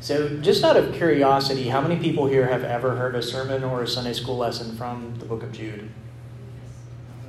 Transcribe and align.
So, 0.00 0.38
just 0.38 0.64
out 0.64 0.78
of 0.78 0.94
curiosity, 0.94 1.68
how 1.68 1.82
many 1.82 1.96
people 1.96 2.26
here 2.26 2.46
have 2.46 2.64
ever 2.64 2.96
heard 2.96 3.14
a 3.14 3.22
sermon 3.22 3.62
or 3.62 3.82
a 3.82 3.86
Sunday 3.86 4.14
school 4.14 4.38
lesson 4.38 4.74
from 4.74 5.14
the 5.18 5.26
book 5.26 5.42
of 5.42 5.52
Jude? 5.52 5.90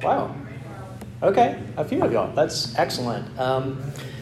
Wow. 0.01 0.33
Okay, 1.21 1.61
a 1.75 1.83
few 1.83 2.01
of 2.01 2.13
y'all. 2.13 2.33
That's 2.33 2.73
excellent. 2.77 3.37
Um, 3.37 3.75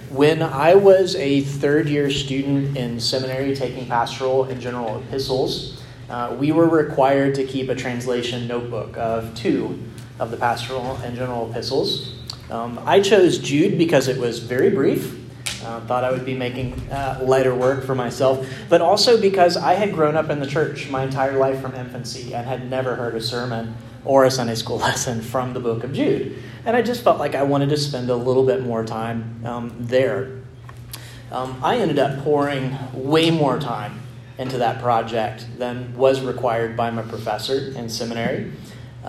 when 0.10 0.42
I 0.42 0.74
was 0.74 1.16
a 1.16 1.42
third 1.42 1.88
year 1.88 2.10
student 2.10 2.76
in 2.76 3.00
seminary 3.00 3.56
taking 3.56 3.86
pastoral 3.86 4.46
and 4.46 4.60
general 4.60 4.98
epistles, 4.98 5.84
uh, 6.10 6.36
we 6.38 6.52
were 6.52 6.68
required 6.68 7.36
to 7.36 7.46
keep 7.46 7.70
a 7.70 7.76
translation 7.76 8.48
notebook 8.48 8.98
of 8.98 9.36
two 9.36 9.80
of 10.20 10.32
the 10.32 10.38
pastoral 10.38 10.96
and 11.04 11.16
general 11.16 11.52
epistles. 11.52 12.16
Um, 12.50 12.82
I 12.84 13.00
chose 13.00 13.38
Jude 13.38 13.78
because 13.78 14.08
it 14.08 14.18
was 14.18 14.40
very 14.40 14.72
brief. 14.72 15.19
Uh, 15.64 15.82
thought 15.82 16.04
I 16.04 16.12
would 16.12 16.26
be 16.26 16.36
making 16.36 16.74
uh, 16.90 17.20
lighter 17.22 17.54
work 17.54 17.84
for 17.84 17.96
myself, 17.96 18.48
but 18.70 18.82
also 18.82 19.20
because 19.20 19.58
I 19.58 19.74
had 19.74 19.94
grown 19.94 20.16
up 20.16 20.30
in 20.30 20.40
the 20.40 20.48
church 20.48 20.90
my 20.90 21.04
entire 21.04 21.38
life 21.38 21.62
from 21.62 21.76
infancy 21.76 22.34
and 22.34 22.48
had 22.48 22.70
never 22.70 22.96
heard 22.96 23.16
a 23.16 23.22
sermon 23.22 23.76
or 24.06 24.26
a 24.26 24.32
Sunday 24.32 24.56
school 24.56 24.78
lesson 24.90 25.22
from 25.22 25.54
the 25.54 25.60
book 25.60 25.84
of 25.84 25.94
Jude. 25.94 26.38
And 26.66 26.76
I 26.76 26.82
just 26.82 27.04
felt 27.04 27.20
like 27.20 27.36
I 27.36 27.44
wanted 27.44 27.70
to 27.70 27.78
spend 27.78 28.10
a 28.10 28.16
little 28.16 28.46
bit 28.46 28.64
more 28.64 28.86
time 28.86 29.42
um, 29.46 29.76
there. 29.80 30.40
Um, 31.32 31.60
I 31.64 31.78
ended 31.78 32.00
up 32.00 32.24
pouring 32.24 32.78
way 32.94 33.32
more 33.32 33.60
time 33.60 34.00
into 34.38 34.58
that 34.58 34.82
project 34.82 35.46
than 35.58 35.96
was 35.98 36.22
required 36.22 36.76
by 36.78 36.90
my 36.90 37.02
professor 37.02 37.72
in 37.78 37.90
seminary. 37.90 38.52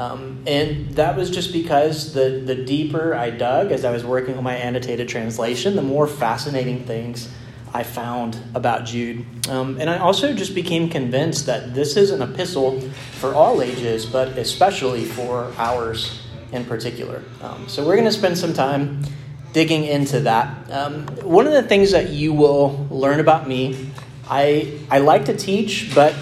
Um, 0.01 0.43
and 0.47 0.89
that 0.95 1.15
was 1.15 1.31
just 1.31 1.53
because 1.53 2.15
the, 2.15 2.43
the 2.43 2.55
deeper 2.55 3.15
I 3.15 3.29
dug 3.29 3.71
as 3.71 3.85
I 3.85 3.91
was 3.91 4.03
working 4.03 4.35
on 4.39 4.43
my 4.43 4.57
annotated 4.57 5.11
translation, 5.11 5.77
the 5.77 5.83
more 5.83 6.07
fascinating 6.07 6.85
things 6.87 7.31
I 7.75 7.83
found 7.83 8.39
about 8.55 8.87
Jude. 8.87 9.27
Um, 9.51 9.79
and 9.79 9.91
I 9.91 9.99
also 9.99 10.33
just 10.33 10.55
became 10.55 10.89
convinced 10.89 11.45
that 11.47 11.75
this 11.75 11.99
is 11.99 12.13
an 12.13 12.23
epistle 12.23 12.81
for 13.21 13.35
all 13.35 13.61
ages, 13.61 14.07
but 14.07 14.39
especially 14.39 15.05
for 15.05 15.53
ours 15.59 16.27
in 16.51 16.65
particular. 16.65 17.23
Um, 17.43 17.69
so 17.69 17.85
we're 17.85 17.97
going 17.97 18.07
to 18.07 18.13
spend 18.13 18.39
some 18.39 18.55
time 18.55 19.05
digging 19.53 19.85
into 19.85 20.21
that. 20.21 20.71
Um, 20.73 21.07
one 21.23 21.47
of 21.47 21.53
the 21.53 21.63
things 21.63 21.91
that 21.91 22.09
you 22.09 22.33
will 22.33 22.87
learn 22.91 23.21
about 23.21 23.47
me, 23.47 23.91
I, 24.31 24.79
I 24.91 25.01
like 25.01 25.27
to 25.27 25.37
teach, 25.37 25.95
but 25.95 26.15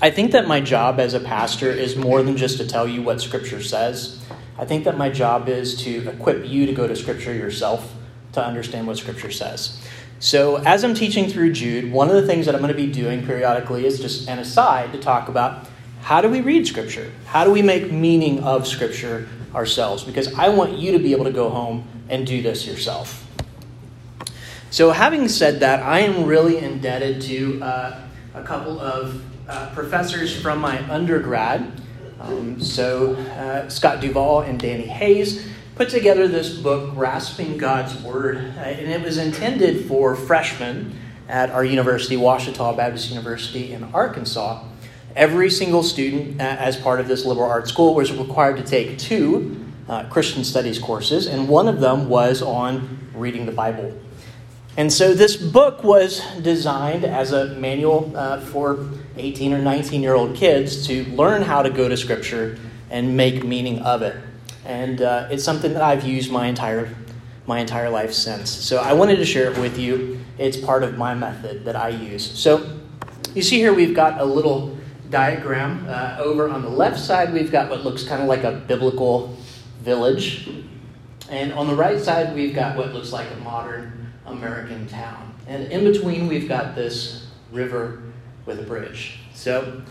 I 0.00 0.10
think 0.10 0.30
that 0.30 0.46
my 0.46 0.60
job 0.60 1.00
as 1.00 1.14
a 1.14 1.20
pastor 1.20 1.72
is 1.72 1.96
more 1.96 2.22
than 2.22 2.36
just 2.36 2.58
to 2.58 2.66
tell 2.66 2.86
you 2.86 3.02
what 3.02 3.20
Scripture 3.20 3.60
says. 3.60 4.24
I 4.56 4.64
think 4.64 4.84
that 4.84 4.96
my 4.96 5.10
job 5.10 5.48
is 5.48 5.76
to 5.82 6.08
equip 6.08 6.46
you 6.46 6.66
to 6.66 6.72
go 6.72 6.86
to 6.86 6.94
Scripture 6.94 7.34
yourself 7.34 7.94
to 8.32 8.44
understand 8.44 8.86
what 8.86 8.96
Scripture 8.96 9.32
says. 9.32 9.84
So, 10.20 10.56
as 10.58 10.84
I'm 10.84 10.94
teaching 10.94 11.28
through 11.28 11.52
Jude, 11.52 11.90
one 11.90 12.08
of 12.08 12.14
the 12.14 12.26
things 12.26 12.46
that 12.46 12.54
I'm 12.54 12.60
going 12.60 12.72
to 12.72 12.76
be 12.76 12.90
doing 12.90 13.26
periodically 13.26 13.86
is 13.86 13.98
just 13.98 14.28
an 14.28 14.38
aside 14.38 14.92
to 14.92 15.00
talk 15.00 15.28
about 15.28 15.66
how 16.02 16.20
do 16.20 16.28
we 16.28 16.42
read 16.42 16.66
Scripture? 16.66 17.10
How 17.26 17.44
do 17.44 17.50
we 17.50 17.62
make 17.62 17.90
meaning 17.90 18.42
of 18.44 18.68
Scripture 18.68 19.28
ourselves? 19.52 20.04
Because 20.04 20.32
I 20.34 20.48
want 20.48 20.78
you 20.78 20.92
to 20.92 20.98
be 21.00 21.12
able 21.12 21.24
to 21.24 21.32
go 21.32 21.50
home 21.50 21.86
and 22.08 22.24
do 22.24 22.40
this 22.40 22.66
yourself. 22.68 23.26
So, 24.70 24.92
having 24.92 25.28
said 25.28 25.58
that, 25.60 25.82
I 25.82 26.00
am 26.00 26.24
really 26.24 26.58
indebted 26.58 27.22
to 27.22 27.62
uh, 27.62 28.07
a 28.34 28.42
couple 28.42 28.80
of 28.80 29.22
uh, 29.48 29.70
professors 29.74 30.38
from 30.40 30.60
my 30.60 30.78
undergrad. 30.90 31.72
Um, 32.20 32.60
so, 32.60 33.14
uh, 33.14 33.68
Scott 33.68 34.00
Duvall 34.00 34.40
and 34.42 34.58
Danny 34.58 34.86
Hays 34.86 35.46
put 35.76 35.88
together 35.88 36.26
this 36.26 36.58
book, 36.58 36.94
Grasping 36.94 37.56
God's 37.56 37.94
Word, 38.02 38.36
uh, 38.36 38.60
and 38.60 38.90
it 38.90 39.00
was 39.00 39.16
intended 39.16 39.86
for 39.86 40.16
freshmen 40.16 40.98
at 41.28 41.50
our 41.50 41.64
university, 41.64 42.16
Ouachita 42.16 42.74
Baptist 42.76 43.10
University 43.10 43.72
in 43.72 43.84
Arkansas. 43.94 44.64
Every 45.14 45.50
single 45.50 45.82
student, 45.82 46.40
uh, 46.40 46.44
as 46.44 46.76
part 46.76 47.00
of 47.00 47.06
this 47.06 47.24
liberal 47.24 47.48
arts 47.48 47.70
school, 47.70 47.94
was 47.94 48.12
required 48.12 48.56
to 48.56 48.64
take 48.64 48.98
two 48.98 49.64
uh, 49.88 50.04
Christian 50.08 50.42
studies 50.44 50.78
courses, 50.78 51.26
and 51.26 51.48
one 51.48 51.68
of 51.68 51.80
them 51.80 52.08
was 52.08 52.42
on 52.42 53.08
reading 53.14 53.46
the 53.46 53.52
Bible. 53.52 53.96
And 54.78 54.92
so 54.92 55.12
this 55.12 55.36
book 55.36 55.82
was 55.82 56.24
designed 56.40 57.04
as 57.04 57.32
a 57.32 57.46
manual 57.56 58.12
uh, 58.16 58.40
for 58.40 58.88
18 59.16 59.52
or 59.52 59.58
19 59.58 60.00
year 60.00 60.14
old 60.14 60.36
kids 60.36 60.86
to 60.86 61.04
learn 61.06 61.42
how 61.42 61.62
to 61.62 61.68
go 61.68 61.88
to 61.88 61.96
Scripture 61.96 62.60
and 62.88 63.16
make 63.16 63.42
meaning 63.42 63.80
of 63.80 64.02
it. 64.02 64.14
And 64.64 65.02
uh, 65.02 65.26
it's 65.32 65.42
something 65.42 65.72
that 65.72 65.82
I've 65.82 66.04
used 66.04 66.30
my 66.30 66.46
entire, 66.46 66.94
my 67.44 67.58
entire 67.58 67.90
life 67.90 68.12
since. 68.12 68.50
So 68.50 68.76
I 68.76 68.92
wanted 68.92 69.16
to 69.16 69.24
share 69.24 69.50
it 69.50 69.58
with 69.58 69.80
you. 69.80 70.20
It's 70.38 70.56
part 70.56 70.84
of 70.84 70.96
my 70.96 71.12
method 71.12 71.64
that 71.64 71.74
I 71.74 71.88
use. 71.88 72.38
So 72.38 72.78
you 73.34 73.42
see 73.42 73.56
here 73.56 73.72
we've 73.72 73.96
got 73.96 74.20
a 74.20 74.24
little 74.24 74.78
diagram. 75.10 75.86
Uh, 75.88 76.18
over 76.20 76.48
on 76.48 76.62
the 76.62 76.70
left 76.70 77.00
side, 77.00 77.32
we've 77.32 77.50
got 77.50 77.68
what 77.68 77.82
looks 77.82 78.04
kind 78.04 78.22
of 78.22 78.28
like 78.28 78.44
a 78.44 78.52
biblical 78.52 79.36
village. 79.80 80.48
And 81.28 81.52
on 81.54 81.66
the 81.66 81.74
right 81.74 81.98
side, 81.98 82.32
we've 82.32 82.54
got 82.54 82.76
what 82.76 82.92
looks 82.92 83.10
like 83.10 83.26
a 83.32 83.40
modern 83.40 83.97
American 84.30 84.86
town. 84.88 85.34
And 85.46 85.72
in 85.72 85.90
between, 85.90 86.28
we've 86.28 86.48
got 86.48 86.74
this 86.74 87.26
river 87.52 88.02
with 88.46 88.60
a 88.60 88.62
bridge. 88.62 89.18
So, 89.34 89.82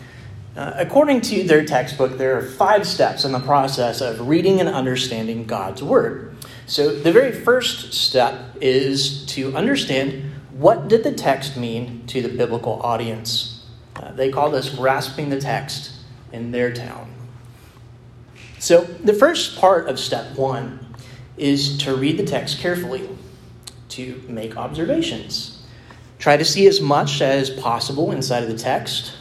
uh, 0.56 0.72
according 0.76 1.20
to 1.22 1.44
their 1.44 1.64
textbook, 1.64 2.18
there 2.18 2.36
are 2.36 2.42
five 2.42 2.86
steps 2.86 3.24
in 3.24 3.32
the 3.32 3.40
process 3.40 4.00
of 4.00 4.28
reading 4.28 4.60
and 4.60 4.68
understanding 4.68 5.44
God's 5.44 5.82
Word. 5.82 6.36
So, 6.66 6.94
the 6.94 7.12
very 7.12 7.32
first 7.32 7.92
step 7.92 8.56
is 8.60 9.24
to 9.26 9.54
understand 9.56 10.32
what 10.52 10.88
did 10.88 11.04
the 11.04 11.12
text 11.12 11.56
mean 11.56 12.06
to 12.08 12.20
the 12.20 12.28
biblical 12.28 12.80
audience. 12.82 13.64
Uh, 13.94 14.12
they 14.12 14.30
call 14.30 14.50
this 14.50 14.68
grasping 14.68 15.28
the 15.28 15.40
text 15.40 15.92
in 16.32 16.50
their 16.50 16.72
town. 16.72 17.12
So, 18.58 18.82
the 18.82 19.14
first 19.14 19.58
part 19.58 19.88
of 19.88 19.98
step 19.98 20.36
one 20.36 20.80
is 21.36 21.78
to 21.78 21.94
read 21.94 22.18
the 22.18 22.26
text 22.26 22.58
carefully 22.58 23.08
to 23.90 24.22
make 24.28 24.56
observations. 24.56 25.62
Try 26.18 26.36
to 26.36 26.44
see 26.44 26.66
as 26.66 26.80
much 26.80 27.20
as 27.20 27.50
possible 27.50 28.10
inside 28.10 28.42
of 28.42 28.48
the 28.48 28.58
text. 28.58 29.14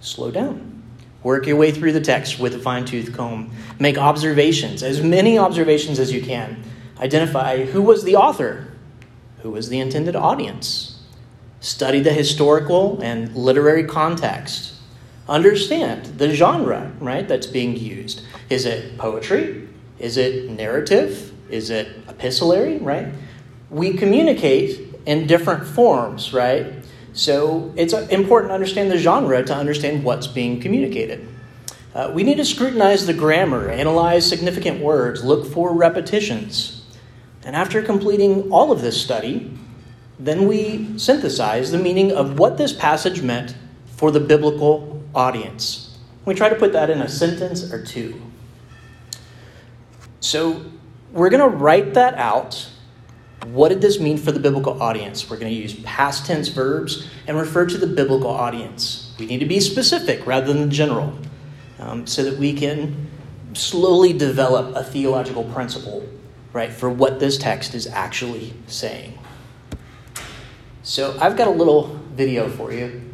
Slow 0.00 0.30
down. 0.30 0.82
Work 1.22 1.46
your 1.46 1.56
way 1.56 1.72
through 1.72 1.92
the 1.92 2.00
text 2.00 2.38
with 2.38 2.54
a 2.54 2.58
fine 2.58 2.84
tooth 2.84 3.14
comb. 3.14 3.50
Make 3.78 3.96
observations, 3.98 4.82
as 4.82 5.02
many 5.02 5.38
observations 5.38 5.98
as 5.98 6.12
you 6.12 6.22
can. 6.22 6.62
Identify 7.00 7.64
who 7.64 7.82
was 7.82 8.04
the 8.04 8.16
author, 8.16 8.68
who 9.40 9.50
was 9.50 9.70
the 9.70 9.80
intended 9.80 10.14
audience. 10.14 11.00
Study 11.60 12.00
the 12.00 12.12
historical 12.12 13.00
and 13.00 13.34
literary 13.34 13.84
context. 13.84 14.74
Understand 15.26 16.18
the 16.18 16.34
genre, 16.34 16.92
right, 17.00 17.26
that's 17.26 17.46
being 17.46 17.74
used. 17.74 18.22
Is 18.50 18.66
it 18.66 18.98
poetry? 18.98 19.66
Is 19.98 20.18
it 20.18 20.50
narrative? 20.50 21.32
Is 21.48 21.70
it 21.70 21.88
epistolary, 22.06 22.76
right? 22.78 23.08
We 23.70 23.94
communicate 23.94 24.94
in 25.06 25.26
different 25.26 25.66
forms, 25.66 26.32
right? 26.32 26.84
So 27.12 27.72
it's 27.76 27.92
important 27.92 28.50
to 28.50 28.54
understand 28.54 28.90
the 28.90 28.98
genre 28.98 29.44
to 29.44 29.54
understand 29.54 30.04
what's 30.04 30.26
being 30.26 30.60
communicated. 30.60 31.28
Uh, 31.94 32.10
we 32.12 32.24
need 32.24 32.38
to 32.38 32.44
scrutinize 32.44 33.06
the 33.06 33.14
grammar, 33.14 33.70
analyze 33.70 34.28
significant 34.28 34.80
words, 34.80 35.22
look 35.22 35.46
for 35.46 35.72
repetitions. 35.72 36.84
And 37.44 37.54
after 37.54 37.82
completing 37.82 38.50
all 38.50 38.72
of 38.72 38.80
this 38.80 39.00
study, 39.00 39.56
then 40.18 40.48
we 40.48 40.98
synthesize 40.98 41.70
the 41.70 41.78
meaning 41.78 42.10
of 42.10 42.38
what 42.38 42.58
this 42.58 42.72
passage 42.72 43.22
meant 43.22 43.54
for 43.96 44.10
the 44.10 44.20
biblical 44.20 45.02
audience. 45.14 45.96
We 46.24 46.34
try 46.34 46.48
to 46.48 46.56
put 46.56 46.72
that 46.72 46.90
in 46.90 47.00
a 47.00 47.08
sentence 47.08 47.72
or 47.72 47.84
two. 47.84 48.20
So 50.20 50.64
we're 51.12 51.30
going 51.30 51.48
to 51.48 51.56
write 51.56 51.94
that 51.94 52.14
out 52.14 52.70
what 53.52 53.68
did 53.68 53.80
this 53.80 54.00
mean 54.00 54.16
for 54.16 54.32
the 54.32 54.40
biblical 54.40 54.82
audience? 54.82 55.28
We're 55.28 55.36
going 55.36 55.52
to 55.52 55.58
use 55.58 55.74
past 55.84 56.26
tense 56.26 56.48
verbs 56.48 57.08
and 57.26 57.36
refer 57.36 57.66
to 57.66 57.78
the 57.78 57.86
biblical 57.86 58.30
audience. 58.30 59.14
We 59.18 59.26
need 59.26 59.38
to 59.38 59.46
be 59.46 59.60
specific 59.60 60.26
rather 60.26 60.52
than 60.52 60.70
general 60.70 61.16
um, 61.78 62.06
so 62.06 62.24
that 62.24 62.38
we 62.38 62.52
can 62.52 63.08
slowly 63.52 64.12
develop 64.12 64.74
a 64.74 64.82
theological 64.82 65.44
principle, 65.44 66.08
right, 66.52 66.72
for 66.72 66.90
what 66.90 67.20
this 67.20 67.38
text 67.38 67.74
is 67.74 67.86
actually 67.86 68.54
saying. 68.66 69.18
So 70.82 71.16
I've 71.20 71.36
got 71.36 71.48
a 71.48 71.52
little 71.52 72.00
video 72.12 72.48
for 72.48 72.72
you. 72.72 73.10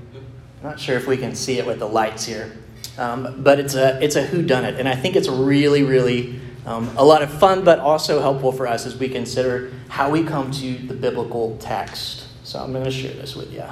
I'm 0.62 0.70
not 0.70 0.80
sure 0.80 0.96
if 0.96 1.06
we 1.06 1.16
can 1.16 1.34
see 1.34 1.58
it 1.58 1.66
with 1.66 1.78
the 1.78 1.88
lights 1.88 2.24
here, 2.24 2.56
um, 2.98 3.42
but 3.42 3.58
it's 3.58 3.74
a 3.74 4.02
it's 4.02 4.16
a 4.16 4.22
who 4.22 4.42
done 4.42 4.64
it, 4.64 4.78
and 4.78 4.86
I 4.86 4.94
think 4.94 5.16
it's 5.16 5.28
really 5.28 5.84
really 5.84 6.38
um, 6.66 6.90
a 6.98 7.04
lot 7.04 7.22
of 7.22 7.32
fun, 7.32 7.64
but 7.64 7.78
also 7.78 8.20
helpful 8.20 8.52
for 8.52 8.66
us 8.66 8.84
as 8.84 8.96
we 8.96 9.08
consider 9.08 9.72
how 9.90 10.08
we 10.08 10.22
come 10.22 10.52
to 10.52 10.78
the 10.78 10.94
biblical 10.94 11.58
text. 11.58 12.28
So 12.44 12.60
I'm 12.60 12.72
going 12.72 12.84
to 12.84 12.90
share 12.92 13.12
this 13.12 13.34
with 13.34 13.52
you. 13.52 13.64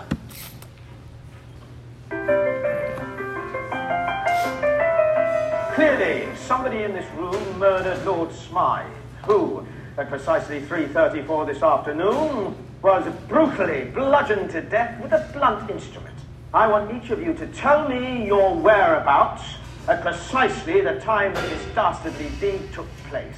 Clearly, 5.74 6.28
somebody 6.36 6.82
in 6.82 6.92
this 6.92 7.08
room 7.12 7.58
murdered 7.58 8.04
Lord 8.04 8.32
Smythe, 8.32 8.90
who, 9.22 9.64
at 9.96 10.08
precisely 10.08 10.60
3.34 10.60 11.46
this 11.46 11.62
afternoon, 11.62 12.56
was 12.82 13.06
brutally 13.28 13.84
bludgeoned 13.84 14.50
to 14.50 14.60
death 14.60 15.00
with 15.00 15.12
a 15.12 15.30
blunt 15.32 15.70
instrument. 15.70 16.16
I 16.52 16.66
want 16.66 16.92
each 16.92 17.10
of 17.10 17.22
you 17.22 17.32
to 17.34 17.46
tell 17.46 17.88
me 17.88 18.26
your 18.26 18.56
whereabouts 18.56 19.44
at 19.86 20.02
precisely 20.02 20.80
the 20.80 20.98
time 20.98 21.32
that 21.34 21.48
this 21.48 21.64
dastardly 21.76 22.30
deed 22.40 22.72
took 22.72 22.88
place. 23.08 23.36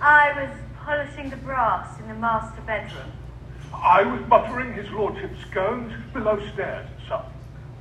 I 0.00 0.32
was 0.42 0.65
polishing 0.86 1.28
the 1.30 1.36
brass 1.38 1.98
in 1.98 2.06
the 2.06 2.14
master 2.14 2.60
bedroom. 2.60 3.10
I 3.74 4.04
was 4.04 4.22
buttering 4.22 4.72
his 4.72 4.88
lordship's 4.90 5.40
scones 5.50 5.92
below 6.12 6.38
stairs, 6.52 6.86
sir. 7.08 7.20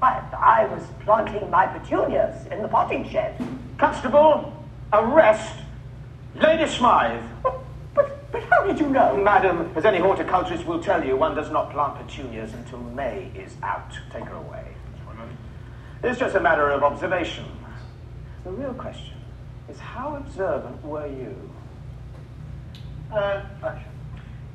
I, 0.02 0.24
I 0.36 0.66
was 0.66 0.82
planting 1.02 1.48
my 1.52 1.68
petunias 1.68 2.48
in 2.48 2.64
the 2.64 2.68
potting 2.68 3.08
shed. 3.08 3.40
Constable, 3.78 4.52
arrest 4.92 5.54
Lady 6.34 6.68
Smythe. 6.68 7.24
But, 7.44 7.60
but, 7.94 8.32
but 8.32 8.42
how 8.50 8.66
did 8.66 8.80
you 8.80 8.88
know? 8.88 9.16
Madam, 9.18 9.72
as 9.76 9.86
any 9.86 10.00
horticulturist 10.00 10.66
will 10.66 10.82
tell 10.82 11.06
you, 11.06 11.16
one 11.16 11.36
does 11.36 11.52
not 11.52 11.70
plant 11.70 11.96
petunias 12.00 12.54
until 12.54 12.80
May 12.80 13.32
is 13.36 13.54
out. 13.62 13.92
Take 14.12 14.24
her 14.24 14.36
away. 14.36 14.66
It's 16.04 16.20
just 16.20 16.36
a 16.36 16.40
matter 16.40 16.72
of 16.72 16.82
observation. 16.82 17.46
The 18.44 18.52
real 18.52 18.74
question 18.74 19.18
is 19.70 19.80
how 19.80 20.16
observant 20.16 20.84
were 20.84 21.08
you? 21.08 21.55
Uh, 23.12 23.42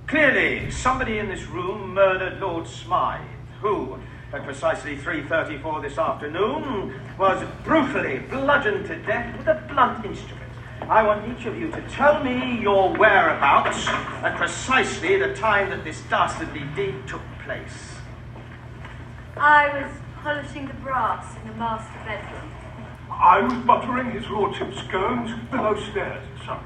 Clearly, 0.06 0.72
somebody 0.72 1.18
in 1.18 1.28
this 1.28 1.46
room 1.46 1.94
murdered 1.94 2.40
Lord 2.40 2.66
Smythe, 2.66 3.20
who, 3.60 3.96
at 4.32 4.42
precisely 4.42 4.96
3.34 4.96 5.82
this 5.82 5.98
afternoon, 5.98 7.00
was 7.16 7.46
brutally 7.62 8.18
bludgeoned 8.18 8.86
to 8.86 8.96
death 9.02 9.38
with 9.38 9.46
a 9.46 9.62
blunt 9.72 10.04
instrument. 10.04 10.50
I 10.82 11.04
want 11.04 11.30
each 11.30 11.46
of 11.46 11.56
you 11.56 11.70
to 11.70 11.80
tell 11.90 12.24
me 12.24 12.60
your 12.60 12.92
whereabouts 12.96 13.86
at 13.86 14.36
precisely 14.36 15.16
the 15.16 15.32
time 15.32 15.70
that 15.70 15.84
this 15.84 16.00
dastardly 16.10 16.64
deed 16.74 17.06
took 17.06 17.22
place. 17.44 17.94
I 19.36 19.68
was 19.80 19.92
polishing 20.24 20.66
the 20.66 20.74
brass 20.74 21.36
in 21.36 21.48
the 21.48 21.54
master 21.54 22.00
bedroom. 22.04 22.50
I 23.10 23.42
was 23.42 23.52
buttering 23.64 24.10
his 24.10 24.28
lordship's 24.28 24.78
scones 24.78 25.30
below 25.52 25.78
stairs, 25.90 26.26
sir. 26.44 26.58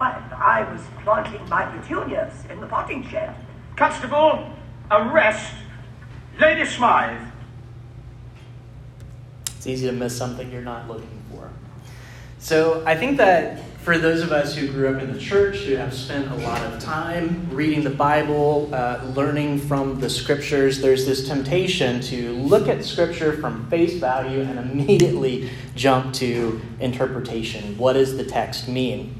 I, 0.00 0.64
I 0.64 0.72
was 0.72 0.80
planting 1.04 1.46
my 1.48 1.66
petunias 1.66 2.32
in 2.48 2.60
the 2.60 2.66
potting 2.66 3.06
shed. 3.08 3.34
Constable, 3.76 4.50
arrest 4.90 5.52
Lady 6.38 6.64
Smythe. 6.64 7.20
It's 9.56 9.66
easy 9.66 9.86
to 9.86 9.92
miss 9.92 10.16
something 10.16 10.50
you're 10.50 10.62
not 10.62 10.88
looking 10.88 11.22
for. 11.30 11.50
So 12.38 12.82
I 12.86 12.96
think 12.96 13.18
that 13.18 13.62
for 13.80 13.98
those 13.98 14.22
of 14.22 14.32
us 14.32 14.56
who 14.56 14.68
grew 14.68 14.88
up 14.88 15.02
in 15.02 15.12
the 15.12 15.18
church, 15.18 15.58
who 15.58 15.74
have 15.74 15.92
spent 15.92 16.30
a 16.30 16.34
lot 16.36 16.62
of 16.62 16.80
time 16.80 17.48
reading 17.50 17.84
the 17.84 17.90
Bible, 17.90 18.70
uh, 18.74 19.04
learning 19.14 19.58
from 19.58 20.00
the 20.00 20.08
scriptures, 20.08 20.80
there's 20.80 21.04
this 21.04 21.28
temptation 21.28 22.00
to 22.02 22.32
look 22.32 22.68
at 22.68 22.82
scripture 22.84 23.34
from 23.34 23.68
face 23.68 23.94
value 23.98 24.40
and 24.40 24.58
immediately 24.58 25.50
jump 25.74 26.14
to 26.14 26.58
interpretation. 26.80 27.76
What 27.76 27.94
does 27.94 28.16
the 28.16 28.24
text 28.24 28.66
mean? 28.66 29.19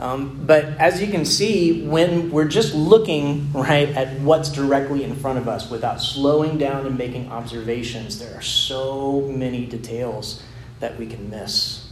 Um, 0.00 0.44
but 0.46 0.64
as 0.78 1.02
you 1.02 1.08
can 1.08 1.24
see, 1.24 1.84
when 1.86 2.30
we're 2.30 2.46
just 2.46 2.74
looking 2.74 3.52
right 3.52 3.88
at 3.88 4.20
what's 4.20 4.50
directly 4.50 5.02
in 5.02 5.16
front 5.16 5.38
of 5.38 5.48
us 5.48 5.70
without 5.70 6.00
slowing 6.00 6.56
down 6.56 6.86
and 6.86 6.96
making 6.96 7.30
observations, 7.32 8.18
there 8.18 8.36
are 8.36 8.42
so 8.42 9.22
many 9.22 9.66
details 9.66 10.42
that 10.78 10.96
we 10.98 11.06
can 11.06 11.28
miss. 11.28 11.88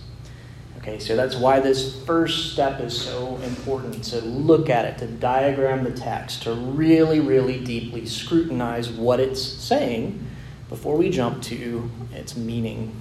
Okay, 0.79 1.01
so 1.01 1.17
that's 1.17 1.35
why 1.35 1.59
this 1.59 2.05
first 2.05 2.53
step 2.53 2.81
is 2.81 2.97
so 2.97 3.39
important 3.39 4.05
to 4.05 4.21
look 4.21 4.71
at 4.71 4.85
it, 4.85 4.99
to 4.99 5.09
diagram 5.09 5.83
the 5.83 5.91
text, 5.91 6.45
to 6.45 6.55
really, 6.55 7.19
really 7.19 7.59
deeply 7.59 8.07
scrutinize 8.07 8.89
what 8.89 9.19
it's 9.19 9.43
saying 9.43 10.25
before 10.69 10.97
we 10.97 11.11
jump 11.11 11.43
to 11.43 11.91
its 12.13 12.37
meaning. 12.37 12.95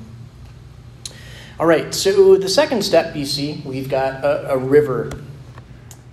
All 1.57 1.65
right, 1.65 1.95
so 1.95 2.35
the 2.35 2.49
second 2.49 2.83
step, 2.83 3.15
you 3.15 3.25
see, 3.25 3.61
we've 3.63 3.87
got 3.87 4.25
a, 4.25 4.55
a 4.55 4.57
river. 4.57 5.09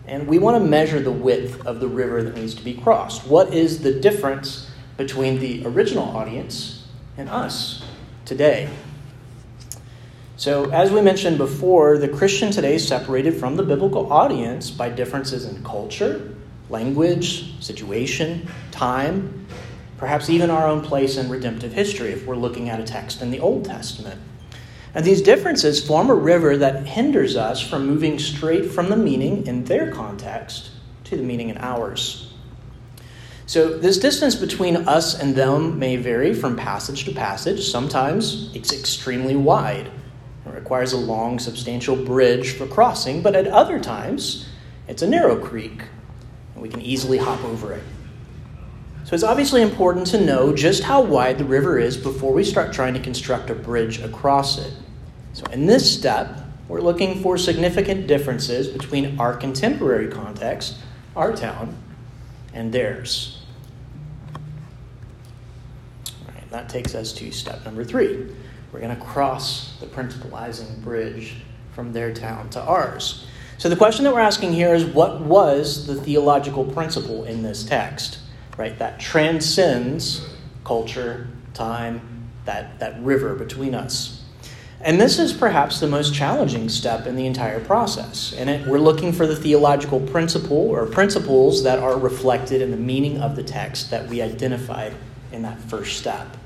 And 0.07 0.29
we 0.29 0.39
want 0.39 0.63
to 0.63 0.69
measure 0.69 1.01
the 1.01 1.11
width 1.11 1.67
of 1.67 1.81
the 1.81 1.89
river 1.89 2.23
that 2.23 2.37
needs 2.37 2.55
to 2.55 2.63
be 2.63 2.75
crossed. 2.75 3.27
What 3.27 3.53
is 3.53 3.83
the 3.83 3.93
difference 3.93 4.71
between 4.97 5.41
the 5.41 5.67
original 5.67 6.05
audience 6.05 6.87
and 7.17 7.29
us 7.29 7.85
today? 8.25 8.71
So, 10.37 10.71
as 10.71 10.93
we 10.93 11.01
mentioned 11.01 11.39
before, 11.39 11.99
the 11.99 12.09
Christian 12.09 12.53
today 12.53 12.77
is 12.77 12.87
separated 12.87 13.35
from 13.35 13.57
the 13.57 13.65
biblical 13.65 14.13
audience 14.13 14.71
by 14.71 14.91
differences 14.91 15.45
in 15.45 15.65
culture, 15.65 16.37
language, 16.69 17.61
situation, 17.61 18.49
time, 18.71 19.45
perhaps 19.99 20.31
even 20.31 20.51
our 20.51 20.69
own 20.69 20.83
place 20.83 21.17
in 21.17 21.29
redemptive 21.29 21.73
history 21.73 22.13
if 22.13 22.27
we're 22.27 22.37
looking 22.37 22.69
at 22.69 22.79
a 22.79 22.85
text 22.85 23.23
in 23.23 23.33
the 23.33 23.41
Old 23.41 23.65
Testament. 23.65 24.21
And 24.95 25.05
these 25.05 25.23
differences 25.23 25.85
form 25.85 26.11
a 26.11 26.15
river 26.15 26.57
that 26.59 26.87
hinders 26.87 27.37
us 27.37 27.61
from 27.61 27.87
moving 27.87 28.19
straight 28.19 28.71
from 28.71 28.91
the 28.91 28.97
meaning 28.97 29.47
in 29.47 29.65
their 29.65 29.91
context 29.91 30.71
to 31.05 31.17
the 31.17 31.23
meaning 31.23 31.49
in 31.49 31.59
ours. 31.59 32.33
So, 33.47 33.77
this 33.79 33.99
distance 33.99 34.35
between 34.35 34.77
us 34.89 35.19
and 35.19 35.35
them 35.35 35.79
may 35.79 35.97
vary 35.97 36.33
from 36.33 36.57
passage 36.57 37.05
to 37.05 37.13
passage. 37.13 37.69
Sometimes 37.69 38.55
it's 38.55 38.73
extremely 38.73 39.37
wide, 39.37 39.91
it 40.47 40.55
requires 40.55 40.93
a 40.93 40.99
long, 40.99 41.39
substantial 41.39 41.97
bridge 41.97 42.53
for 42.53 42.67
crossing, 42.67 43.23
but 43.23 43.35
at 43.35 43.47
other 43.47 43.81
times, 43.81 44.49
it's 44.89 45.03
a 45.03 45.09
narrow 45.09 45.39
creek, 45.39 45.83
and 46.55 46.63
we 46.63 46.69
can 46.69 46.81
easily 46.81 47.19
hop 47.19 47.43
over 47.45 47.73
it. 47.73 47.83
So 49.05 49.15
it's 49.15 49.25
obviously 49.25 49.63
important 49.63 50.07
to 50.09 50.25
know 50.25 50.55
just 50.55 50.85
how 50.85 51.01
wide 51.03 51.39
the 51.39 51.45
river 51.45 51.79
is 51.79 51.97
before 51.97 52.33
we 52.33 52.45
start 52.45 52.73
trying 52.73 52.95
to 52.95 53.01
construct 53.01 53.51
a 53.51 53.55
bridge 53.55 54.01
across 54.01 54.59
it. 54.59 54.73
So 55.33 55.45
in 55.47 55.67
this 55.67 55.93
step, 55.93 56.39
we're 56.69 56.81
looking 56.81 57.23
for 57.23 57.37
significant 57.37 58.07
differences 58.07 58.69
between 58.69 59.19
our 59.19 59.37
contemporary 59.37 60.09
context, 60.09 60.77
our 61.17 61.35
town, 61.35 61.77
and 62.55 62.73
theirs. 62.73 63.43
All 66.07 66.35
right, 66.35 66.51
that 66.51 66.69
takes 66.69 66.95
us 66.95 67.13
to 67.15 67.33
step 67.33 67.65
number 67.65 67.85
three. 67.85 68.29
We're 68.73 68.81
going 68.81 68.97
to 68.97 69.05
cross 69.05 69.77
the 69.81 69.87
principalizing 69.87 70.81
bridge 70.83 71.35
from 71.75 71.93
their 71.93 72.15
town 72.15 72.51
to 72.51 72.61
ours. 72.63 73.27
So 73.59 73.69
the 73.69 73.77
question 73.77 74.05
that 74.05 74.15
we're 74.15 74.21
asking 74.21 74.53
here 74.53 74.75
is 74.75 74.85
what 74.85 75.21
was 75.21 75.87
the 75.87 75.95
theological 75.95 76.65
principle 76.65 77.25
in 77.25 77.43
this 77.43 77.65
text? 77.65 78.19
Right? 78.57 78.79
That 78.79 79.01
transcends 79.01 80.29
culture, 80.65 81.29
time, 81.55 82.31
that, 82.45 82.79
that 82.81 83.03
river 83.03 83.35
between 83.35 83.75
us. 83.75 84.23
And 84.81 85.01
this 85.01 85.21
is 85.21 85.33
perhaps 85.33 85.79
the 85.79 85.87
most 85.87 86.13
challenging 86.13 86.69
step 86.69 87.07
in 87.07 87.15
the 87.15 87.25
entire 87.27 87.61
process. 87.61 88.33
And 88.37 88.51
it, 88.51 88.67
we're 88.67 88.81
looking 88.81 89.13
for 89.13 89.29
the 89.29 89.37
theological 89.37 90.01
principle 90.01 90.57
or 90.57 90.87
principles 90.87 91.63
that 91.63 91.79
are 91.79 91.97
reflected 91.97 92.61
in 92.61 92.73
the 92.73 92.77
meaning 92.77 93.21
of 93.21 93.37
the 93.37 93.45
text 93.45 93.91
that 93.91 94.09
we 94.09 94.21
identified 94.21 94.93
in 95.31 95.43
that 95.43 95.61
first 95.61 95.99
step. 95.99 96.37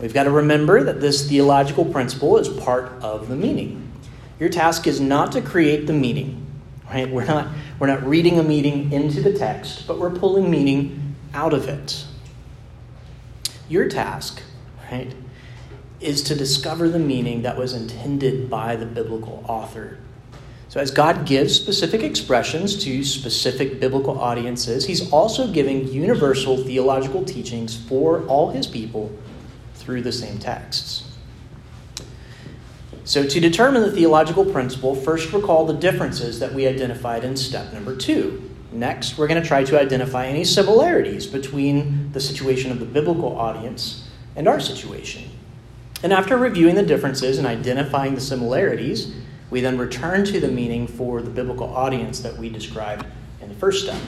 We've 0.00 0.14
got 0.14 0.24
to 0.24 0.30
remember 0.30 0.84
that 0.84 1.00
this 1.00 1.28
theological 1.28 1.84
principle 1.84 2.36
is 2.38 2.48
part 2.48 2.92
of 3.02 3.28
the 3.28 3.36
meaning. 3.36 3.90
Your 4.38 4.48
task 4.48 4.86
is 4.86 5.00
not 5.00 5.32
to 5.32 5.40
create 5.40 5.86
the 5.86 5.92
meaning, 5.92 6.43
right? 6.90 7.08
We're 7.08 7.24
not, 7.24 7.48
we're 7.78 7.86
not 7.86 8.02
reading 8.04 8.38
a 8.38 8.42
meaning 8.42 8.92
into 8.92 9.20
the 9.22 9.32
text, 9.32 9.86
but 9.86 9.98
we're 9.98 10.10
pulling 10.10 10.50
meaning 10.50 11.16
out 11.32 11.52
of 11.52 11.68
it. 11.68 12.04
Your 13.68 13.88
task, 13.88 14.42
right, 14.90 15.14
is 16.00 16.22
to 16.24 16.34
discover 16.34 16.88
the 16.88 16.98
meaning 16.98 17.42
that 17.42 17.56
was 17.56 17.72
intended 17.72 18.50
by 18.50 18.76
the 18.76 18.86
biblical 18.86 19.44
author. 19.48 19.98
So, 20.68 20.80
as 20.80 20.90
God 20.90 21.24
gives 21.24 21.54
specific 21.54 22.02
expressions 22.02 22.82
to 22.84 23.04
specific 23.04 23.78
biblical 23.80 24.18
audiences, 24.18 24.86
He's 24.86 25.10
also 25.12 25.50
giving 25.50 25.86
universal 25.88 26.56
theological 26.56 27.24
teachings 27.24 27.76
for 27.76 28.26
all 28.26 28.50
His 28.50 28.66
people 28.66 29.16
through 29.74 30.02
the 30.02 30.12
same 30.12 30.38
texts. 30.38 31.03
So, 33.06 33.26
to 33.26 33.38
determine 33.38 33.82
the 33.82 33.92
theological 33.92 34.46
principle, 34.46 34.94
first 34.94 35.32
recall 35.32 35.66
the 35.66 35.74
differences 35.74 36.40
that 36.40 36.54
we 36.54 36.66
identified 36.66 37.22
in 37.22 37.36
step 37.36 37.72
number 37.72 37.94
two. 37.94 38.50
Next, 38.72 39.18
we're 39.18 39.28
going 39.28 39.40
to 39.40 39.46
try 39.46 39.62
to 39.62 39.78
identify 39.78 40.26
any 40.26 40.42
similarities 40.42 41.26
between 41.26 42.10
the 42.12 42.20
situation 42.20 42.72
of 42.72 42.80
the 42.80 42.86
biblical 42.86 43.38
audience 43.38 44.08
and 44.36 44.48
our 44.48 44.58
situation. 44.58 45.30
And 46.02 46.12
after 46.12 46.36
reviewing 46.36 46.74
the 46.74 46.82
differences 46.82 47.38
and 47.38 47.46
identifying 47.46 48.14
the 48.14 48.20
similarities, 48.20 49.14
we 49.50 49.60
then 49.60 49.78
return 49.78 50.24
to 50.24 50.40
the 50.40 50.48
meaning 50.48 50.86
for 50.86 51.22
the 51.22 51.30
biblical 51.30 51.68
audience 51.74 52.20
that 52.20 52.36
we 52.36 52.48
described 52.48 53.06
in 53.40 53.48
the 53.48 53.54
first 53.54 53.84
step. 53.84 54.00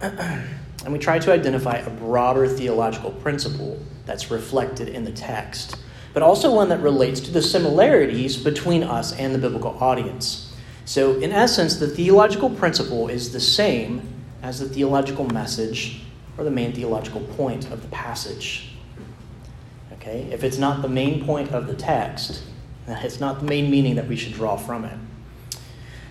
and 0.00 0.92
we 0.92 0.98
try 0.98 1.18
to 1.18 1.32
identify 1.32 1.76
a 1.76 1.90
broader 1.90 2.46
theological 2.46 3.12
principle 3.12 3.80
that's 4.04 4.30
reflected 4.30 4.88
in 4.88 5.04
the 5.04 5.12
text, 5.12 5.76
but 6.16 6.22
also 6.22 6.50
one 6.50 6.70
that 6.70 6.80
relates 6.80 7.20
to 7.20 7.30
the 7.30 7.42
similarities 7.42 8.38
between 8.38 8.82
us 8.82 9.12
and 9.18 9.34
the 9.34 9.38
biblical 9.38 9.76
audience. 9.84 10.50
So, 10.86 11.20
in 11.20 11.30
essence, 11.30 11.76
the 11.76 11.88
theological 11.88 12.48
principle 12.48 13.08
is 13.08 13.34
the 13.34 13.40
same 13.40 14.00
as 14.42 14.58
the 14.58 14.66
theological 14.66 15.26
message 15.26 16.00
or 16.38 16.44
the 16.44 16.50
main 16.50 16.72
theological 16.72 17.20
point 17.20 17.70
of 17.70 17.82
the 17.82 17.88
passage. 17.88 18.70
Okay? 19.92 20.26
If 20.32 20.42
it's 20.42 20.56
not 20.56 20.80
the 20.80 20.88
main 20.88 21.22
point 21.22 21.52
of 21.52 21.66
the 21.66 21.74
text, 21.74 22.42
it's 22.88 23.20
not 23.20 23.40
the 23.40 23.44
main 23.44 23.70
meaning 23.70 23.96
that 23.96 24.08
we 24.08 24.16
should 24.16 24.32
draw 24.32 24.56
from 24.56 24.86
it. 24.86 24.98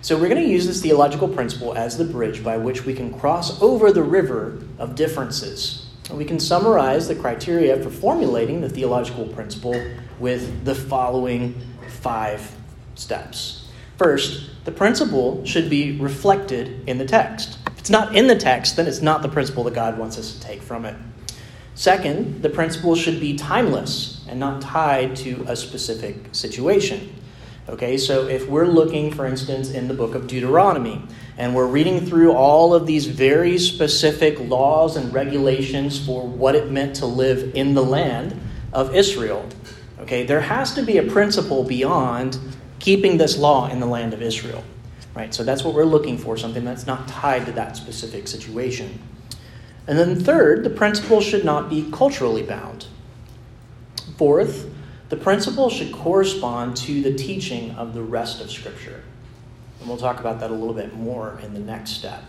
So 0.03 0.19
we're 0.19 0.29
going 0.29 0.43
to 0.43 0.47
use 0.47 0.67
this 0.67 0.83
theological 0.83 1.27
principle 1.27 1.73
as 1.73 1.97
the 1.97 2.05
bridge 2.05 2.43
by 2.43 2.57
which 2.57 2.85
we 2.85 2.93
can 2.93 3.11
cross 3.11 3.59
over 3.59 3.91
the 3.91 4.03
river 4.03 4.61
of 4.77 4.93
differences. 4.93 5.84
We 6.11 6.25
can 6.25 6.39
summarize 6.39 7.07
the 7.07 7.15
criteria 7.15 7.81
for 7.81 7.89
formulating 7.89 8.61
the 8.61 8.69
theological 8.69 9.25
principle 9.27 9.79
with 10.19 10.63
the 10.63 10.75
following 10.75 11.59
five 12.01 12.55
steps. 12.93 13.67
First, 13.97 14.49
the 14.65 14.71
principle 14.71 15.43
should 15.45 15.69
be 15.69 15.99
reflected 15.99 16.87
in 16.87 16.97
the 16.97 17.05
text. 17.05 17.57
If 17.67 17.79
it's 17.79 17.89
not 17.89 18.15
in 18.15 18.27
the 18.27 18.35
text, 18.35 18.75
then 18.75 18.87
it's 18.87 19.01
not 19.01 19.21
the 19.21 19.29
principle 19.29 19.63
that 19.63 19.73
God 19.73 19.97
wants 19.97 20.17
us 20.17 20.33
to 20.33 20.41
take 20.41 20.61
from 20.61 20.85
it. 20.85 20.95
Second, 21.73 22.41
the 22.41 22.49
principle 22.49 22.95
should 22.95 23.19
be 23.19 23.35
timeless 23.35 24.23
and 24.29 24.39
not 24.39 24.61
tied 24.61 25.15
to 25.17 25.43
a 25.47 25.55
specific 25.55 26.15
situation. 26.31 27.13
Okay, 27.67 27.97
so 27.97 28.27
if 28.27 28.47
we're 28.47 28.67
looking, 28.67 29.11
for 29.11 29.25
instance, 29.25 29.71
in 29.71 29.87
the 29.87 29.93
book 29.95 30.13
of 30.13 30.27
Deuteronomy, 30.27 31.01
and 31.35 31.55
we're 31.55 31.65
reading 31.65 32.05
through 32.05 32.31
all 32.31 32.75
of 32.75 32.85
these 32.85 33.07
very 33.07 33.57
specific 33.57 34.39
laws 34.39 34.95
and 34.95 35.11
regulations 35.11 36.03
for 36.05 36.27
what 36.27 36.53
it 36.53 36.69
meant 36.69 36.95
to 36.97 37.07
live 37.07 37.55
in 37.55 37.73
the 37.73 37.83
land 37.83 38.39
of 38.71 38.93
Israel, 38.93 39.49
okay, 39.99 40.23
there 40.23 40.41
has 40.41 40.75
to 40.75 40.83
be 40.83 40.99
a 40.99 41.03
principle 41.03 41.63
beyond 41.63 42.37
keeping 42.77 43.17
this 43.17 43.35
law 43.35 43.67
in 43.67 43.79
the 43.79 43.87
land 43.87 44.13
of 44.13 44.21
Israel. 44.21 44.63
Right? 45.15 45.33
So 45.33 45.43
that's 45.43 45.63
what 45.63 45.73
we're 45.73 45.85
looking 45.85 46.19
for, 46.19 46.37
something 46.37 46.65
that's 46.65 46.85
not 46.85 47.07
tied 47.07 47.47
to 47.47 47.51
that 47.53 47.77
specific 47.77 48.27
situation. 48.27 49.01
And 49.87 49.97
then 49.97 50.19
third, 50.19 50.63
the 50.63 50.69
principle 50.69 51.19
should 51.19 51.43
not 51.43 51.69
be 51.69 51.89
culturally 51.91 52.43
bound. 52.43 52.87
Fourth, 54.17 54.69
the 55.15 55.23
principle 55.23 55.69
should 55.69 55.93
correspond 55.93 56.75
to 56.75 57.01
the 57.01 57.13
teaching 57.13 57.71
of 57.71 57.93
the 57.93 58.01
rest 58.01 58.41
of 58.41 58.51
Scripture. 58.51 59.01
And 59.79 59.87
we'll 59.87 59.97
talk 59.97 60.19
about 60.19 60.41
that 60.41 60.51
a 60.51 60.53
little 60.53 60.73
bit 60.73 60.93
more 60.93 61.39
in 61.41 61.53
the 61.53 61.59
next 61.59 61.91
step. 61.91 62.21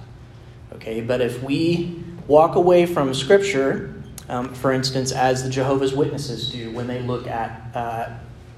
Okay, 0.74 1.00
but 1.00 1.20
if 1.20 1.42
we 1.42 2.00
walk 2.28 2.54
away 2.54 2.86
from 2.86 3.12
Scripture, 3.12 4.02
um, 4.28 4.54
for 4.54 4.72
instance, 4.72 5.10
as 5.10 5.42
the 5.42 5.50
Jehovah's 5.50 5.94
Witnesses 5.94 6.52
do 6.52 6.70
when 6.70 6.86
they 6.86 7.02
look 7.02 7.26
at 7.26 7.74
uh, 7.74 8.10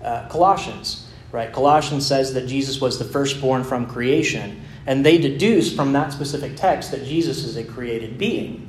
uh, 0.05 0.29
Colossians, 0.29 1.09
right? 1.33 1.51
Colossians 1.51 2.07
says 2.07 2.35
that 2.35 2.47
Jesus 2.47 2.83
was 2.83 2.99
the 2.99 3.07
firstborn 3.07 3.65
from 3.65 3.87
creation, 3.87 4.61
and 4.87 5.07
they 5.07 5.17
deduce 5.17 5.75
from 5.75 5.95
that 5.95 6.13
specific 6.13 6.55
text 6.55 6.91
that 6.91 7.05
Jesus 7.05 7.45
is 7.45 7.57
a 7.57 7.65
created 7.65 8.19
being. 8.19 8.69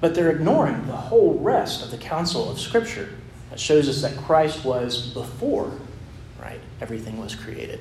But 0.00 0.14
they're 0.14 0.30
ignoring 0.30 0.86
the 0.86 0.96
whole 0.96 1.40
rest 1.40 1.82
of 1.84 1.90
the 1.90 1.98
counsel 1.98 2.48
of 2.48 2.60
Scripture 2.60 3.08
that 3.54 3.60
shows 3.60 3.88
us 3.88 4.02
that 4.02 4.16
Christ 4.24 4.64
was 4.64 5.10
before, 5.14 5.70
right? 6.42 6.58
Everything 6.80 7.20
was 7.20 7.36
created. 7.36 7.78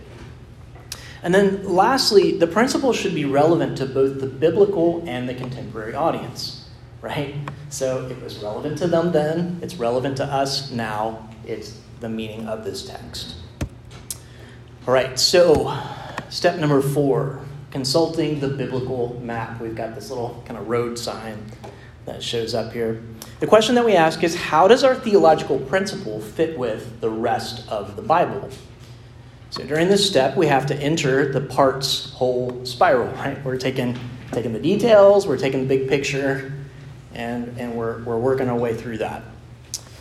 And 1.23 1.33
then 1.33 1.67
lastly, 1.67 2.37
the 2.37 2.45
principle 2.45 2.93
should 2.93 3.15
be 3.15 3.25
relevant 3.25 3.79
to 3.79 3.87
both 3.87 4.19
the 4.19 4.27
biblical 4.27 5.03
and 5.07 5.27
the 5.27 5.33
contemporary 5.33 5.95
audience, 5.95 6.69
right? 7.01 7.33
So 7.69 8.05
it 8.05 8.21
was 8.21 8.37
relevant 8.37 8.77
to 8.79 8.87
them 8.87 9.13
then, 9.13 9.57
it's 9.63 9.73
relevant 9.73 10.17
to 10.17 10.25
us 10.25 10.69
now, 10.69 11.27
it's 11.43 11.79
the 12.01 12.09
meaning 12.09 12.47
of 12.47 12.63
this 12.63 12.85
text. 12.85 13.37
All 14.87 14.93
right, 14.93 15.17
so 15.17 15.75
step 16.29 16.59
number 16.59 16.83
four 16.83 17.43
consulting 17.71 18.39
the 18.39 18.49
biblical 18.49 19.19
map. 19.23 19.59
We've 19.59 19.73
got 19.73 19.95
this 19.95 20.11
little 20.11 20.43
kind 20.45 20.59
of 20.59 20.67
road 20.67 20.99
sign 20.99 21.43
that 22.05 22.21
shows 22.21 22.53
up 22.53 22.73
here. 22.73 23.01
The 23.39 23.47
question 23.47 23.75
that 23.75 23.85
we 23.85 23.95
ask 23.95 24.23
is 24.23 24.35
how 24.35 24.67
does 24.67 24.83
our 24.83 24.95
theological 24.95 25.59
principle 25.59 26.19
fit 26.19 26.57
with 26.57 26.99
the 27.01 27.09
rest 27.09 27.67
of 27.69 27.95
the 27.95 28.01
Bible? 28.01 28.49
So 29.49 29.63
during 29.65 29.87
this 29.87 30.07
step, 30.07 30.35
we 30.35 30.47
have 30.47 30.65
to 30.67 30.75
enter 30.75 31.31
the 31.31 31.41
parts 31.41 32.11
whole 32.13 32.65
spiral, 32.65 33.13
right? 33.13 33.43
We're 33.45 33.57
taking, 33.57 33.97
taking 34.31 34.51
the 34.51 34.59
details, 34.59 35.27
we're 35.27 35.37
taking 35.37 35.67
the 35.67 35.77
big 35.77 35.87
picture, 35.87 36.53
and, 37.13 37.55
and 37.59 37.75
we're, 37.75 38.03
we're 38.03 38.17
working 38.17 38.49
our 38.49 38.57
way 38.57 38.75
through 38.75 38.97
that. 38.97 39.23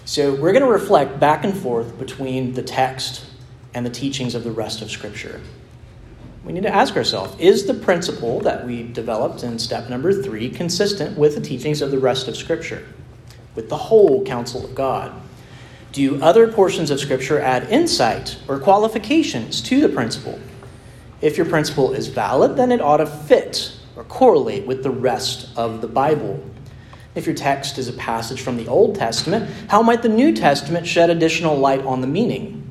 So 0.04 0.34
we're 0.34 0.52
going 0.52 0.64
to 0.64 0.70
reflect 0.70 1.20
back 1.20 1.44
and 1.44 1.56
forth 1.56 1.98
between 1.98 2.54
the 2.54 2.62
text 2.62 3.26
and 3.74 3.84
the 3.84 3.90
teachings 3.90 4.34
of 4.34 4.42
the 4.42 4.50
rest 4.50 4.82
of 4.82 4.90
Scripture 4.90 5.40
we 6.44 6.52
need 6.52 6.64
to 6.64 6.74
ask 6.74 6.96
ourselves 6.96 7.38
is 7.38 7.66
the 7.66 7.74
principle 7.74 8.40
that 8.40 8.66
we 8.66 8.82
developed 8.82 9.44
in 9.44 9.58
step 9.58 9.88
number 9.88 10.12
three 10.12 10.50
consistent 10.50 11.16
with 11.16 11.34
the 11.34 11.40
teachings 11.40 11.80
of 11.80 11.90
the 11.90 11.98
rest 11.98 12.26
of 12.26 12.36
Scripture, 12.36 12.86
with 13.54 13.68
the 13.68 13.76
whole 13.76 14.24
counsel 14.24 14.64
of 14.64 14.74
God? 14.74 15.12
Do 15.92 16.20
other 16.22 16.50
portions 16.50 16.90
of 16.90 16.98
Scripture 16.98 17.38
add 17.38 17.68
insight 17.68 18.38
or 18.48 18.58
qualifications 18.58 19.60
to 19.62 19.80
the 19.80 19.88
principle? 19.88 20.40
If 21.20 21.36
your 21.36 21.46
principle 21.46 21.92
is 21.92 22.08
valid, 22.08 22.56
then 22.56 22.72
it 22.72 22.80
ought 22.80 22.96
to 22.96 23.06
fit 23.06 23.76
or 23.94 24.04
correlate 24.04 24.66
with 24.66 24.82
the 24.82 24.90
rest 24.90 25.48
of 25.56 25.80
the 25.80 25.86
Bible. 25.86 26.42
If 27.14 27.26
your 27.26 27.34
text 27.34 27.78
is 27.78 27.88
a 27.88 27.92
passage 27.92 28.40
from 28.40 28.56
the 28.56 28.66
Old 28.66 28.94
Testament, 28.94 29.48
how 29.68 29.82
might 29.82 30.02
the 30.02 30.08
New 30.08 30.34
Testament 30.34 30.86
shed 30.86 31.10
additional 31.10 31.56
light 31.56 31.80
on 31.80 32.00
the 32.00 32.06
meaning? 32.06 32.61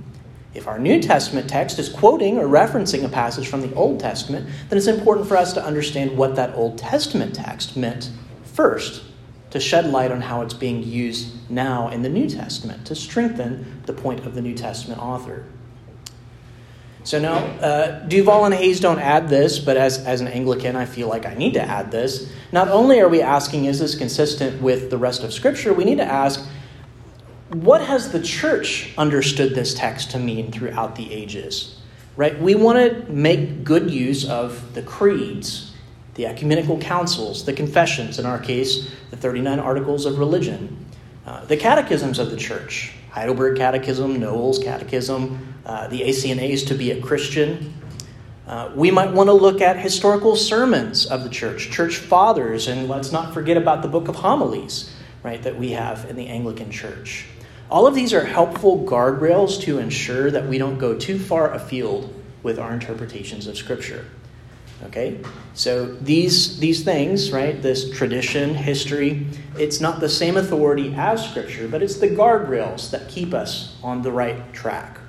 If 0.53 0.67
our 0.67 0.77
New 0.77 1.01
Testament 1.01 1.49
text 1.49 1.79
is 1.79 1.87
quoting 1.87 2.37
or 2.37 2.45
referencing 2.45 3.05
a 3.05 3.09
passage 3.09 3.47
from 3.47 3.61
the 3.61 3.73
Old 3.73 3.99
Testament, 3.99 4.49
then 4.69 4.77
it's 4.77 4.87
important 4.87 5.27
for 5.27 5.37
us 5.37 5.53
to 5.53 5.63
understand 5.63 6.17
what 6.17 6.35
that 6.35 6.55
Old 6.55 6.77
Testament 6.77 7.33
text 7.33 7.77
meant 7.77 8.09
first, 8.43 9.03
to 9.51 9.59
shed 9.59 9.85
light 9.87 10.11
on 10.11 10.21
how 10.21 10.41
it's 10.41 10.53
being 10.53 10.83
used 10.83 11.49
now 11.49 11.87
in 11.89 12.01
the 12.01 12.09
New 12.09 12.29
Testament, 12.29 12.85
to 12.87 12.95
strengthen 12.95 13.81
the 13.85 13.93
point 13.93 14.25
of 14.25 14.35
the 14.35 14.41
New 14.41 14.53
Testament 14.53 15.01
author. 15.01 15.45
So 17.03 17.17
now, 17.17 17.37
uh, 17.37 18.05
Duvall 18.05 18.45
and 18.45 18.53
Hays 18.53 18.79
don't 18.79 18.99
add 18.99 19.27
this, 19.27 19.57
but 19.57 19.75
as, 19.75 19.97
as 20.05 20.21
an 20.21 20.27
Anglican, 20.27 20.75
I 20.75 20.85
feel 20.85 21.07
like 21.07 21.25
I 21.25 21.33
need 21.33 21.53
to 21.55 21.61
add 21.61 21.91
this. 21.91 22.31
Not 22.51 22.67
only 22.67 22.99
are 22.99 23.09
we 23.09 23.21
asking, 23.21 23.65
is 23.65 23.79
this 23.79 23.95
consistent 23.95 24.61
with 24.61 24.91
the 24.91 24.97
rest 24.97 25.23
of 25.23 25.33
Scripture, 25.33 25.73
we 25.73 25.83
need 25.83 25.97
to 25.97 26.05
ask, 26.05 26.45
what 27.53 27.81
has 27.81 28.13
the 28.13 28.21
church 28.21 28.93
understood 28.97 29.53
this 29.53 29.73
text 29.73 30.11
to 30.11 30.19
mean 30.19 30.51
throughout 30.51 30.95
the 30.95 31.11
ages? 31.11 31.77
Right? 32.15 32.39
We 32.39 32.55
want 32.55 32.77
to 32.77 33.11
make 33.11 33.65
good 33.65 33.91
use 33.91 34.27
of 34.29 34.73
the 34.73 34.81
creeds, 34.81 35.73
the 36.15 36.27
ecumenical 36.27 36.77
councils, 36.79 37.43
the 37.43 37.53
confessions, 37.53 38.19
in 38.19 38.25
our 38.25 38.39
case, 38.39 38.91
the 39.09 39.17
39 39.17 39.59
articles 39.59 40.05
of 40.05 40.17
religion, 40.17 40.85
uh, 41.25 41.43
the 41.45 41.57
catechisms 41.57 42.19
of 42.19 42.31
the 42.31 42.37
church, 42.37 42.93
Heidelberg 43.11 43.57
Catechism, 43.57 44.19
Nowell's 44.19 44.59
Catechism, 44.59 45.55
uh, 45.65 45.87
the 45.87 46.01
ACNA's 46.01 46.63
to 46.65 46.73
be 46.73 46.91
a 46.91 47.01
Christian. 47.01 47.73
Uh, 48.47 48.71
we 48.75 48.91
might 48.91 49.11
want 49.11 49.27
to 49.27 49.33
look 49.33 49.61
at 49.61 49.77
historical 49.77 50.35
sermons 50.37 51.05
of 51.05 51.23
the 51.23 51.29
church, 51.29 51.69
church 51.69 51.97
fathers, 51.97 52.67
and 52.67 52.87
let's 52.87 53.11
not 53.11 53.33
forget 53.33 53.57
about 53.57 53.81
the 53.81 53.87
book 53.87 54.07
of 54.07 54.15
homilies, 54.15 54.93
right, 55.21 55.43
that 55.43 55.57
we 55.57 55.71
have 55.71 56.09
in 56.09 56.15
the 56.15 56.27
Anglican 56.27 56.71
church. 56.71 57.25
All 57.71 57.87
of 57.87 57.95
these 57.95 58.13
are 58.13 58.25
helpful 58.25 58.83
guardrails 58.85 59.61
to 59.61 59.79
ensure 59.79 60.29
that 60.29 60.45
we 60.45 60.57
don't 60.57 60.77
go 60.77 60.93
too 60.93 61.17
far 61.17 61.53
afield 61.53 62.13
with 62.43 62.59
our 62.59 62.73
interpretations 62.73 63.47
of 63.47 63.55
Scripture. 63.55 64.05
Okay? 64.83 65.21
So 65.53 65.85
these, 65.85 66.59
these 66.59 66.83
things, 66.83 67.31
right, 67.31 67.61
this 67.61 67.89
tradition, 67.91 68.55
history, 68.55 69.25
it's 69.57 69.79
not 69.79 70.01
the 70.01 70.09
same 70.09 70.35
authority 70.35 70.93
as 70.95 71.25
Scripture, 71.29 71.69
but 71.69 71.81
it's 71.81 71.97
the 71.97 72.09
guardrails 72.09 72.91
that 72.91 73.07
keep 73.07 73.33
us 73.33 73.77
on 73.81 74.01
the 74.01 74.11
right 74.11 74.51
track. 74.51 74.99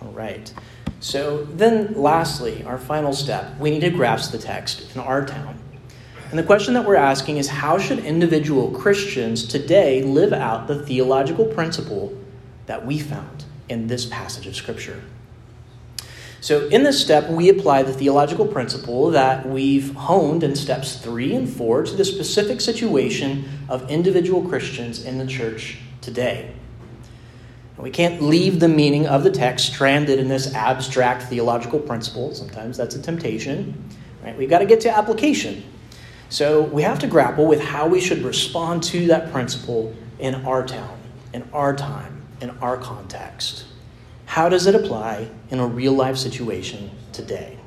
All 0.00 0.12
right. 0.12 0.52
So 1.00 1.44
then, 1.44 1.94
lastly, 1.94 2.62
our 2.64 2.78
final 2.78 3.12
step, 3.12 3.58
we 3.58 3.70
need 3.70 3.80
to 3.80 3.90
grasp 3.90 4.30
the 4.30 4.38
text 4.38 4.94
in 4.94 5.00
our 5.00 5.26
town. 5.26 5.58
And 6.30 6.38
the 6.38 6.42
question 6.42 6.74
that 6.74 6.84
we're 6.84 6.96
asking 6.96 7.38
is 7.38 7.48
how 7.48 7.78
should 7.78 8.00
individual 8.00 8.70
Christians 8.70 9.46
today 9.46 10.02
live 10.02 10.32
out 10.32 10.66
the 10.66 10.84
theological 10.84 11.46
principle 11.46 12.16
that 12.66 12.84
we 12.84 12.98
found 12.98 13.44
in 13.68 13.86
this 13.86 14.04
passage 14.04 14.46
of 14.46 14.54
Scripture? 14.54 15.02
So, 16.40 16.68
in 16.68 16.84
this 16.84 17.00
step, 17.00 17.28
we 17.30 17.48
apply 17.48 17.82
the 17.82 17.92
theological 17.92 18.46
principle 18.46 19.10
that 19.10 19.48
we've 19.48 19.92
honed 19.94 20.44
in 20.44 20.54
steps 20.54 20.96
three 20.96 21.34
and 21.34 21.48
four 21.48 21.82
to 21.82 21.96
the 21.96 22.04
specific 22.04 22.60
situation 22.60 23.48
of 23.68 23.90
individual 23.90 24.42
Christians 24.42 25.04
in 25.04 25.18
the 25.18 25.26
church 25.26 25.78
today. 26.00 26.52
We 27.76 27.90
can't 27.90 28.22
leave 28.22 28.60
the 28.60 28.68
meaning 28.68 29.06
of 29.06 29.24
the 29.24 29.30
text 29.30 29.72
stranded 29.72 30.18
in 30.18 30.28
this 30.28 30.52
abstract 30.54 31.22
theological 31.22 31.78
principle. 31.78 32.34
Sometimes 32.34 32.76
that's 32.76 32.96
a 32.96 33.02
temptation. 33.02 33.88
Right? 34.22 34.36
We've 34.36 34.50
got 34.50 34.58
to 34.58 34.66
get 34.66 34.80
to 34.82 34.96
application. 34.96 35.62
So 36.30 36.62
we 36.62 36.82
have 36.82 36.98
to 37.00 37.06
grapple 37.06 37.46
with 37.46 37.60
how 37.60 37.88
we 37.88 38.00
should 38.00 38.22
respond 38.22 38.82
to 38.84 39.06
that 39.06 39.32
principle 39.32 39.94
in 40.18 40.34
our 40.46 40.66
town, 40.66 40.98
in 41.32 41.48
our 41.52 41.74
time, 41.74 42.22
in 42.40 42.50
our 42.60 42.76
context. 42.76 43.64
How 44.26 44.50
does 44.50 44.66
it 44.66 44.74
apply 44.74 45.30
in 45.48 45.58
a 45.58 45.66
real 45.66 45.94
life 45.94 46.18
situation 46.18 46.90
today? 47.12 47.58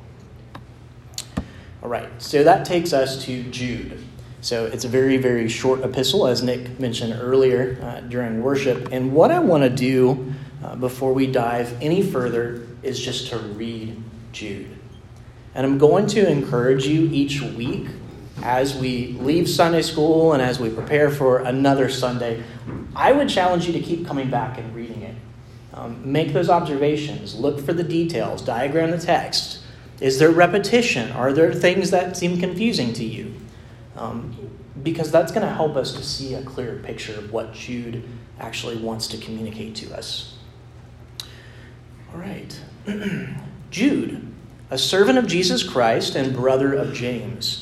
All 1.82 1.88
right, 1.88 2.08
so 2.22 2.44
that 2.44 2.64
takes 2.64 2.92
us 2.92 3.24
to 3.24 3.42
Jude. 3.50 3.98
So 4.40 4.66
it's 4.66 4.84
a 4.84 4.88
very, 4.88 5.16
very 5.16 5.48
short 5.48 5.82
epistle, 5.82 6.28
as 6.28 6.42
Nick 6.42 6.78
mentioned 6.78 7.18
earlier 7.20 7.78
uh, 7.82 8.00
during 8.00 8.42
worship. 8.42 8.88
And 8.92 9.12
what 9.12 9.32
I 9.32 9.40
want 9.40 9.64
to 9.64 9.70
do 9.70 10.32
uh, 10.64 10.76
before 10.76 11.12
we 11.12 11.26
dive 11.26 11.76
any 11.82 12.02
further 12.02 12.66
is 12.84 13.00
just 13.00 13.28
to 13.30 13.38
read 13.38 14.00
Jude. 14.30 14.68
And 15.54 15.66
I'm 15.66 15.78
going 15.78 16.06
to 16.08 16.28
encourage 16.28 16.86
you 16.86 17.08
each 17.12 17.40
week 17.40 17.88
as 18.42 18.74
we 18.74 19.08
leave 19.20 19.48
Sunday 19.48 19.82
school 19.82 20.32
and 20.32 20.42
as 20.42 20.58
we 20.58 20.70
prepare 20.70 21.10
for 21.10 21.38
another 21.38 21.88
Sunday, 21.88 22.42
I 22.94 23.12
would 23.12 23.28
challenge 23.28 23.66
you 23.66 23.72
to 23.72 23.80
keep 23.80 24.06
coming 24.06 24.30
back 24.30 24.58
and 24.58 24.74
reading 24.74 25.02
it. 25.02 25.14
Um, 25.74 26.00
make 26.10 26.32
those 26.32 26.50
observations, 26.50 27.34
look 27.34 27.60
for 27.60 27.72
the 27.72 27.82
details, 27.82 28.42
diagram 28.42 28.90
the 28.90 28.98
text. 28.98 29.60
Is 30.00 30.18
there 30.18 30.30
repetition? 30.30 31.12
Are 31.12 31.32
there 31.32 31.52
things 31.54 31.90
that 31.90 32.16
seem 32.16 32.40
confusing 32.40 32.92
to 32.94 33.04
you? 33.04 33.34
Um, 33.96 34.50
because 34.82 35.10
that's 35.10 35.32
going 35.32 35.46
to 35.46 35.52
help 35.52 35.76
us 35.76 35.92
to 35.94 36.02
see 36.02 36.34
a 36.34 36.42
clearer 36.42 36.78
picture 36.78 37.14
of 37.14 37.32
what 37.32 37.54
Jude 37.54 38.02
actually 38.40 38.76
wants 38.76 39.06
to 39.08 39.18
communicate 39.18 39.74
to 39.76 39.96
us. 39.96 40.36
All 42.12 42.20
right. 42.20 42.60
Jude, 43.70 44.32
a 44.70 44.78
servant 44.78 45.18
of 45.18 45.26
Jesus 45.26 45.62
Christ 45.62 46.14
and 46.14 46.34
brother 46.34 46.74
of 46.74 46.92
James, 46.92 47.61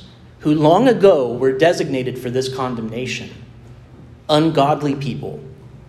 who 0.41 0.53
long 0.53 0.87
ago 0.87 1.33
were 1.33 1.51
designated 1.51 2.19
for 2.19 2.29
this 2.29 2.53
condemnation 2.53 3.29
ungodly 4.29 4.95
people 4.95 5.43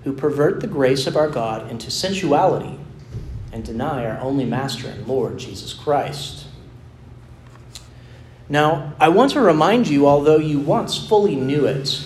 who 0.04 0.12
pervert 0.12 0.60
the 0.60 0.66
grace 0.66 1.06
of 1.06 1.16
our 1.16 1.28
God 1.28 1.70
into 1.70 1.90
sensuality 1.90 2.78
and 3.52 3.64
deny 3.64 4.04
our 4.04 4.20
only 4.20 4.44
Master 4.44 4.88
and 4.88 5.06
Lord, 5.06 5.38
Jesus 5.38 5.72
Christ. 5.72 6.46
Now, 8.48 8.94
I 8.98 9.08
want 9.08 9.32
to 9.32 9.40
remind 9.40 9.86
you, 9.86 10.06
although 10.06 10.38
you 10.38 10.58
once 10.58 10.98
fully 11.06 11.36
knew 11.36 11.66
it, 11.66 12.04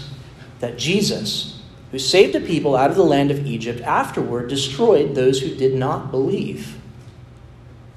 that 0.60 0.76
Jesus, 0.76 1.62
who 1.90 1.98
saved 1.98 2.34
the 2.34 2.40
people 2.40 2.76
out 2.76 2.90
of 2.90 2.96
the 2.96 3.04
land 3.04 3.30
of 3.30 3.46
Egypt, 3.46 3.80
afterward 3.80 4.48
destroyed 4.48 5.14
those 5.14 5.40
who 5.40 5.54
did 5.54 5.74
not 5.74 6.10
believe. 6.10 6.76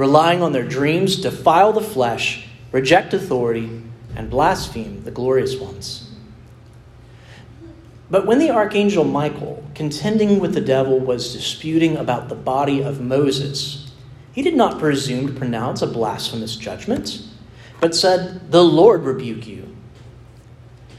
relying 0.00 0.40
on 0.40 0.52
their 0.52 0.66
dreams, 0.66 1.16
defile 1.16 1.74
the 1.74 1.80
flesh, 1.82 2.48
reject 2.72 3.12
authority, 3.12 3.82
and 4.16 4.30
blaspheme 4.30 5.04
the 5.04 5.10
glorious 5.10 5.56
ones. 5.56 6.10
But 8.10 8.24
when 8.24 8.38
the 8.38 8.48
archangel 8.48 9.04
Michael, 9.04 9.62
contending 9.74 10.40
with 10.40 10.54
the 10.54 10.62
devil, 10.62 10.98
was 10.98 11.34
disputing 11.34 11.98
about 11.98 12.30
the 12.30 12.34
body 12.34 12.82
of 12.82 13.02
Moses, 13.02 13.92
he 14.32 14.40
did 14.40 14.56
not 14.56 14.78
presume 14.78 15.26
to 15.26 15.34
pronounce 15.34 15.82
a 15.82 15.86
blasphemous 15.86 16.56
judgment 16.56 17.22
but 17.78 17.94
said, 17.94 18.50
The 18.50 18.64
Lord 18.64 19.02
rebuke 19.02 19.46
you. 19.46 19.76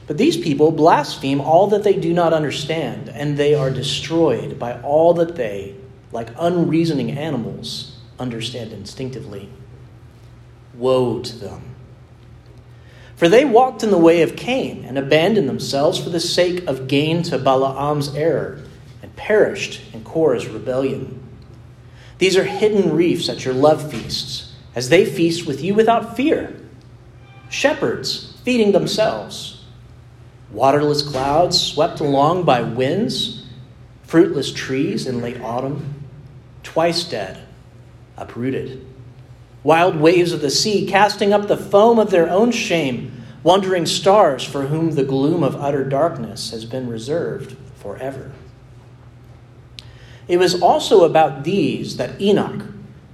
But 0.05 0.19
these 0.19 0.37
people 0.37 0.71
blaspheme 0.71 1.41
all 1.41 1.65
that 1.67 1.83
they 1.83 1.93
do 1.93 2.13
not 2.13 2.33
understand, 2.33 3.09
and 3.09 3.35
they 3.35 3.55
are 3.55 3.71
destroyed 3.71 4.59
by 4.59 4.79
all 4.81 5.15
that 5.15 5.35
they, 5.35 5.75
like 6.11 6.29
unreasoning 6.37 7.11
animals, 7.11 7.90
understand 8.21 8.71
instinctively. 8.71 9.49
Woe 10.73 11.21
to 11.21 11.35
them! 11.35 11.75
For 13.15 13.27
they 13.27 13.45
walked 13.45 13.83
in 13.83 13.91
the 13.91 13.97
way 13.97 14.21
of 14.21 14.35
Cain 14.35 14.85
and 14.85 14.97
abandoned 14.97 15.49
themselves 15.49 15.99
for 15.99 16.09
the 16.09 16.19
sake 16.19 16.65
of 16.65 16.87
gain 16.87 17.23
to 17.23 17.37
Balaam's 17.37 18.15
error 18.15 18.63
and 19.01 19.15
perished 19.15 19.81
in 19.93 20.03
Korah's 20.03 20.47
rebellion. 20.47 21.21
These 22.17 22.37
are 22.37 22.43
hidden 22.43 22.95
reefs 22.95 23.29
at 23.29 23.43
your 23.43 23.53
love 23.53 23.91
feasts, 23.91 24.53
as 24.75 24.89
they 24.89 25.05
feast 25.05 25.45
with 25.45 25.61
you 25.61 25.73
without 25.73 26.15
fear 26.15 26.55
shepherds 27.51 28.33
feeding 28.43 28.71
themselves, 28.71 29.65
waterless 30.51 31.03
clouds 31.03 31.59
swept 31.59 31.99
along 31.99 32.43
by 32.43 32.61
winds, 32.61 33.45
fruitless 34.03 34.51
trees 34.51 35.05
in 35.05 35.21
late 35.21 35.39
autumn, 35.41 36.05
twice 36.63 37.03
dead, 37.03 37.45
uprooted, 38.21 38.85
wild 39.63 39.95
waves 39.95 40.31
of 40.31 40.41
the 40.41 40.49
sea 40.49 40.85
casting 40.85 41.33
up 41.33 41.47
the 41.47 41.57
foam 41.57 41.99
of 41.99 42.11
their 42.11 42.29
own 42.29 42.51
shame, 42.51 43.23
wandering 43.43 43.85
stars 43.85 44.43
for 44.43 44.67
whom 44.67 44.91
the 44.91 45.03
gloom 45.03 45.43
of 45.43 45.55
utter 45.55 45.83
darkness 45.83 46.51
has 46.51 46.65
been 46.65 46.87
reserved 46.87 47.57
forever. 47.75 48.31
It 50.27 50.37
was 50.37 50.61
also 50.61 51.03
about 51.03 51.43
these 51.43 51.97
that 51.97 52.21
Enoch, 52.21 52.63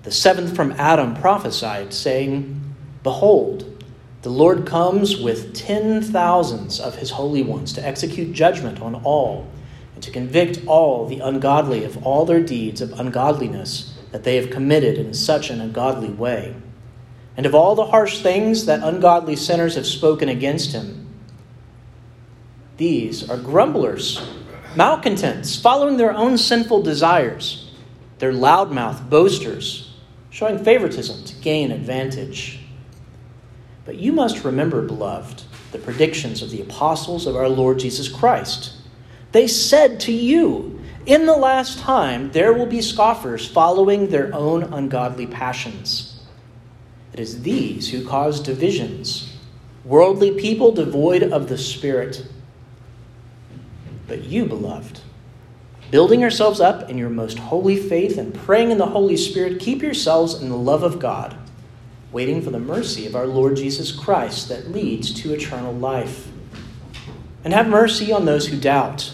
the 0.04 0.12
seventh 0.12 0.56
from 0.56 0.74
Adam, 0.74 1.16
prophesied, 1.16 1.94
saying, 1.94 2.62
Behold, 3.02 3.84
the 4.22 4.30
Lord 4.30 4.66
comes 4.66 5.18
with 5.18 5.56
ten 5.56 6.02
thousands 6.02 6.80
of 6.80 6.98
his 6.98 7.12
holy 7.12 7.42
ones 7.42 7.72
to 7.74 7.86
execute 7.86 8.34
judgment 8.34 8.82
on 8.82 8.96
all 8.96 9.48
and 9.96 10.04
to 10.04 10.12
convict 10.12 10.60
all 10.68 11.08
the 11.08 11.20
ungodly 11.20 11.84
of 11.86 12.06
all 12.06 12.26
their 12.26 12.42
deeds 12.42 12.82
of 12.82 13.00
ungodliness 13.00 13.97
that 14.12 14.24
they 14.24 14.36
have 14.38 14.50
committed 14.50 14.98
in 14.98 15.14
such 15.14 15.50
an 15.50 15.62
ungodly 15.62 16.10
way, 16.10 16.56
and 17.36 17.46
of 17.46 17.54
all 17.54 17.76
the 17.76 17.86
harsh 17.86 18.20
things 18.20 18.66
that 18.66 18.84
ungodly 18.84 19.36
sinners 19.36 19.76
have 19.76 19.86
spoken 19.86 20.30
against 20.30 20.72
him. 20.72 21.08
These 22.78 23.30
are 23.30 23.38
grumblers, 23.38 24.22
malcontents, 24.76 25.56
following 25.60 25.98
their 25.98 26.14
own 26.14 26.38
sinful 26.38 26.84
desires. 26.84 27.72
They're 28.20 28.32
loudmouth 28.32 29.10
boasters, 29.10 29.96
showing 30.30 30.64
favoritism 30.64 31.26
to 31.26 31.36
gain 31.42 31.72
advantage. 31.72 32.60
But 33.86 33.96
you 33.96 34.12
must 34.12 34.44
remember, 34.44 34.82
beloved, 34.82 35.44
the 35.72 35.80
predictions 35.80 36.42
of 36.42 36.52
the 36.52 36.62
apostles 36.62 37.26
of 37.26 37.36
our 37.36 37.50
Lord 37.50 37.80
Jesus 37.80 38.08
Christ. 38.08 38.74
They 39.32 39.48
said 39.48 40.00
to 40.02 40.12
you, 40.12 40.77
In 41.08 41.26
the 41.26 41.38
last 41.38 41.80
time 41.80 42.32
there 42.34 42.52
will 42.52 42.66
be 42.66 42.82
scoffers 42.82 43.48
following 43.48 44.10
their 44.10 44.36
own 44.36 44.64
ungodly 44.64 45.26
passions. 45.26 46.20
It 47.14 47.22
is 47.22 47.44
these 47.44 47.90
who 47.90 48.06
cause 48.06 48.42
divisions, 48.42 49.34
worldly 49.86 50.32
people 50.32 50.74
devoid 50.74 51.24
of 51.24 51.48
the 51.48 51.58
Spirit. 51.58 52.28
But 54.06 54.26
you, 54.26 54.46
beloved, 54.46 55.00
building 55.92 56.20
yourselves 56.20 56.60
up 56.60 56.90
in 56.90 56.98
your 56.98 57.10
most 57.10 57.40
holy 57.40 57.78
faith 57.78 58.18
and 58.18 58.34
praying 58.34 58.72
in 58.72 58.78
the 58.78 58.88
Holy 58.88 59.16
Spirit, 59.16 59.62
keep 59.62 59.82
yourselves 59.82 60.42
in 60.42 60.50
the 60.50 60.58
love 60.58 60.84
of 60.84 61.00
God 61.00 61.38
waiting 62.12 62.42
for 62.42 62.52
the 62.52 62.60
mercy 62.60 63.06
of 63.06 63.16
our 63.16 63.28
Lord 63.28 63.56
Jesus 63.56 63.92
Christ 63.94 64.50
that 64.50 64.72
leads 64.72 65.14
to 65.22 65.34
eternal 65.34 65.74
life. 65.74 66.28
And 67.46 67.54
have 67.54 67.70
mercy 67.70 68.12
on 68.12 68.26
those 68.26 68.48
who 68.48 68.60
doubt. 68.60 69.14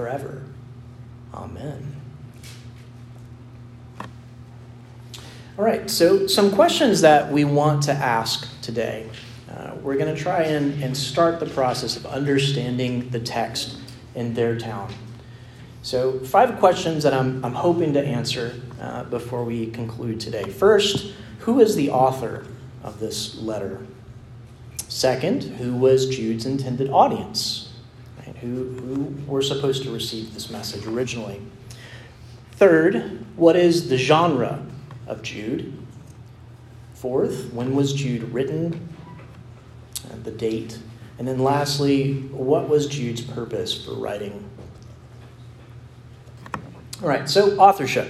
forever. 0.00 0.42
Amen. 1.34 1.94
All 5.58 5.64
right, 5.64 5.90
so 5.90 6.26
some 6.26 6.50
questions 6.52 7.02
that 7.02 7.30
we 7.30 7.44
want 7.44 7.82
to 7.82 7.92
ask 7.92 8.48
today. 8.62 9.10
Uh, 9.50 9.72
we're 9.82 9.98
going 9.98 10.14
to 10.14 10.18
try 10.18 10.44
and, 10.44 10.82
and 10.82 10.96
start 10.96 11.38
the 11.38 11.44
process 11.44 11.98
of 11.98 12.06
understanding 12.06 13.10
the 13.10 13.20
text 13.20 13.76
in 14.14 14.32
their 14.32 14.58
town. 14.58 14.90
So, 15.82 16.20
five 16.20 16.58
questions 16.58 17.02
that 17.02 17.12
I'm, 17.12 17.44
I'm 17.44 17.52
hoping 17.52 17.92
to 17.92 18.02
answer 18.02 18.58
uh, 18.80 19.04
before 19.04 19.44
we 19.44 19.66
conclude 19.66 20.18
today. 20.18 20.44
First, 20.44 21.12
who 21.40 21.60
is 21.60 21.76
the 21.76 21.90
author 21.90 22.46
of 22.82 23.00
this 23.00 23.36
letter? 23.36 23.86
Second, 24.88 25.42
who 25.42 25.76
was 25.76 26.08
Jude's 26.08 26.46
intended 26.46 26.88
audience? 26.88 27.69
Who, 28.40 28.70
who 28.72 29.30
were 29.30 29.42
supposed 29.42 29.82
to 29.82 29.90
receive 29.90 30.32
this 30.34 30.50
message 30.50 30.86
originally? 30.86 31.40
Third, 32.52 33.24
what 33.36 33.56
is 33.56 33.88
the 33.88 33.96
genre 33.96 34.64
of 35.06 35.22
Jude? 35.22 35.76
Fourth, 36.94 37.52
when 37.52 37.74
was 37.74 37.92
Jude 37.92 38.22
written? 38.32 38.88
Uh, 40.10 40.16
the 40.22 40.30
date. 40.30 40.78
And 41.18 41.26
then 41.26 41.38
lastly, 41.38 42.14
what 42.30 42.68
was 42.68 42.86
Jude's 42.86 43.20
purpose 43.20 43.84
for 43.84 43.92
writing? 43.92 44.48
All 47.02 47.08
right, 47.08 47.28
so 47.28 47.58
authorship. 47.58 48.08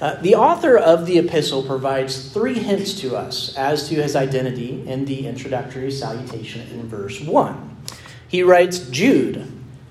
Uh, 0.00 0.14
the 0.22 0.34
author 0.34 0.78
of 0.78 1.04
the 1.04 1.18
epistle 1.18 1.62
provides 1.62 2.32
three 2.32 2.54
hints 2.54 2.98
to 3.00 3.14
us 3.14 3.54
as 3.56 3.86
to 3.88 3.96
his 3.96 4.16
identity 4.16 4.82
in 4.86 5.04
the 5.04 5.26
introductory 5.26 5.90
salutation 5.90 6.62
in 6.70 6.88
verse 6.88 7.20
1. 7.20 7.76
He 8.26 8.42
writes, 8.42 8.78
Jude, 8.88 9.46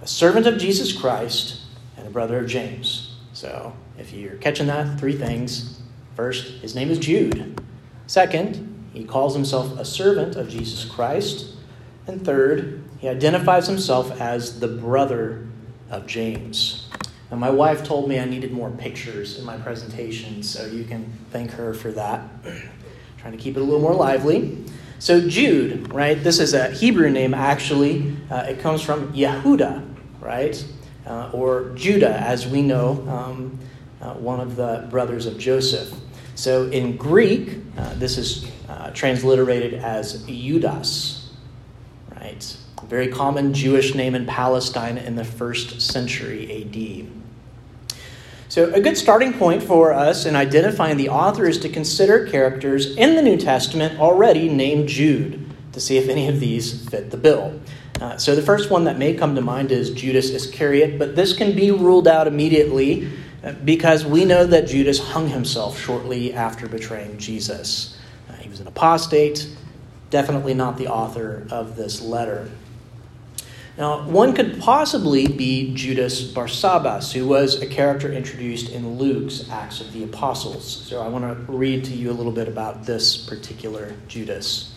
servant 0.09 0.47
of 0.47 0.57
Jesus 0.57 0.91
Christ 0.91 1.61
and 1.95 2.07
a 2.07 2.09
brother 2.09 2.39
of 2.39 2.47
James. 2.47 3.15
So, 3.33 3.73
if 3.97 4.11
you're 4.11 4.35
catching 4.35 4.67
that, 4.67 4.99
three 4.99 5.15
things. 5.15 5.79
First, 6.15 6.61
his 6.61 6.75
name 6.75 6.89
is 6.89 6.97
Jude. 6.97 7.61
Second, 8.07 8.89
he 8.91 9.03
calls 9.03 9.35
himself 9.35 9.77
a 9.77 9.85
servant 9.85 10.35
of 10.35 10.49
Jesus 10.49 10.83
Christ. 10.83 11.55
And 12.07 12.25
third, 12.25 12.83
he 12.97 13.07
identifies 13.07 13.67
himself 13.67 14.19
as 14.19 14.59
the 14.59 14.67
brother 14.67 15.47
of 15.91 16.07
James. 16.07 16.89
And 17.29 17.39
my 17.39 17.51
wife 17.51 17.83
told 17.83 18.09
me 18.09 18.19
I 18.19 18.25
needed 18.25 18.51
more 18.51 18.71
pictures 18.71 19.37
in 19.37 19.45
my 19.45 19.57
presentation, 19.57 20.41
so 20.41 20.65
you 20.65 20.85
can 20.85 21.13
thank 21.29 21.51
her 21.51 21.73
for 21.75 21.91
that. 21.91 22.27
Trying 23.19 23.33
to 23.33 23.37
keep 23.37 23.55
it 23.55 23.59
a 23.59 23.63
little 23.63 23.79
more 23.79 23.93
lively. 23.93 24.65
So, 24.97 25.29
Jude, 25.29 25.93
right? 25.93 26.21
This 26.21 26.39
is 26.39 26.53
a 26.53 26.71
Hebrew 26.71 27.09
name, 27.09 27.33
actually. 27.33 28.17
Uh, 28.29 28.47
it 28.49 28.59
comes 28.59 28.81
from 28.81 29.13
Yehuda, 29.13 29.88
right? 30.19 30.63
Uh, 31.05 31.31
or 31.33 31.71
Judah, 31.75 32.19
as 32.19 32.47
we 32.47 32.61
know, 32.61 33.05
um, 33.07 33.59
uh, 34.01 34.13
one 34.13 34.39
of 34.39 34.55
the 34.55 34.87
brothers 34.89 35.25
of 35.25 35.37
Joseph. 35.37 35.93
So, 36.35 36.69
in 36.69 36.95
Greek, 36.95 37.57
uh, 37.77 37.95
this 37.95 38.17
is 38.17 38.49
uh, 38.69 38.91
transliterated 38.91 39.73
as 39.73 40.23
Judas, 40.23 41.31
right? 42.15 42.57
Very 42.87 43.09
common 43.09 43.53
Jewish 43.53 43.93
name 43.93 44.15
in 44.15 44.25
Palestine 44.25 44.97
in 44.97 45.15
the 45.15 45.25
first 45.25 45.81
century 45.81 46.63
AD. 46.63 47.07
So, 48.47 48.73
a 48.73 48.79
good 48.79 48.97
starting 48.97 49.33
point 49.33 49.61
for 49.61 49.93
us 49.93 50.25
in 50.25 50.35
identifying 50.35 50.97
the 50.97 51.09
author 51.09 51.45
is 51.45 51.59
to 51.59 51.69
consider 51.69 52.25
characters 52.25 52.95
in 52.95 53.15
the 53.15 53.21
New 53.21 53.37
Testament 53.37 53.99
already 53.99 54.49
named 54.49 54.89
Jude 54.89 55.45
to 55.73 55.79
see 55.79 55.97
if 55.97 56.09
any 56.09 56.27
of 56.27 56.39
these 56.39 56.87
fit 56.89 57.11
the 57.11 57.17
bill. 57.17 57.59
Uh, 57.99 58.17
so, 58.17 58.35
the 58.35 58.41
first 58.41 58.69
one 58.69 58.85
that 58.85 58.97
may 58.97 59.13
come 59.13 59.35
to 59.35 59.41
mind 59.41 59.71
is 59.71 59.89
Judas 59.91 60.29
Iscariot, 60.29 60.97
but 60.97 61.15
this 61.15 61.35
can 61.35 61.53
be 61.53 61.71
ruled 61.71 62.07
out 62.07 62.27
immediately 62.27 63.09
uh, 63.43 63.51
because 63.65 64.05
we 64.05 64.23
know 64.23 64.45
that 64.45 64.67
Judas 64.67 64.99
hung 64.99 65.27
himself 65.27 65.77
shortly 65.77 66.33
after 66.33 66.67
betraying 66.67 67.17
Jesus. 67.17 67.97
Uh, 68.29 68.33
he 68.33 68.47
was 68.47 68.61
an 68.61 68.67
apostate, 68.67 69.49
definitely 70.09 70.53
not 70.53 70.77
the 70.77 70.87
author 70.87 71.45
of 71.51 71.75
this 71.75 72.01
letter. 72.01 72.49
Now, 73.77 74.05
one 74.09 74.33
could 74.33 74.59
possibly 74.59 75.27
be 75.27 75.73
Judas 75.73 76.21
Barsabbas, 76.33 77.13
who 77.13 77.25
was 77.25 77.61
a 77.61 77.65
character 77.65 78.11
introduced 78.11 78.69
in 78.71 78.97
Luke's 78.97 79.49
Acts 79.49 79.79
of 79.79 79.93
the 79.93 80.03
Apostles. 80.03 80.65
So 80.65 81.01
I 81.01 81.07
want 81.07 81.23
to 81.23 81.51
read 81.51 81.85
to 81.85 81.93
you 81.93 82.11
a 82.11 82.13
little 82.13 82.33
bit 82.33 82.49
about 82.49 82.85
this 82.85 83.15
particular 83.15 83.93
Judas. 84.09 84.73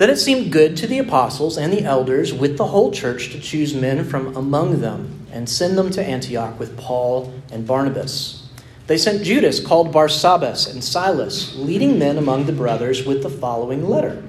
Then 0.00 0.08
it 0.08 0.16
seemed 0.16 0.50
good 0.50 0.78
to 0.78 0.86
the 0.86 0.98
apostles 0.98 1.58
and 1.58 1.70
the 1.70 1.84
elders 1.84 2.32
with 2.32 2.56
the 2.56 2.68
whole 2.68 2.90
church 2.90 3.32
to 3.32 3.38
choose 3.38 3.74
men 3.74 4.02
from 4.02 4.34
among 4.34 4.80
them 4.80 5.26
and 5.30 5.46
send 5.46 5.76
them 5.76 5.90
to 5.90 6.02
Antioch 6.02 6.58
with 6.58 6.78
Paul 6.78 7.34
and 7.52 7.66
Barnabas. 7.66 8.48
They 8.86 8.96
sent 8.96 9.24
Judas, 9.24 9.60
called 9.60 9.92
Barsabbas, 9.92 10.72
and 10.72 10.82
Silas, 10.82 11.54
leading 11.54 11.98
men 11.98 12.16
among 12.16 12.46
the 12.46 12.52
brothers, 12.52 13.04
with 13.04 13.22
the 13.22 13.28
following 13.28 13.90
letter 13.90 14.22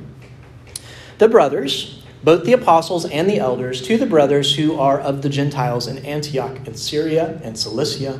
The 1.19 1.29
brothers, 1.29 2.03
both 2.21 2.43
the 2.43 2.51
apostles 2.51 3.05
and 3.05 3.29
the 3.29 3.39
elders, 3.39 3.81
to 3.83 3.97
the 3.97 4.05
brothers 4.05 4.57
who 4.57 4.77
are 4.77 4.99
of 4.99 5.21
the 5.21 5.29
Gentiles 5.29 5.87
in 5.87 5.99
Antioch 5.99 6.67
and 6.67 6.77
Syria 6.77 7.39
and 7.45 7.57
Cilicia, 7.57 8.19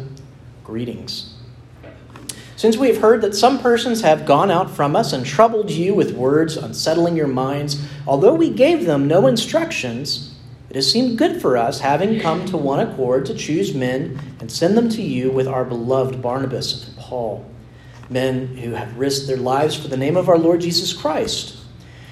greetings. 0.64 1.31
Since 2.62 2.78
we 2.78 2.90
have 2.90 3.00
heard 3.00 3.22
that 3.22 3.34
some 3.34 3.58
persons 3.58 4.02
have 4.02 4.28
gone 4.28 4.52
out 4.52 4.70
from 4.70 4.96
us 4.96 5.14
and 5.14 5.26
troubled 5.26 5.72
you 5.72 5.96
with 5.96 6.12
words, 6.12 6.58
unsettling 6.58 7.16
your 7.16 7.26
minds, 7.26 7.84
although 8.06 8.36
we 8.36 8.52
gave 8.52 8.86
them 8.86 9.08
no 9.08 9.26
instructions, 9.26 10.36
it 10.70 10.76
has 10.76 10.92
seemed 10.92 11.18
good 11.18 11.42
for 11.42 11.58
us, 11.58 11.80
having 11.80 12.20
come 12.20 12.46
to 12.46 12.58
one 12.58 12.80
accord, 12.80 13.26
to 13.26 13.34
choose 13.34 13.74
men 13.74 14.20
and 14.40 14.52
send 14.52 14.78
them 14.78 14.90
to 14.90 15.02
you 15.02 15.32
with 15.32 15.48
our 15.48 15.66
beloved 15.66 16.22
Barnabas 16.22 16.88
and 16.88 16.96
Paul, 16.98 17.44
men 18.12 18.56
who 18.58 18.74
have 18.74 18.96
risked 18.96 19.26
their 19.26 19.38
lives 19.38 19.76
for 19.76 19.88
the 19.88 19.98
name 19.98 20.16
of 20.16 20.30
our 20.30 20.38
Lord 20.38 20.62
Jesus 20.62 20.94
Christ. 20.94 21.58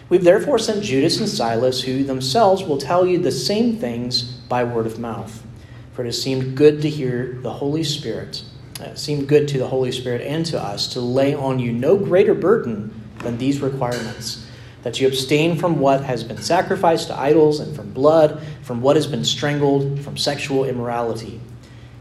We've 0.09 0.23
therefore 0.23 0.57
sent 0.57 0.83
Judas 0.83 1.19
and 1.19 1.29
Silas, 1.29 1.83
who 1.83 2.03
themselves 2.03 2.63
will 2.63 2.79
tell 2.79 3.05
you 3.05 3.19
the 3.19 3.31
same 3.31 3.77
things 3.77 4.23
by 4.23 4.63
word 4.63 4.87
of 4.87 4.97
mouth. 4.97 5.45
For 5.93 6.01
it 6.01 6.07
has 6.07 6.19
seemed 6.19 6.57
good 6.57 6.81
to 6.81 6.89
hear 6.89 7.37
the 7.43 7.53
Holy 7.53 7.83
Spirit. 7.83 8.41
Uh, 8.79 8.85
it 8.85 8.97
seemed 8.97 9.27
good 9.27 9.47
to 9.47 9.57
the 9.57 9.67
Holy 9.67 9.91
Spirit 9.91 10.21
and 10.21 10.45
to 10.45 10.61
us 10.61 10.87
to 10.87 11.01
lay 11.01 11.33
on 11.33 11.59
you 11.59 11.71
no 11.71 11.97
greater 11.97 12.33
burden 12.33 12.93
than 13.19 13.37
these 13.37 13.59
requirements 13.59 14.45
that 14.83 14.99
you 14.99 15.07
abstain 15.07 15.57
from 15.57 15.79
what 15.79 16.03
has 16.03 16.23
been 16.23 16.41
sacrificed 16.41 17.07
to 17.07 17.19
idols, 17.19 17.59
and 17.59 17.75
from 17.75 17.91
blood, 17.91 18.41
from 18.61 18.81
what 18.81 18.95
has 18.95 19.07
been 19.07 19.25
strangled, 19.25 19.99
from 19.99 20.15
sexual 20.15 20.63
immorality. 20.63 21.41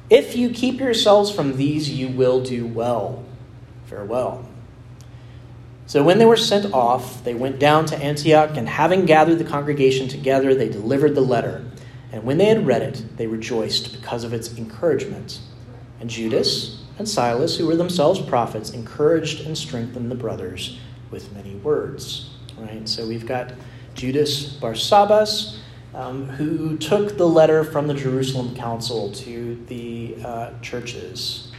If 0.08 0.36
you 0.36 0.50
keep 0.50 0.78
yourselves 0.78 1.30
from 1.30 1.56
these, 1.56 1.90
you 1.90 2.08
will 2.08 2.40
do 2.40 2.66
well. 2.66 3.24
Farewell. 3.86 4.48
So 5.86 6.04
when 6.04 6.18
they 6.18 6.24
were 6.24 6.36
sent 6.36 6.72
off, 6.72 7.24
they 7.24 7.34
went 7.34 7.58
down 7.58 7.86
to 7.86 7.96
Antioch, 7.96 8.56
and 8.56 8.68
having 8.68 9.06
gathered 9.06 9.38
the 9.38 9.44
congregation 9.44 10.06
together, 10.06 10.54
they 10.54 10.68
delivered 10.68 11.14
the 11.14 11.20
letter. 11.20 11.64
And 12.12 12.24
when 12.24 12.38
they 12.38 12.46
had 12.46 12.66
read 12.66 12.82
it, 12.82 13.16
they 13.16 13.26
rejoiced 13.26 13.92
because 13.92 14.22
of 14.22 14.32
its 14.32 14.56
encouragement. 14.56 15.40
And 16.00 16.08
Judas 16.08 16.82
and 16.98 17.08
Silas, 17.08 17.56
who 17.56 17.66
were 17.66 17.76
themselves 17.76 18.20
prophets, 18.20 18.70
encouraged 18.70 19.46
and 19.46 19.56
strengthened 19.56 20.11
the 20.11 20.14
brothers 20.14 20.78
with 21.11 21.32
many 21.34 21.54
words. 21.56 22.30
Right? 22.56 22.88
So 22.88 23.06
we've 23.06 23.26
got 23.26 23.52
Judas 23.94 24.56
Barsabbas, 24.58 25.58
um, 25.94 26.26
who 26.26 26.76
took 26.78 27.16
the 27.16 27.26
letter 27.26 27.64
from 27.64 27.88
the 27.88 27.94
Jerusalem 27.94 28.54
council 28.54 29.12
to 29.12 29.56
the 29.66 30.16
uh, 30.24 30.50
churches. 30.61 31.50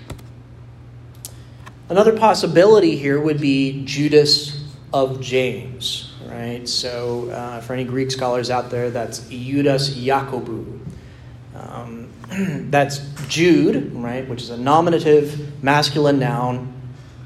Another 1.90 2.16
possibility 2.18 2.96
here 2.96 3.20
would 3.20 3.42
be 3.42 3.84
Judas 3.84 4.64
of 4.94 5.20
James, 5.20 6.14
right? 6.28 6.68
So, 6.70 7.30
uh, 7.32 7.62
for 7.62 7.74
any 7.74 7.84
Greek 7.84 8.12
scholars 8.12 8.50
out 8.50 8.70
there, 8.70 8.92
that's 8.92 9.28
Judas 9.28 9.90
Jacobu. 9.90 10.80
Um, 11.56 11.99
that's 12.70 13.00
Jude, 13.28 13.94
right, 13.94 14.28
which 14.28 14.42
is 14.42 14.50
a 14.50 14.58
nominative 14.58 15.64
masculine 15.64 16.20
noun, 16.20 16.74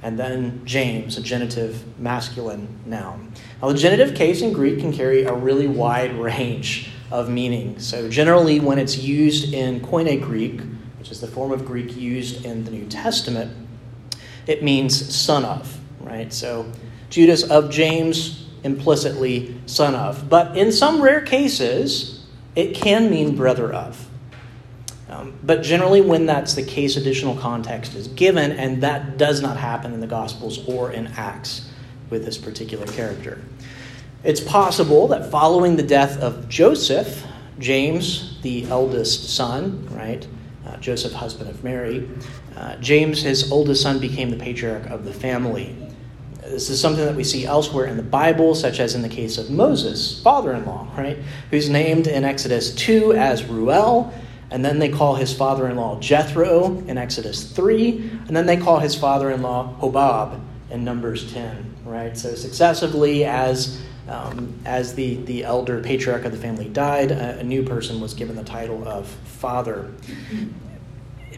and 0.02 0.20
then 0.20 0.62
James, 0.66 1.18
a 1.18 1.22
genitive 1.22 2.00
masculine 2.00 2.68
noun. 2.86 3.32
Now, 3.62 3.70
the 3.70 3.78
genitive 3.78 4.16
case 4.16 4.42
in 4.42 4.54
Greek 4.54 4.80
can 4.80 4.92
carry 4.92 5.24
a 5.24 5.34
really 5.34 5.68
wide 5.68 6.14
range 6.18 6.92
of 7.12 7.30
meaning. 7.30 7.80
So, 7.80 8.10
generally, 8.10 8.60
when 8.60 8.80
it's 8.80 8.98
used 8.98 9.54
in 9.54 9.80
Koine 9.82 10.22
Greek, 10.22 10.62
which 11.00 11.12
is 11.12 11.22
the 11.22 11.28
form 11.28 11.52
of 11.52 11.66
Greek 11.66 11.96
used 11.96 12.46
in 12.46 12.64
the 12.64 12.72
New 12.72 12.86
Testament, 12.86 13.52
it 14.48 14.64
means 14.64 15.14
son 15.14 15.46
of, 15.46 15.80
right? 16.00 16.32
So 16.34 16.72
Judas 17.10 17.44
of 17.44 17.70
James, 17.70 18.48
implicitly 18.64 19.56
son 19.66 19.96
of. 19.96 20.30
But 20.30 20.58
in 20.58 20.72
some 20.72 21.02
rare 21.02 21.22
cases, 21.22 22.26
it 22.56 22.76
can 22.76 23.10
mean 23.10 23.36
brother 23.36 23.74
of. 23.74 24.10
Um, 25.24 25.40
but 25.44 25.64
generally, 25.64 26.02
when 26.02 26.26
that's 26.26 26.54
the 26.54 26.64
case, 26.64 26.98
additional 26.98 27.36
context 27.36 27.96
is 27.96 28.08
given, 28.10 28.52
and 28.52 28.84
that 28.84 29.18
does 29.18 29.42
not 29.42 29.58
happen 29.58 29.94
in 29.94 30.00
the 30.00 30.08
Gospels 30.08 30.68
or 30.68 30.92
in 30.92 31.08
Acts 31.08 31.70
with 32.10 32.26
this 32.26 32.38
particular 32.38 32.86
character. 32.88 33.42
It's 34.24 34.42
possible 34.42 35.08
that 35.10 35.32
following 35.32 35.76
the 35.76 35.84
death 35.84 36.20
of 36.20 36.48
Joseph, 36.50 37.26
James, 37.60 38.42
the 38.42 38.66
eldest 38.66 39.36
son, 39.36 39.88
right? 39.92 40.26
Uh, 40.66 40.78
Joseph, 40.78 41.14
husband 41.14 41.50
of 41.50 41.64
Mary. 41.64 42.10
Uh, 42.56 42.76
James, 42.78 43.22
his 43.22 43.52
oldest 43.52 43.82
son, 43.82 44.00
became 44.00 44.30
the 44.30 44.38
patriarch 44.38 44.90
of 44.90 45.06
the 45.06 45.14
family. 45.14 45.76
This 46.42 46.70
is 46.70 46.80
something 46.80 47.06
that 47.06 47.16
we 47.16 47.24
see 47.24 47.46
elsewhere 47.46 47.86
in 47.86 47.98
the 47.98 48.04
Bible, 48.04 48.54
such 48.56 48.80
as 48.80 48.96
in 48.96 49.02
the 49.02 49.10
case 49.10 49.38
of 49.38 49.50
Moses' 49.50 50.22
father 50.22 50.54
in 50.54 50.66
law, 50.66 50.88
right? 50.98 51.18
Who's 51.52 51.70
named 51.70 52.08
in 52.08 52.24
Exodus 52.24 52.76
2 52.76 53.14
as 53.14 53.46
Reuel, 53.46 54.14
and 54.54 54.64
then 54.64 54.78
they 54.78 54.88
call 54.88 55.16
his 55.16 55.34
father 55.36 55.68
in 55.68 55.78
law 55.78 56.00
Jethro 56.00 56.78
in 56.86 56.96
Exodus 56.96 57.52
3, 57.52 58.12
and 58.28 58.38
then 58.38 58.46
they 58.46 58.56
call 58.56 58.78
his 58.78 58.94
father 58.94 59.32
in 59.32 59.42
law 59.42 59.76
Hobab 59.82 60.40
in 60.70 60.84
Numbers 60.84 61.34
10, 61.34 61.74
right? 61.86 62.16
So 62.16 62.36
successively, 62.36 63.26
as 63.26 63.82
um, 64.08 64.54
as 64.66 64.94
the, 64.94 65.16
the 65.24 65.44
elder 65.44 65.82
patriarch 65.82 66.26
of 66.26 66.32
the 66.32 66.38
family 66.38 66.70
died, 66.70 67.10
a, 67.10 67.40
a 67.40 67.44
new 67.44 67.64
person 67.64 68.00
was 68.00 68.14
given 68.14 68.36
the 68.36 68.44
title 68.44 68.88
of 68.88 69.08
father. 69.08 69.92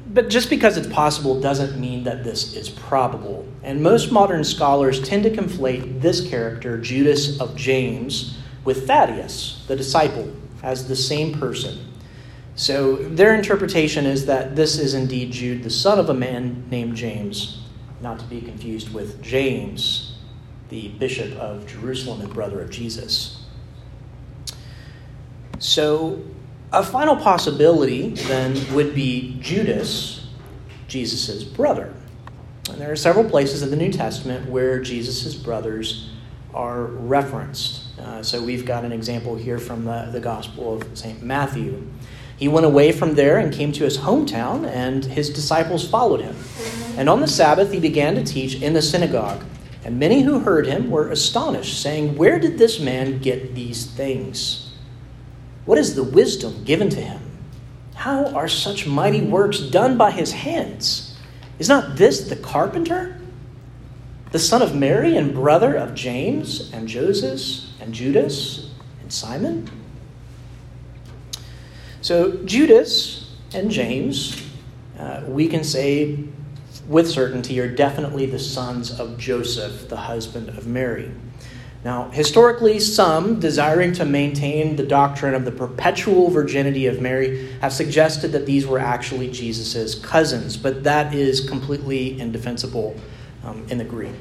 But 0.08 0.30
just 0.30 0.49
because 0.49 0.75
it's 0.75 0.88
possible 0.88 1.39
doesn't 1.39 1.80
mean 1.80 2.04
that 2.04 2.25
this 2.25 2.54
is 2.54 2.67
probable. 2.67 3.47
And 3.63 3.82
most 3.82 4.12
modern 4.12 4.43
scholars 4.43 5.01
tend 5.01 5.23
to 5.23 5.30
conflate 5.30 6.01
this 6.01 6.28
character, 6.28 6.78
Judas 6.82 7.39
of 7.39 7.56
James, 7.56 8.38
with 8.65 8.88
Thaddeus, 8.88 9.63
the 9.67 9.75
disciple, 9.78 10.36
as 10.63 10.88
the 10.88 10.95
same 10.97 11.39
person. 11.39 11.93
So 12.55 12.95
their 12.95 13.35
interpretation 13.35 14.05
is 14.05 14.25
that 14.27 14.55
this 14.55 14.79
is 14.79 14.93
indeed 14.93 15.31
Jude, 15.31 15.63
the 15.63 15.69
son 15.69 15.99
of 15.99 16.09
a 16.09 16.13
man 16.13 16.65
named 16.69 16.95
James, 16.95 17.61
not 18.01 18.17
to 18.19 18.25
be 18.25 18.39
confused 18.39 18.93
with 18.93 19.21
James, 19.21 20.17
the 20.69 20.87
bishop 20.89 21.37
of 21.37 21.67
Jerusalem 21.67 22.21
and 22.21 22.33
brother 22.33 22.61
of 22.61 22.69
Jesus. 22.69 23.43
So, 25.59 26.21
a 26.71 26.83
final 26.83 27.15
possibility 27.15 28.09
then 28.09 28.73
would 28.73 28.95
be 28.95 29.37
Judas, 29.41 30.27
Jesus' 30.87 31.43
brother. 31.43 31.93
And 32.69 32.79
there 32.79 32.91
are 32.91 32.97
several 32.97 33.29
places 33.29 33.61
in 33.61 33.69
the 33.69 33.77
New 33.77 33.91
Testament 33.91 34.49
where 34.49 34.79
Jesus' 34.81 35.35
brothers 35.35 36.09
are 36.53 36.85
referenced. 36.85 37.83
Uh, 37.99 38.23
so 38.23 38.41
we've 38.41 38.65
got 38.65 38.83
an 38.83 38.91
example 38.91 39.35
here 39.35 39.59
from 39.59 39.85
the, 39.85 40.09
the 40.11 40.19
Gospel 40.19 40.81
of 40.81 40.97
St. 40.97 41.21
Matthew. 41.21 41.87
He 42.37 42.47
went 42.47 42.65
away 42.65 42.91
from 42.91 43.15
there 43.15 43.37
and 43.37 43.53
came 43.53 43.71
to 43.73 43.83
his 43.83 43.99
hometown, 43.99 44.67
and 44.67 45.05
his 45.05 45.29
disciples 45.29 45.87
followed 45.87 46.21
him. 46.21 46.35
And 46.97 47.09
on 47.09 47.21
the 47.21 47.27
Sabbath, 47.27 47.71
he 47.71 47.79
began 47.79 48.15
to 48.15 48.23
teach 48.23 48.61
in 48.61 48.73
the 48.73 48.81
synagogue. 48.81 49.43
And 49.85 49.99
many 49.99 50.23
who 50.23 50.39
heard 50.39 50.65
him 50.65 50.89
were 50.89 51.09
astonished, 51.09 51.81
saying, 51.81 52.17
Where 52.17 52.39
did 52.39 52.57
this 52.57 52.79
man 52.79 53.19
get 53.19 53.55
these 53.55 53.85
things? 53.85 54.73
What 55.65 55.77
is 55.77 55.95
the 55.95 56.03
wisdom 56.03 56.63
given 56.63 56.89
to 56.89 57.01
him? 57.01 57.21
How 57.95 58.25
are 58.33 58.47
such 58.47 58.85
mighty 58.85 59.21
works 59.21 59.59
done 59.59 59.97
by 59.97 60.11
his 60.11 60.31
hands? 60.31 61.17
Is 61.59 61.69
not 61.69 61.95
this 61.95 62.27
the 62.27 62.35
carpenter? 62.35 63.19
The 64.31 64.39
son 64.39 64.61
of 64.61 64.75
Mary 64.75 65.15
and 65.15 65.33
brother 65.33 65.75
of 65.75 65.95
James 65.95 66.71
and 66.73 66.87
Joseph 66.87 67.65
and 67.79 67.93
Judas 67.93 68.69
and 69.01 69.11
Simon? 69.13 69.69
So, 72.05 72.33
Judas 72.45 73.31
and 73.55 73.71
James, 73.71 74.39
uh, 74.99 75.23
we 75.27 75.47
can 75.47 75.63
say 75.63 76.19
with 76.87 77.09
certainty, 77.09 77.59
are 77.59 77.67
definitely 77.67 78.27
the 78.27 78.37
sons 78.37 78.99
of 78.99 79.17
Joseph, 79.17 79.89
the 79.89 79.97
husband 79.97 80.49
of 80.49 80.67
Mary. 80.67 81.09
Now, 81.83 82.11
historically, 82.11 82.79
some, 82.79 83.39
desiring 83.39 83.91
to 83.93 84.05
maintain 84.05 84.75
the 84.75 84.85
doctrine 84.85 85.33
of 85.33 85.45
the 85.45 85.51
perpetual 85.51 86.29
virginity 86.29 86.85
of 86.85 87.01
Mary, 87.01 87.51
have 87.61 87.73
suggested 87.73 88.31
that 88.33 88.45
these 88.45 88.67
were 88.67 88.77
actually 88.77 89.31
Jesus' 89.31 89.95
cousins, 89.95 90.57
but 90.57 90.83
that 90.83 91.11
is 91.11 91.49
completely 91.49 92.19
indefensible 92.19 92.95
um, 93.43 93.65
in 93.71 93.79
the 93.79 93.83
Greek. 93.83 94.13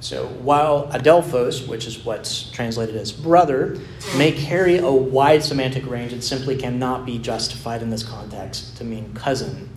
So, 0.00 0.28
while 0.28 0.88
adelphos, 0.88 1.68
which 1.68 1.86
is 1.86 2.04
what's 2.04 2.50
translated 2.50 2.96
as 2.96 3.12
brother, 3.12 3.78
may 4.16 4.32
carry 4.32 4.78
a 4.78 4.90
wide 4.90 5.44
semantic 5.44 5.86
range, 5.86 6.14
it 6.14 6.22
simply 6.22 6.56
cannot 6.56 7.04
be 7.04 7.18
justified 7.18 7.82
in 7.82 7.90
this 7.90 8.02
context 8.02 8.78
to 8.78 8.84
mean 8.84 9.12
cousin. 9.12 9.68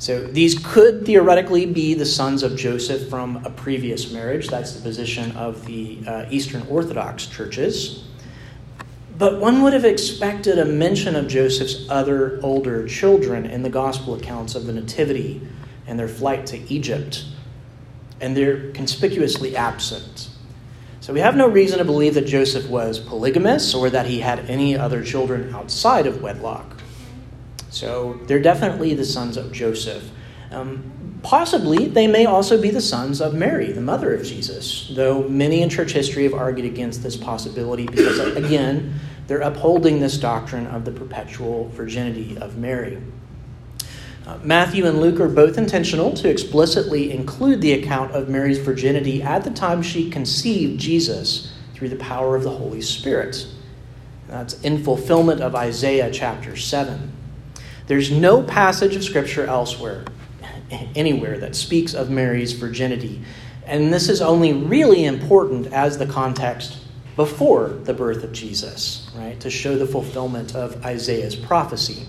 So 0.00 0.22
these 0.22 0.58
could 0.58 1.04
theoretically 1.04 1.66
be 1.66 1.92
the 1.92 2.06
sons 2.06 2.42
of 2.42 2.56
Joseph 2.56 3.10
from 3.10 3.44
a 3.44 3.50
previous 3.50 4.10
marriage. 4.10 4.48
That's 4.48 4.72
the 4.72 4.80
position 4.80 5.32
of 5.32 5.66
the 5.66 5.98
uh, 6.06 6.24
Eastern 6.30 6.62
Orthodox 6.68 7.26
churches. 7.26 8.04
But 9.18 9.38
one 9.38 9.62
would 9.62 9.74
have 9.74 9.84
expected 9.84 10.58
a 10.58 10.64
mention 10.64 11.14
of 11.16 11.28
Joseph's 11.28 11.86
other 11.90 12.40
older 12.42 12.88
children 12.88 13.44
in 13.44 13.62
the 13.62 13.68
gospel 13.68 14.14
accounts 14.14 14.54
of 14.54 14.64
the 14.64 14.72
Nativity 14.72 15.46
and 15.86 15.98
their 15.98 16.08
flight 16.08 16.46
to 16.46 16.72
Egypt. 16.72 17.26
And 18.20 18.36
they're 18.36 18.70
conspicuously 18.72 19.56
absent. 19.56 20.28
So 21.00 21.14
we 21.14 21.20
have 21.20 21.34
no 21.34 21.48
reason 21.48 21.78
to 21.78 21.84
believe 21.84 22.14
that 22.14 22.26
Joseph 22.26 22.68
was 22.68 22.98
polygamous 22.98 23.74
or 23.74 23.88
that 23.90 24.06
he 24.06 24.20
had 24.20 24.50
any 24.50 24.76
other 24.76 25.02
children 25.02 25.54
outside 25.54 26.06
of 26.06 26.20
wedlock. 26.20 26.80
So 27.70 28.20
they're 28.26 28.42
definitely 28.42 28.94
the 28.94 29.04
sons 29.04 29.36
of 29.36 29.52
Joseph. 29.52 30.10
Um, 30.50 31.18
possibly 31.22 31.86
they 31.86 32.06
may 32.06 32.26
also 32.26 32.60
be 32.60 32.70
the 32.70 32.80
sons 32.80 33.20
of 33.20 33.34
Mary, 33.34 33.72
the 33.72 33.80
mother 33.80 34.12
of 34.12 34.24
Jesus, 34.24 34.92
though 34.94 35.26
many 35.28 35.62
in 35.62 35.70
church 35.70 35.92
history 35.92 36.24
have 36.24 36.34
argued 36.34 36.66
against 36.66 37.02
this 37.02 37.16
possibility 37.16 37.86
because, 37.86 38.18
again, 38.36 38.94
they're 39.26 39.40
upholding 39.40 40.00
this 40.00 40.18
doctrine 40.18 40.66
of 40.66 40.84
the 40.84 40.90
perpetual 40.90 41.68
virginity 41.68 42.36
of 42.38 42.58
Mary. 42.58 43.00
Uh, 44.26 44.38
Matthew 44.42 44.86
and 44.86 45.00
Luke 45.00 45.18
are 45.18 45.28
both 45.28 45.56
intentional 45.56 46.12
to 46.14 46.28
explicitly 46.28 47.10
include 47.10 47.60
the 47.60 47.72
account 47.72 48.12
of 48.12 48.28
Mary's 48.28 48.58
virginity 48.58 49.22
at 49.22 49.44
the 49.44 49.50
time 49.50 49.82
she 49.82 50.10
conceived 50.10 50.78
Jesus 50.78 51.52
through 51.74 51.88
the 51.88 51.96
power 51.96 52.36
of 52.36 52.42
the 52.42 52.50
Holy 52.50 52.82
Spirit. 52.82 53.46
That's 54.28 54.60
in 54.60 54.84
fulfillment 54.84 55.40
of 55.40 55.54
Isaiah 55.54 56.10
chapter 56.12 56.54
7. 56.54 57.12
There's 57.86 58.10
no 58.12 58.42
passage 58.42 58.94
of 58.94 59.02
Scripture 59.02 59.46
elsewhere, 59.46 60.04
anywhere, 60.94 61.38
that 61.38 61.56
speaks 61.56 61.94
of 61.94 62.10
Mary's 62.10 62.52
virginity. 62.52 63.22
And 63.64 63.92
this 63.92 64.08
is 64.08 64.20
only 64.20 64.52
really 64.52 65.04
important 65.04 65.72
as 65.72 65.98
the 65.98 66.06
context 66.06 66.78
before 67.16 67.68
the 67.68 67.94
birth 67.94 68.22
of 68.22 68.32
Jesus, 68.32 69.10
right? 69.16 69.38
To 69.40 69.50
show 69.50 69.76
the 69.76 69.86
fulfillment 69.86 70.54
of 70.54 70.84
Isaiah's 70.84 71.34
prophecy. 71.34 72.06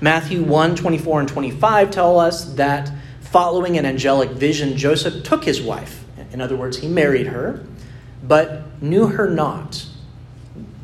Matthew 0.00 0.42
1 0.42 0.76
24 0.76 1.20
and 1.20 1.28
25 1.28 1.90
tell 1.90 2.18
us 2.18 2.54
that 2.54 2.90
following 3.20 3.76
an 3.76 3.84
angelic 3.84 4.30
vision, 4.30 4.76
Joseph 4.76 5.22
took 5.24 5.44
his 5.44 5.60
wife. 5.60 6.04
In 6.32 6.40
other 6.40 6.56
words, 6.56 6.78
he 6.78 6.88
married 6.88 7.26
her, 7.26 7.64
but 8.22 8.82
knew 8.82 9.06
her 9.06 9.28
not. 9.28 9.86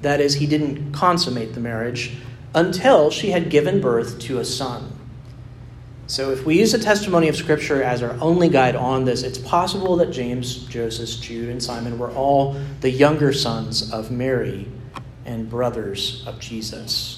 That 0.03 0.21
is, 0.21 0.35
he 0.35 0.47
didn't 0.47 0.93
consummate 0.93 1.55
the 1.55 1.61
marriage 1.61 2.17
until 2.55 3.11
she 3.11 3.31
had 3.31 3.51
given 3.51 3.81
birth 3.81 4.19
to 4.21 4.39
a 4.39 4.45
son. 4.45 4.93
So, 6.09 6.31
if 6.31 6.47
we 6.47 6.61
use 6.61 6.71
the 6.71 6.79
testimony 6.79 7.29
of 7.29 7.35
Scripture 7.35 7.83
as 7.83 8.03
our 8.03 8.13
only 8.21 8.49
guide 8.49 8.77
on 8.77 9.05
this, 9.05 9.25
it's 9.25 9.39
possible 9.39 9.97
that 9.97 10.13
James, 10.13 10.65
Joseph, 10.67 11.21
Jude, 11.21 11.49
and 11.49 11.61
Simon 11.61 11.99
were 11.99 12.13
all 12.13 12.57
the 12.81 12.91
younger 12.91 13.33
sons 13.33 13.93
of 13.93 14.13
Mary 14.13 14.69
and 15.25 15.51
brothers 15.51 16.23
of 16.27 16.39
Jesus. 16.39 17.16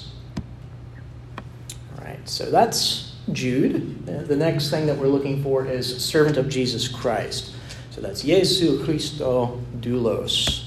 So 2.25 2.49
that's 2.49 3.13
Jude. 3.31 4.09
Uh, 4.09 4.23
the 4.23 4.35
next 4.35 4.69
thing 4.69 4.85
that 4.87 4.97
we're 4.97 5.07
looking 5.07 5.43
for 5.43 5.65
is 5.65 6.03
servant 6.03 6.37
of 6.37 6.49
Jesus 6.49 6.87
Christ. 6.87 7.53
So 7.91 8.01
that's 8.01 8.23
Jesu 8.23 8.83
Christo 8.85 9.61
doulos. 9.79 10.65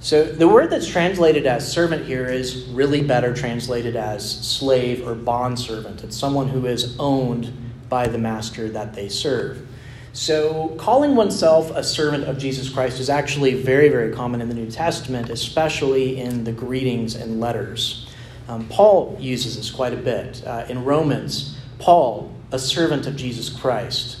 So 0.00 0.24
the 0.24 0.46
word 0.46 0.70
that's 0.70 0.86
translated 0.86 1.46
as 1.46 1.70
servant 1.70 2.06
here 2.06 2.26
is 2.26 2.66
really 2.68 3.02
better 3.02 3.34
translated 3.34 3.96
as 3.96 4.46
slave 4.46 5.06
or 5.06 5.14
bondservant. 5.14 6.04
It's 6.04 6.16
someone 6.16 6.48
who 6.48 6.66
is 6.66 6.96
owned 6.98 7.52
by 7.88 8.06
the 8.06 8.18
master 8.18 8.68
that 8.68 8.94
they 8.94 9.08
serve. 9.08 9.66
So 10.12 10.68
calling 10.78 11.14
oneself 11.14 11.70
a 11.72 11.84
servant 11.84 12.24
of 12.24 12.38
Jesus 12.38 12.70
Christ 12.70 13.00
is 13.00 13.10
actually 13.10 13.60
very, 13.62 13.88
very 13.88 14.14
common 14.14 14.40
in 14.40 14.48
the 14.48 14.54
New 14.54 14.70
Testament, 14.70 15.28
especially 15.28 16.20
in 16.20 16.44
the 16.44 16.52
greetings 16.52 17.16
and 17.16 17.40
letters. 17.40 18.05
Um, 18.48 18.68
Paul 18.68 19.16
uses 19.20 19.56
this 19.56 19.70
quite 19.70 19.92
a 19.92 19.96
bit. 19.96 20.46
Uh, 20.46 20.66
in 20.68 20.84
Romans, 20.84 21.56
Paul, 21.78 22.32
a 22.52 22.58
servant 22.58 23.06
of 23.06 23.16
Jesus 23.16 23.48
Christ. 23.48 24.18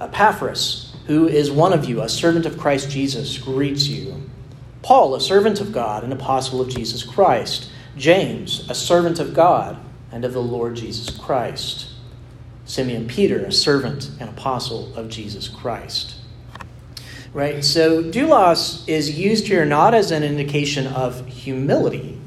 Epaphras, 0.00 0.94
who 1.06 1.28
is 1.28 1.50
one 1.50 1.72
of 1.72 1.84
you, 1.84 2.02
a 2.02 2.08
servant 2.08 2.46
of 2.46 2.58
Christ 2.58 2.90
Jesus, 2.90 3.38
greets 3.38 3.88
you. 3.88 4.30
Paul, 4.82 5.14
a 5.14 5.20
servant 5.20 5.60
of 5.60 5.72
God, 5.72 6.04
an 6.04 6.12
apostle 6.12 6.60
of 6.60 6.68
Jesus 6.68 7.02
Christ. 7.02 7.70
James, 7.96 8.68
a 8.70 8.74
servant 8.74 9.18
of 9.18 9.34
God 9.34 9.78
and 10.10 10.24
of 10.24 10.32
the 10.32 10.42
Lord 10.42 10.76
Jesus 10.76 11.10
Christ. 11.10 11.88
Simeon 12.64 13.06
Peter, 13.06 13.44
a 13.44 13.52
servant 13.52 14.10
and 14.20 14.28
apostle 14.30 14.94
of 14.96 15.08
Jesus 15.08 15.48
Christ. 15.48 16.16
Right? 17.32 17.64
So, 17.64 18.02
doulos 18.02 18.86
is 18.88 19.18
used 19.18 19.46
here 19.46 19.64
not 19.64 19.94
as 19.94 20.10
an 20.10 20.22
indication 20.22 20.86
of 20.86 21.26
humility, 21.26 22.20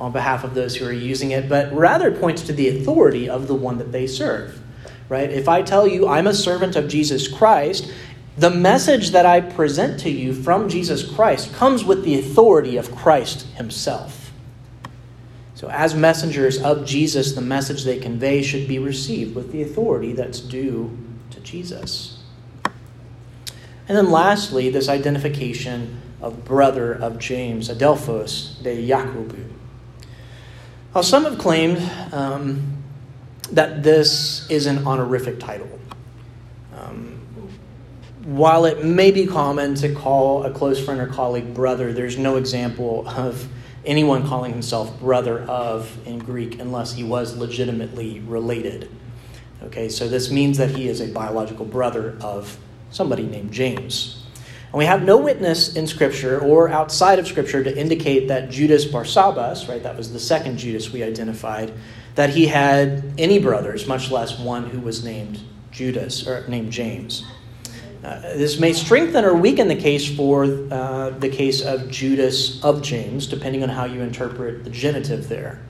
on 0.00 0.12
behalf 0.12 0.44
of 0.44 0.54
those 0.54 0.76
who 0.76 0.86
are 0.86 0.92
using 0.92 1.30
it, 1.30 1.48
but 1.48 1.72
rather 1.72 2.10
points 2.10 2.42
to 2.42 2.52
the 2.52 2.68
authority 2.68 3.28
of 3.28 3.46
the 3.46 3.54
one 3.54 3.78
that 3.78 3.92
they 3.92 4.06
serve. 4.06 4.60
Right? 5.08 5.30
If 5.30 5.48
I 5.48 5.62
tell 5.62 5.86
you 5.86 6.08
I'm 6.08 6.26
a 6.26 6.34
servant 6.34 6.76
of 6.76 6.88
Jesus 6.88 7.28
Christ, 7.28 7.92
the 8.36 8.50
message 8.50 9.10
that 9.10 9.26
I 9.26 9.40
present 9.40 10.00
to 10.00 10.10
you 10.10 10.32
from 10.32 10.68
Jesus 10.68 11.06
Christ 11.06 11.52
comes 11.54 11.84
with 11.84 12.04
the 12.04 12.18
authority 12.18 12.76
of 12.76 12.94
Christ 12.94 13.42
himself. 13.56 14.32
So, 15.54 15.68
as 15.68 15.94
messengers 15.94 16.62
of 16.62 16.86
Jesus, 16.86 17.32
the 17.32 17.42
message 17.42 17.84
they 17.84 17.98
convey 17.98 18.40
should 18.40 18.66
be 18.66 18.78
received 18.78 19.34
with 19.34 19.52
the 19.52 19.60
authority 19.60 20.14
that's 20.14 20.40
due 20.40 20.96
to 21.32 21.40
Jesus. 21.40 22.22
And 22.64 23.98
then, 23.98 24.10
lastly, 24.10 24.70
this 24.70 24.88
identification 24.88 26.00
of 26.22 26.44
brother 26.46 26.94
of 26.94 27.18
James, 27.18 27.68
Adelphos 27.68 28.62
de 28.62 28.88
Jacobu. 28.88 29.59
Now, 30.92 31.02
some 31.02 31.22
have 31.22 31.38
claimed 31.38 31.78
um, 32.12 32.82
that 33.52 33.84
this 33.84 34.48
is 34.50 34.66
an 34.66 34.86
honorific 34.88 35.38
title. 35.38 35.78
Um, 36.76 37.20
while 38.24 38.64
it 38.64 38.84
may 38.84 39.12
be 39.12 39.24
common 39.24 39.76
to 39.76 39.94
call 39.94 40.42
a 40.44 40.50
close 40.50 40.84
friend 40.84 41.00
or 41.00 41.06
colleague 41.06 41.54
brother, 41.54 41.92
there's 41.92 42.18
no 42.18 42.36
example 42.36 43.06
of 43.08 43.48
anyone 43.86 44.26
calling 44.26 44.52
himself 44.52 44.98
brother 44.98 45.42
of 45.42 45.96
in 46.08 46.18
Greek 46.18 46.58
unless 46.58 46.92
he 46.92 47.04
was 47.04 47.36
legitimately 47.36 48.18
related. 48.20 48.90
Okay, 49.62 49.88
so 49.88 50.08
this 50.08 50.28
means 50.32 50.58
that 50.58 50.70
he 50.70 50.88
is 50.88 51.00
a 51.00 51.06
biological 51.06 51.66
brother 51.66 52.18
of 52.20 52.58
somebody 52.90 53.22
named 53.22 53.52
James. 53.52 54.19
And 54.72 54.78
we 54.78 54.84
have 54.84 55.02
no 55.02 55.16
witness 55.16 55.74
in 55.74 55.88
Scripture 55.88 56.38
or 56.38 56.68
outside 56.68 57.18
of 57.18 57.26
Scripture 57.26 57.64
to 57.64 57.76
indicate 57.76 58.28
that 58.28 58.50
Judas 58.50 58.84
Barsabbas, 58.84 59.68
right, 59.68 59.82
that 59.82 59.96
was 59.96 60.12
the 60.12 60.20
second 60.20 60.58
Judas 60.58 60.92
we 60.92 61.02
identified, 61.02 61.72
that 62.14 62.30
he 62.30 62.46
had 62.46 63.02
any 63.18 63.40
brothers, 63.40 63.88
much 63.88 64.12
less 64.12 64.38
one 64.38 64.70
who 64.70 64.78
was 64.78 65.02
named 65.02 65.40
Judas 65.72 66.24
or 66.24 66.46
named 66.46 66.70
James. 66.70 67.24
Uh, 68.04 68.20
this 68.20 68.60
may 68.60 68.72
strengthen 68.72 69.24
or 69.24 69.34
weaken 69.34 69.66
the 69.66 69.74
case 69.74 70.14
for 70.14 70.44
uh, 70.44 71.10
the 71.18 71.28
case 71.28 71.62
of 71.62 71.90
Judas 71.90 72.62
of 72.62 72.80
James, 72.80 73.26
depending 73.26 73.64
on 73.64 73.68
how 73.68 73.86
you 73.86 74.02
interpret 74.02 74.62
the 74.62 74.70
genitive 74.70 75.28
there. 75.28 75.60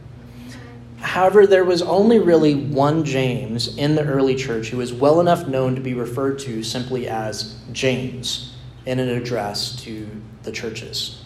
However, 0.99 1.47
there 1.47 1.65
was 1.65 1.81
only 1.81 2.19
really 2.19 2.55
one 2.55 3.05
James 3.05 3.79
in 3.79 3.95
the 3.95 4.05
early 4.05 4.35
church 4.35 4.69
who 4.69 4.77
was 4.77 4.93
well 4.93 5.21
enough 5.21 5.49
known 5.49 5.75
to 5.75 5.81
be 5.81 5.95
referred 5.95 6.39
to 6.41 6.63
simply 6.63 7.09
as 7.09 7.57
James 7.73 8.50
in 8.87 8.99
an 8.99 9.09
address 9.09 9.77
to 9.83 10.09
the 10.43 10.53
churches, 10.53 11.25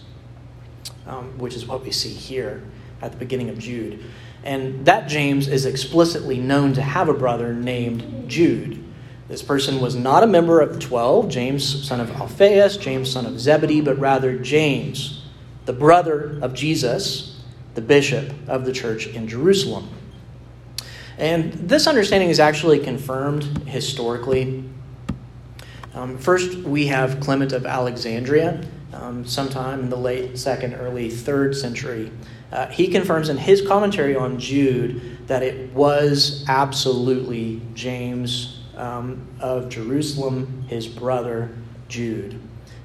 um, 1.07 1.39
which 1.39 1.55
is 1.55 1.67
what 1.67 1.83
we 1.83 1.91
see 1.91 2.13
here 2.13 2.63
at 3.01 3.13
the 3.13 3.19
beginning 3.19 3.49
of 3.51 3.59
Jude. 3.59 4.03
And 4.43 4.85
that 4.87 5.09
James 5.09 5.49
is 5.49 5.65
explicitly 5.65 6.39
known 6.39 6.75
to 6.75 6.83
have 6.83 7.09
a 7.09 7.15
brother 7.15 7.55
named 7.55 8.29
Jude. 8.29 8.85
This 9.29 9.43
person 9.43 9.81
was 9.81 9.95
not 9.95 10.23
a 10.23 10.27
member 10.27 10.61
of 10.61 10.75
the 10.75 10.81
twelve, 10.81 11.31
James, 11.31 11.87
son 11.87 12.01
of 12.01 12.11
Alphaeus, 12.11 12.77
James, 12.77 13.11
son 13.11 13.25
of 13.25 13.41
Zebedee, 13.41 13.81
but 13.81 13.99
rather 13.99 14.39
James, 14.39 15.25
the 15.65 15.73
brother 15.73 16.39
of 16.43 16.53
Jesus, 16.53 17.43
the 17.75 17.81
bishop 17.81 18.33
of 18.47 18.67
the 18.67 18.73
church 18.73 19.07
in 19.07 19.27
Jerusalem. 19.27 19.89
And 21.17 21.53
this 21.55 21.87
understanding 21.87 22.29
is 22.29 22.39
actually 22.39 22.81
confirmed 22.81 23.45
historically. 23.67 24.65
Um, 25.95 26.19
first, 26.19 26.57
we 26.59 26.89
have 26.89 27.21
Clement 27.21 27.53
of 27.53 27.67
Alexandria, 27.67 28.65
um, 28.93 29.25
sometime 29.25 29.81
in 29.81 29.91
the 29.91 29.97
late 29.97 30.37
second, 30.37 30.75
early 30.75 31.09
third 31.09 31.55
century. 31.55 32.11
Uh, 32.51 32.67
he 32.67 32.89
confirms 32.89 33.29
in 33.29 33.37
his 33.37 33.63
commentary 33.67 34.17
on 34.17 34.39
Jude 34.39 35.27
that 35.29 35.43
it 35.43 35.73
was 35.73 36.45
absolutely 36.49 37.63
James 37.75 38.61
um, 38.77 39.27
of 39.41 39.69
Jerusalem, 39.69 40.65
his 40.69 40.87
brother 40.87 41.57
Jude. 41.89 42.41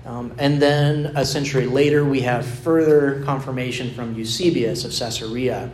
Um, 0.06 0.34
and 0.38 0.62
then 0.62 1.08
a 1.15 1.26
century 1.26 1.65
later, 1.65 2.06
we 2.06 2.22
have 2.22 2.45
further 2.45 3.24
confirmation 3.26 3.93
from 3.93 4.15
Eusebius 4.15 4.86
of 4.86 4.91
Caesarea 4.91 5.72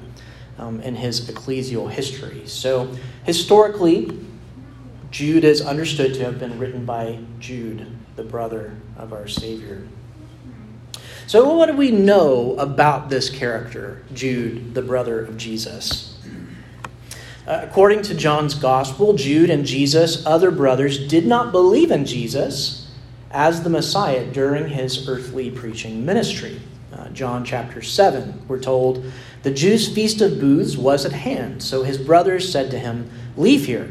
um, 0.58 0.80
in 0.82 0.96
his 0.96 1.30
ecclesial 1.30 1.90
history. 1.90 2.44
So, 2.48 2.94
historically, 3.24 4.26
Jude 5.16 5.46
is 5.46 5.62
understood 5.62 6.14
to 6.16 6.26
have 6.26 6.40
been 6.40 6.60
written 6.60 6.84
by 6.84 7.20
Jude, 7.40 7.88
the 8.18 8.24
brother 8.26 8.76
of 8.98 9.14
our 9.14 9.30
Savior. 9.30 9.88
So, 11.26 11.54
what 11.54 11.68
do 11.68 11.78
we 11.78 11.90
know 11.90 12.54
about 12.58 13.10
this 13.10 13.30
character, 13.30 14.04
Jude, 14.14 14.74
the 14.74 14.82
brother 14.82 15.24
of 15.24 15.38
Jesus? 15.38 16.22
Uh, 17.48 17.62
according 17.64 18.02
to 18.02 18.14
John's 18.14 18.56
Gospel, 18.56 19.14
Jude 19.14 19.50
and 19.50 19.66
Jesus' 19.66 20.26
other 20.26 20.52
brothers 20.52 21.08
did 21.08 21.26
not 21.26 21.54
believe 21.54 21.92
in 21.92 22.06
Jesus 22.06 22.92
as 23.32 23.64
the 23.64 23.70
Messiah 23.70 24.30
during 24.30 24.68
his 24.68 25.08
earthly 25.08 25.50
preaching 25.50 26.06
ministry. 26.06 26.60
Uh, 26.92 27.08
John 27.12 27.46
chapter 27.46 27.82
7, 27.82 28.48
we're 28.50 28.60
told, 28.60 29.10
the 29.44 29.52
Jews' 29.52 29.88
feast 29.88 30.20
of 30.20 30.42
booths 30.42 30.76
was 30.76 31.06
at 31.06 31.14
hand, 31.14 31.64
so 31.64 31.84
his 31.84 31.98
brothers 31.98 32.52
said 32.52 32.70
to 32.72 32.80
him, 32.80 33.10
Leave 33.38 33.66
here, 33.66 33.90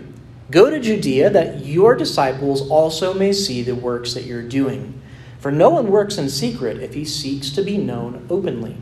go 0.51 0.71
to 0.71 0.81
Judea, 0.81 1.31
that 1.31 1.65
your 1.65 1.95
disciples 1.95 2.69
also 2.69 3.15
may 3.15 3.33
see 3.33 3.63
the 3.63 3.75
works 3.75 4.15
that 4.15 4.25
you're 4.25 4.43
doing. 4.43 5.01
For 5.39 5.51
no 5.53 5.71
one 5.71 5.91
works 5.91 6.19
in 6.19 6.29
secret 6.29 6.79
if 6.79 6.95
he 6.95 7.05
seeks 7.05 7.51
to 7.51 7.63
be 7.63 7.77
known 7.77 8.27
openly. 8.31 8.77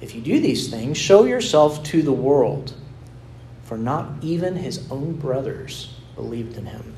If 0.00 0.14
you 0.14 0.20
do 0.20 0.40
these 0.40 0.68
things, 0.68 0.98
show 0.98 1.24
yourself 1.24 1.82
to 1.84 2.02
the 2.02 2.12
world 2.12 2.74
for 3.64 3.76
not 3.76 4.12
even 4.22 4.56
his 4.56 4.88
own 4.90 5.14
brothers 5.14 5.94
believed 6.14 6.56
in 6.56 6.66
him. 6.66 6.94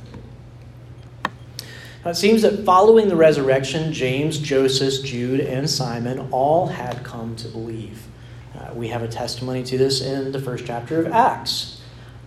Now, 2.05 2.11
it 2.11 2.17
seems 2.17 2.43
that 2.43 2.65
following 2.65 3.09
the 3.09 3.17
resurrection, 3.17 3.93
James, 3.93 4.39
Joseph, 4.39 5.05
Jude, 5.05 5.41
and 5.41 5.69
Simon 5.69 6.29
all 6.31 6.69
had 6.69 7.03
come 7.03 7.35
to 7.37 7.49
believe. 7.49 8.07
Uh, 8.57 8.73
we 8.75 8.89
have 8.89 9.03
a 9.03 9.09
testimony 9.09 9.63
to 9.65 9.79
this 9.79 10.01
in 10.01 10.31
the 10.31 10.41
first 10.41 10.67
chapter 10.67 11.01
of 11.01 11.13
Acts. 11.13 11.78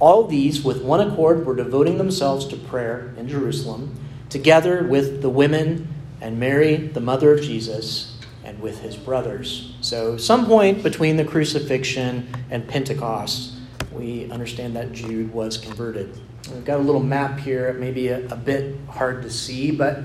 All 0.01 0.25
these, 0.25 0.63
with 0.63 0.81
one 0.81 0.99
accord, 0.99 1.45
were 1.45 1.55
devoting 1.55 1.99
themselves 1.99 2.47
to 2.47 2.57
prayer 2.57 3.13
in 3.17 3.29
Jerusalem, 3.29 3.95
together 4.29 4.83
with 4.83 5.21
the 5.21 5.29
women 5.29 5.87
and 6.19 6.39
Mary, 6.39 6.75
the 6.75 6.99
mother 6.99 7.31
of 7.31 7.41
Jesus, 7.43 8.17
and 8.43 8.59
with 8.59 8.81
his 8.81 8.95
brothers. 8.95 9.75
So, 9.81 10.17
some 10.17 10.47
point 10.47 10.81
between 10.81 11.17
the 11.17 11.23
crucifixion 11.23 12.33
and 12.49 12.67
Pentecost, 12.67 13.53
we 13.91 14.27
understand 14.31 14.75
that 14.75 14.91
Jude 14.91 15.31
was 15.31 15.55
converted. 15.55 16.19
We've 16.51 16.65
got 16.65 16.79
a 16.79 16.83
little 16.83 17.03
map 17.03 17.37
here. 17.37 17.67
It 17.67 17.79
may 17.79 17.91
be 17.91 18.07
a, 18.07 18.27
a 18.29 18.35
bit 18.35 18.75
hard 18.89 19.21
to 19.21 19.29
see, 19.29 19.69
but 19.69 19.99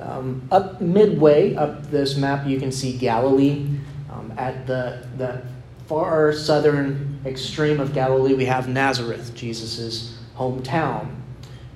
um, 0.00 0.48
up 0.50 0.80
midway 0.80 1.54
up 1.54 1.90
this 1.90 2.16
map, 2.16 2.46
you 2.46 2.58
can 2.58 2.72
see 2.72 2.96
Galilee. 2.96 3.66
Um, 4.10 4.32
at 4.38 4.66
the, 4.66 5.06
the 5.18 5.42
far 5.86 6.32
southern 6.32 7.20
extreme 7.24 7.80
of 7.80 7.92
Galilee, 7.92 8.34
we 8.34 8.44
have 8.46 8.68
Nazareth, 8.68 9.34
Jesus' 9.34 10.18
hometown. 10.36 11.14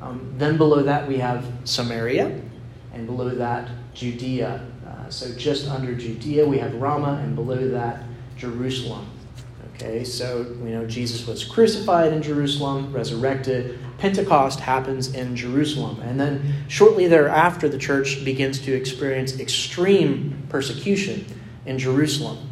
Um, 0.01 0.35
then 0.39 0.57
below 0.57 0.83
that, 0.83 1.07
we 1.09 1.19
have 1.19 1.45
Samaria, 1.65 2.41
and 2.93 3.07
below 3.07 3.31
that, 3.31 3.69
Judea. 3.95 4.65
Uh, 4.87 5.11
so 5.11 5.35
just 5.35 5.69
under 5.69 5.95
Judea, 5.95 6.47
we 6.47 6.59
have 6.59 6.75
Ramah, 6.75 7.21
and 7.23 7.35
below 7.35 7.69
that, 7.69 8.03
Jerusalem. 8.37 9.07
Okay, 9.75 10.03
so 10.03 10.57
we 10.61 10.71
know 10.71 10.87
Jesus 10.87 11.25
was 11.27 11.45
crucified 11.45 12.13
in 12.13 12.21
Jerusalem, 12.21 12.93
resurrected. 12.93 13.79
Pentecost 13.99 14.59
happens 14.59 15.15
in 15.15 15.37
Jerusalem. 15.37 16.01
And 16.01 16.19
then 16.19 16.55
shortly 16.67 17.07
thereafter, 17.07 17.69
the 17.69 17.79
church 17.79 18.25
begins 18.25 18.59
to 18.61 18.73
experience 18.73 19.39
extreme 19.39 20.47
persecution 20.49 21.25
in 21.65 21.79
Jerusalem, 21.79 22.48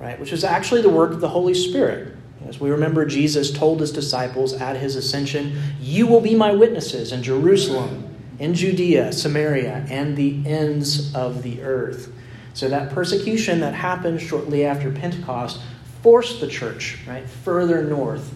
right? 0.00 0.18
Which 0.18 0.32
is 0.32 0.42
actually 0.42 0.82
the 0.82 0.88
work 0.88 1.12
of 1.12 1.20
the 1.20 1.28
Holy 1.28 1.54
Spirit. 1.54 2.16
As 2.48 2.58
we 2.58 2.70
remember, 2.70 3.04
Jesus 3.04 3.52
told 3.52 3.80
his 3.80 3.92
disciples 3.92 4.54
at 4.54 4.76
his 4.76 4.96
ascension, 4.96 5.60
You 5.78 6.06
will 6.06 6.22
be 6.22 6.34
my 6.34 6.52
witnesses 6.52 7.12
in 7.12 7.22
Jerusalem, 7.22 8.16
in 8.38 8.54
Judea, 8.54 9.12
Samaria, 9.12 9.86
and 9.90 10.16
the 10.16 10.42
ends 10.46 11.14
of 11.14 11.42
the 11.42 11.62
earth. 11.62 12.10
So 12.54 12.68
that 12.68 12.90
persecution 12.90 13.60
that 13.60 13.74
happened 13.74 14.20
shortly 14.20 14.64
after 14.64 14.90
Pentecost 14.90 15.60
forced 16.02 16.40
the 16.40 16.48
church 16.48 16.98
right 17.06 17.28
further 17.28 17.84
north 17.84 18.32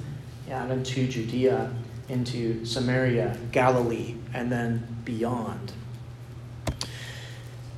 out 0.51 0.71
into 0.71 1.09
Judea, 1.09 1.75
into 2.11 2.65
Samaria, 2.67 3.39
Galilee, 3.51 4.15
and 4.35 4.53
then 4.53 4.87
beyond. 5.05 5.73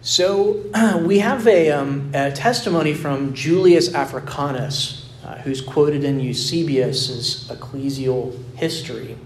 So 0.06 0.62
we 1.04 1.18
have 1.18 1.48
a, 1.48 1.72
um, 1.72 2.12
a 2.14 2.30
testimony 2.30 2.94
from 2.94 3.34
Julius 3.34 3.92
Africanus, 3.92 5.10
uh, 5.24 5.38
who's 5.38 5.60
quoted 5.60 6.04
in 6.04 6.20
Eusebius's 6.20 7.48
ecclesial 7.48 8.40
history. 8.54 9.18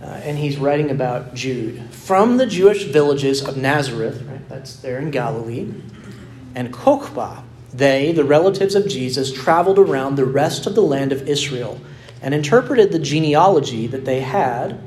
Uh, 0.00 0.04
and 0.04 0.38
he's 0.38 0.56
writing 0.56 0.92
about 0.92 1.34
Jude. 1.34 1.82
From 1.90 2.36
the 2.36 2.46
Jewish 2.46 2.84
villages 2.84 3.42
of 3.42 3.56
Nazareth, 3.56 4.22
right, 4.22 4.48
that's 4.48 4.76
there 4.76 5.00
in 5.00 5.10
Galilee, 5.10 5.74
and 6.54 6.72
Cochaba, 6.72 7.42
They, 7.74 8.12
the 8.12 8.22
relatives 8.22 8.76
of 8.76 8.86
Jesus, 8.86 9.32
traveled 9.32 9.80
around 9.80 10.14
the 10.14 10.26
rest 10.26 10.68
of 10.68 10.76
the 10.76 10.82
land 10.82 11.10
of 11.10 11.28
Israel 11.28 11.80
and 12.22 12.32
interpreted 12.32 12.92
the 12.92 13.00
genealogy 13.00 13.88
that 13.88 14.04
they 14.04 14.20
had, 14.20 14.78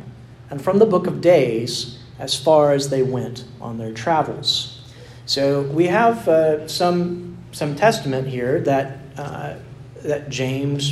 and 0.49 0.61
from 0.61 0.79
the 0.79 0.85
book 0.85 1.05
of 1.05 1.19
days, 1.19 1.98
as 2.19 2.37
far 2.37 2.73
as 2.73 2.89
they 2.89 3.01
went 3.01 3.45
on 3.59 3.77
their 3.77 3.93
travels. 3.93 4.81
So 5.25 5.61
we 5.61 5.87
have 5.87 6.27
uh, 6.27 6.67
some, 6.67 7.37
some 7.51 7.75
testament 7.75 8.27
here 8.27 8.61
that, 8.61 8.99
uh, 9.17 9.55
that 10.03 10.29
James, 10.29 10.91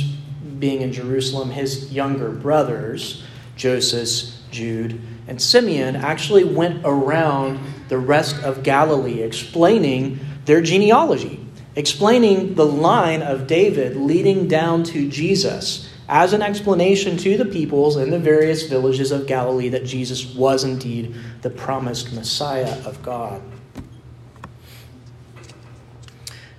being 0.58 0.80
in 0.80 0.92
Jerusalem, 0.92 1.50
his 1.50 1.92
younger 1.92 2.30
brothers, 2.30 3.24
Joseph, 3.56 4.34
Jude, 4.50 5.00
and 5.26 5.40
Simeon, 5.40 5.96
actually 5.96 6.44
went 6.44 6.80
around 6.84 7.60
the 7.88 7.98
rest 7.98 8.42
of 8.42 8.62
Galilee 8.62 9.22
explaining 9.22 10.20
their 10.46 10.62
genealogy, 10.62 11.44
explaining 11.76 12.54
the 12.54 12.64
line 12.64 13.22
of 13.22 13.46
David 13.46 13.96
leading 13.96 14.48
down 14.48 14.82
to 14.84 15.08
Jesus 15.10 15.88
as 16.08 16.32
an 16.32 16.40
explanation 16.40 17.16
to 17.18 17.36
the 17.36 17.44
peoples 17.44 17.96
in 17.96 18.10
the 18.10 18.18
various 18.18 18.62
villages 18.62 19.12
of 19.12 19.26
Galilee 19.26 19.68
that 19.68 19.84
Jesus 19.84 20.34
was 20.34 20.64
indeed 20.64 21.14
the 21.42 21.50
promised 21.50 22.12
Messiah 22.12 22.82
of 22.86 23.02
God. 23.02 23.42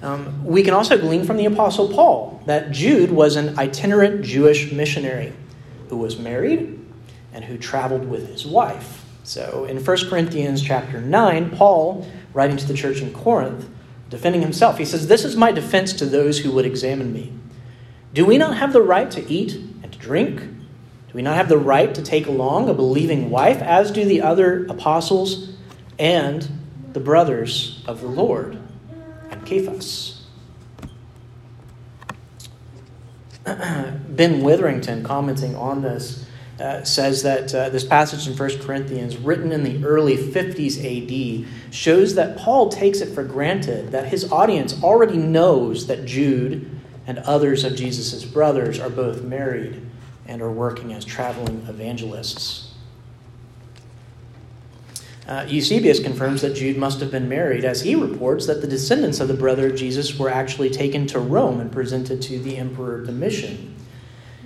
Um, 0.01 0.45
we 0.45 0.63
can 0.63 0.73
also 0.73 0.97
glean 0.97 1.25
from 1.25 1.37
the 1.37 1.45
Apostle 1.45 1.89
Paul 1.89 2.41
that 2.45 2.71
Jude 2.71 3.11
was 3.11 3.35
an 3.35 3.57
itinerant 3.59 4.23
Jewish 4.23 4.71
missionary 4.71 5.33
who 5.89 5.97
was 5.97 6.17
married 6.17 6.79
and 7.33 7.43
who 7.43 7.57
traveled 7.57 8.07
with 8.07 8.29
his 8.29 8.45
wife. 8.45 9.03
So 9.23 9.65
in 9.65 9.83
1 9.83 10.09
Corinthians 10.09 10.61
chapter 10.61 11.01
9, 11.01 11.51
Paul, 11.51 12.09
writing 12.33 12.55
to 12.57 12.65
the 12.65 12.73
church 12.73 13.01
in 13.01 13.13
Corinth, 13.13 13.67
defending 14.09 14.41
himself, 14.41 14.77
he 14.77 14.85
says, 14.85 15.07
This 15.07 15.25
is 15.25 15.35
my 15.35 15.51
defense 15.51 15.91
to 15.93 16.05
those 16.05 16.39
who 16.39 16.51
would 16.51 16.65
examine 16.65 17.11
me. 17.11 17.33
Do 18.13 18.25
we 18.25 18.37
not 18.37 18.57
have 18.57 18.73
the 18.73 18.81
right 18.81 19.09
to 19.11 19.29
eat 19.29 19.55
and 19.55 19.91
to 19.91 19.99
drink? 19.99 20.39
Do 20.39 21.13
we 21.13 21.21
not 21.21 21.35
have 21.35 21.49
the 21.49 21.57
right 21.57 21.93
to 21.93 22.01
take 22.01 22.27
along 22.27 22.69
a 22.69 22.73
believing 22.73 23.29
wife, 23.29 23.61
as 23.61 23.91
do 23.91 24.05
the 24.05 24.21
other 24.21 24.65
apostles 24.65 25.55
and 25.97 26.47
the 26.93 26.99
brothers 26.99 27.83
of 27.87 28.01
the 28.01 28.07
Lord 28.07 28.59
and 29.29 29.47
Cephas? 29.47 30.23
ben 33.45 34.41
Witherington, 34.41 35.03
commenting 35.03 35.55
on 35.55 35.81
this, 35.81 36.25
uh, 36.59 36.83
says 36.83 37.23
that 37.23 37.53
uh, 37.55 37.69
this 37.69 37.85
passage 37.85 38.27
in 38.27 38.35
1 38.35 38.59
Corinthians, 38.59 39.17
written 39.17 39.51
in 39.51 39.63
the 39.63 39.83
early 39.85 40.17
50s 40.17 40.77
AD, 40.83 41.73
shows 41.73 42.15
that 42.15 42.37
Paul 42.37 42.69
takes 42.69 43.01
it 43.01 43.13
for 43.15 43.23
granted 43.23 43.91
that 43.91 44.07
his 44.07 44.31
audience 44.31 44.83
already 44.83 45.17
knows 45.17 45.87
that 45.87 46.05
Jude 46.05 46.78
and 47.09 47.17
others 47.19 47.63
of 47.63 47.75
Jesus' 47.75 48.23
brothers 48.23 48.79
are 48.79 48.91
both 48.91 49.23
married 49.23 49.81
and 50.27 50.43
are 50.43 50.51
working 50.51 50.93
as 50.93 51.03
traveling 51.03 51.65
evangelists. 51.67 52.71
Uh, 55.27 55.43
Eusebius 55.47 55.99
confirms 55.99 56.43
that 56.43 56.53
Jude 56.53 56.77
must 56.77 56.99
have 56.99 57.09
been 57.09 57.27
married, 57.27 57.65
as 57.65 57.81
he 57.81 57.95
reports 57.95 58.45
that 58.45 58.61
the 58.61 58.67
descendants 58.67 59.19
of 59.19 59.27
the 59.27 59.33
brother 59.33 59.71
of 59.71 59.75
Jesus 59.75 60.19
were 60.19 60.29
actually 60.29 60.69
taken 60.69 61.07
to 61.07 61.19
Rome 61.19 61.59
and 61.59 61.71
presented 61.71 62.21
to 62.21 62.37
the 62.37 62.57
Emperor 62.57 63.03
Domitian. 63.03 63.73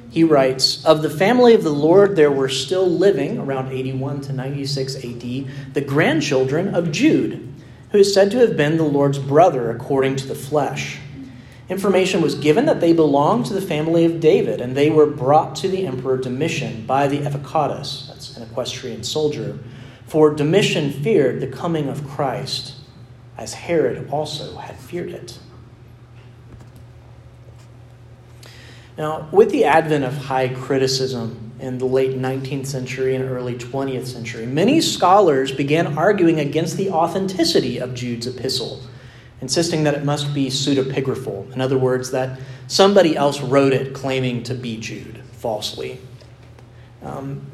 He 0.09 0.23
writes 0.23 0.85
Of 0.85 1.01
the 1.01 1.09
family 1.09 1.53
of 1.53 1.63
the 1.63 1.69
Lord, 1.69 2.15
there 2.15 2.31
were 2.31 2.47
still 2.47 2.89
living, 2.89 3.39
around 3.39 3.73
81 3.73 4.21
to 4.21 4.31
96 4.31 4.95
AD, 4.95 5.73
the 5.73 5.83
grandchildren 5.85 6.73
of 6.73 6.93
Jude, 6.93 7.45
who 7.91 7.97
is 7.97 8.13
said 8.13 8.31
to 8.31 8.37
have 8.37 8.55
been 8.55 8.77
the 8.77 8.83
Lord's 8.83 9.19
brother 9.19 9.69
according 9.69 10.15
to 10.15 10.27
the 10.27 10.35
flesh. 10.35 11.01
Information 11.69 12.21
was 12.21 12.35
given 12.35 12.65
that 12.65 12.81
they 12.81 12.91
belonged 12.91 13.45
to 13.45 13.53
the 13.53 13.61
family 13.61 14.03
of 14.03 14.19
David, 14.19 14.59
and 14.59 14.75
they 14.75 14.89
were 14.89 15.05
brought 15.05 15.55
to 15.57 15.69
the 15.69 15.87
emperor 15.87 16.17
Domitian 16.17 16.85
by 16.85 17.07
the 17.07 17.19
Evocatus, 17.19 18.07
that's 18.07 18.35
an 18.35 18.43
equestrian 18.43 19.03
soldier, 19.03 19.57
for 20.05 20.33
Domitian 20.33 20.91
feared 20.91 21.39
the 21.39 21.47
coming 21.47 21.87
of 21.87 22.05
Christ, 22.07 22.75
as 23.37 23.53
Herod 23.53 24.09
also 24.11 24.57
had 24.57 24.75
feared 24.77 25.11
it. 25.11 25.39
Now, 28.97 29.29
with 29.31 29.49
the 29.49 29.63
advent 29.63 30.03
of 30.03 30.15
high 30.17 30.49
criticism 30.49 31.53
in 31.59 31.77
the 31.77 31.85
late 31.85 32.11
19th 32.11 32.67
century 32.67 33.15
and 33.15 33.27
early 33.27 33.55
20th 33.55 34.05
century, 34.05 34.45
many 34.45 34.81
scholars 34.81 35.51
began 35.51 35.97
arguing 35.97 36.39
against 36.39 36.75
the 36.75 36.89
authenticity 36.91 37.79
of 37.79 37.95
Jude's 37.95 38.27
epistle 38.27 38.81
insisting 39.43 39.83
that 39.83 39.93
it 39.93 40.05
must 40.05 40.33
be 40.33 40.47
pseudepigraphal. 40.47 41.51
In 41.51 41.59
other 41.59 41.77
words, 41.77 42.11
that 42.11 42.39
somebody 42.67 43.17
else 43.17 43.41
wrote 43.41 43.73
it 43.73 43.93
claiming 43.93 44.41
to 44.43 44.53
be 44.53 44.77
Jude 44.77 45.21
falsely. 45.33 45.99
Um, 47.01 47.45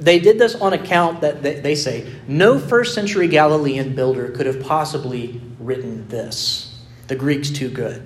they 0.00 0.20
did 0.20 0.38
this 0.38 0.54
on 0.54 0.72
account 0.72 1.20
that 1.20 1.42
they 1.42 1.74
say 1.74 2.10
no 2.26 2.58
first 2.58 2.94
century 2.94 3.28
Galilean 3.28 3.94
builder 3.94 4.30
could 4.30 4.46
have 4.46 4.62
possibly 4.62 5.38
written 5.58 6.08
this. 6.08 6.82
The 7.08 7.14
Greek's 7.14 7.50
too 7.50 7.68
good. 7.68 8.02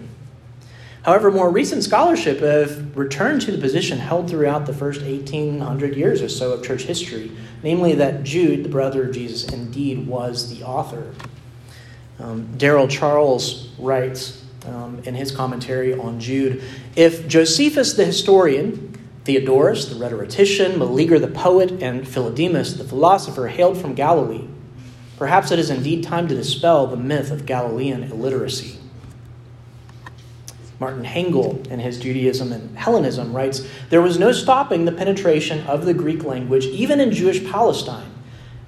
However, 1.03 1.30
more 1.30 1.49
recent 1.49 1.84
scholarship 1.84 2.41
have 2.41 2.97
returned 2.97 3.43
to 3.43 3.53
the 3.53 3.59
position 3.59 3.99
held 3.99 4.28
throughout 4.28 4.66
the 4.66 4.74
first 4.74 5.03
1800 5.03 5.95
years 5.95 6.22
or 6.22 6.28
so 6.28 6.55
of 6.55 6.64
church 6.64 6.82
history, 6.82 7.30
namely 7.62 7.95
that 7.95 8.24
Jude, 8.24 8.64
the 8.64 8.68
brother 8.68 9.05
of 9.05 9.14
Jesus, 9.14 9.45
indeed 9.45 10.09
was 10.09 10.51
the 10.51 10.64
author. 10.64 11.14
Um, 12.21 12.49
Daryl 12.57 12.91
Charles 12.91 13.69
writes 13.79 14.45
um, 14.66 15.01
in 15.05 15.14
his 15.14 15.31
commentary 15.31 15.95
on 15.95 16.21
Jude 16.21 16.62
if 16.97 17.29
Josephus 17.29 17.95
the 17.95 18.05
historian, 18.05 18.97
Theodorus 19.25 19.87
the 19.87 19.95
rhetorician, 19.97 20.79
Meleager 20.79 21.19
the 21.19 21.29
poet, 21.29 21.83
and 21.83 22.07
Philodemus 22.07 22.77
the 22.77 22.85
philosopher 22.85 23.49
hailed 23.49 23.79
from 23.79 23.95
Galilee, 23.95 24.47
perhaps 25.16 25.51
it 25.51 25.59
is 25.59 25.71
indeed 25.71 26.03
time 26.03 26.29
to 26.29 26.35
dispel 26.35 26.87
the 26.87 26.97
myth 26.97 27.31
of 27.31 27.47
Galilean 27.47 28.05
illiteracy. 28.05 28.79
Martin 30.81 31.05
Hengel, 31.05 31.66
in 31.69 31.81
his 31.81 31.99
Judaism 31.99 32.53
and 32.53 32.77
Hellenism, 32.79 33.35
writes 33.35 33.66
There 33.91 34.03
was 34.03 34.19
no 34.19 34.31
stopping 34.31 34.85
the 34.85 34.93
penetration 34.93 35.66
of 35.66 35.85
the 35.85 35.95
Greek 35.95 36.23
language, 36.23 36.66
even 36.66 37.01
in 37.01 37.11
Jewish 37.11 37.45
Palestine. 37.45 38.11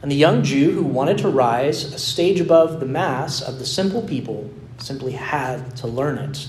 And 0.02 0.10
the 0.10 0.16
young 0.16 0.42
Jew 0.42 0.72
who 0.72 0.82
wanted 0.82 1.18
to 1.18 1.28
rise 1.28 1.84
a 1.92 1.98
stage 1.98 2.40
above 2.40 2.80
the 2.80 2.86
mass 2.86 3.42
of 3.42 3.58
the 3.58 3.66
simple 3.66 4.02
people 4.02 4.50
simply 4.78 5.12
had 5.12 5.76
to 5.76 5.86
learn 5.86 6.18
it. 6.18 6.48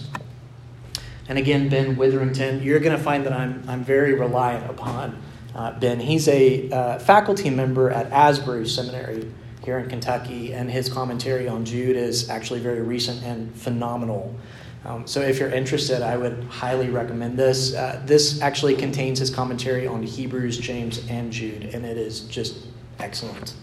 And 1.28 1.38
again, 1.38 1.70
Ben 1.70 1.96
Witherington, 1.96 2.64
you're 2.64 2.80
going 2.80 2.98
to 2.98 3.04
find 3.04 3.26
that 3.26 3.34
I'm, 3.34 3.64
I'm 3.68 3.84
very 3.84 4.14
reliant 4.14 4.70
upon 4.70 5.22
uh, 5.56 5.78
Ben. 5.80 6.00
He's 6.00 6.28
a 6.28 6.70
uh, 6.72 7.00
faculty 7.00 7.50
member 7.50 7.90
at 7.90 8.12
Asbury 8.12 8.68
Seminary 8.68 9.32
here 9.64 9.78
in 9.78 9.90
Kentucky, 9.90 10.54
and 10.54 10.72
his 10.72 10.90
commentary 10.90 11.48
on 11.48 11.66
Jude 11.66 11.96
is 11.96 12.30
actually 12.30 12.62
very 12.62 12.82
recent 12.82 13.22
and 13.24 13.54
phenomenal. 13.56 14.36
Um, 14.84 15.06
so 15.06 15.22
if 15.22 15.40
you're 15.40 15.52
interested, 15.52 16.02
I 16.02 16.18
would 16.18 16.44
highly 16.46 16.90
recommend 16.90 17.38
this. 17.38 17.76
Uh, 17.76 18.02
this 18.06 18.42
actually 18.42 18.76
contains 18.76 19.20
his 19.20 19.30
commentary 19.30 19.86
on 19.86 20.02
Hebrews, 20.02 20.58
James, 20.58 21.06
and 21.08 21.32
Jude, 21.32 21.66
and 21.76 21.86
it 21.86 21.98
is 21.98 22.22
just 22.22 22.56
Excellent. 23.02 23.56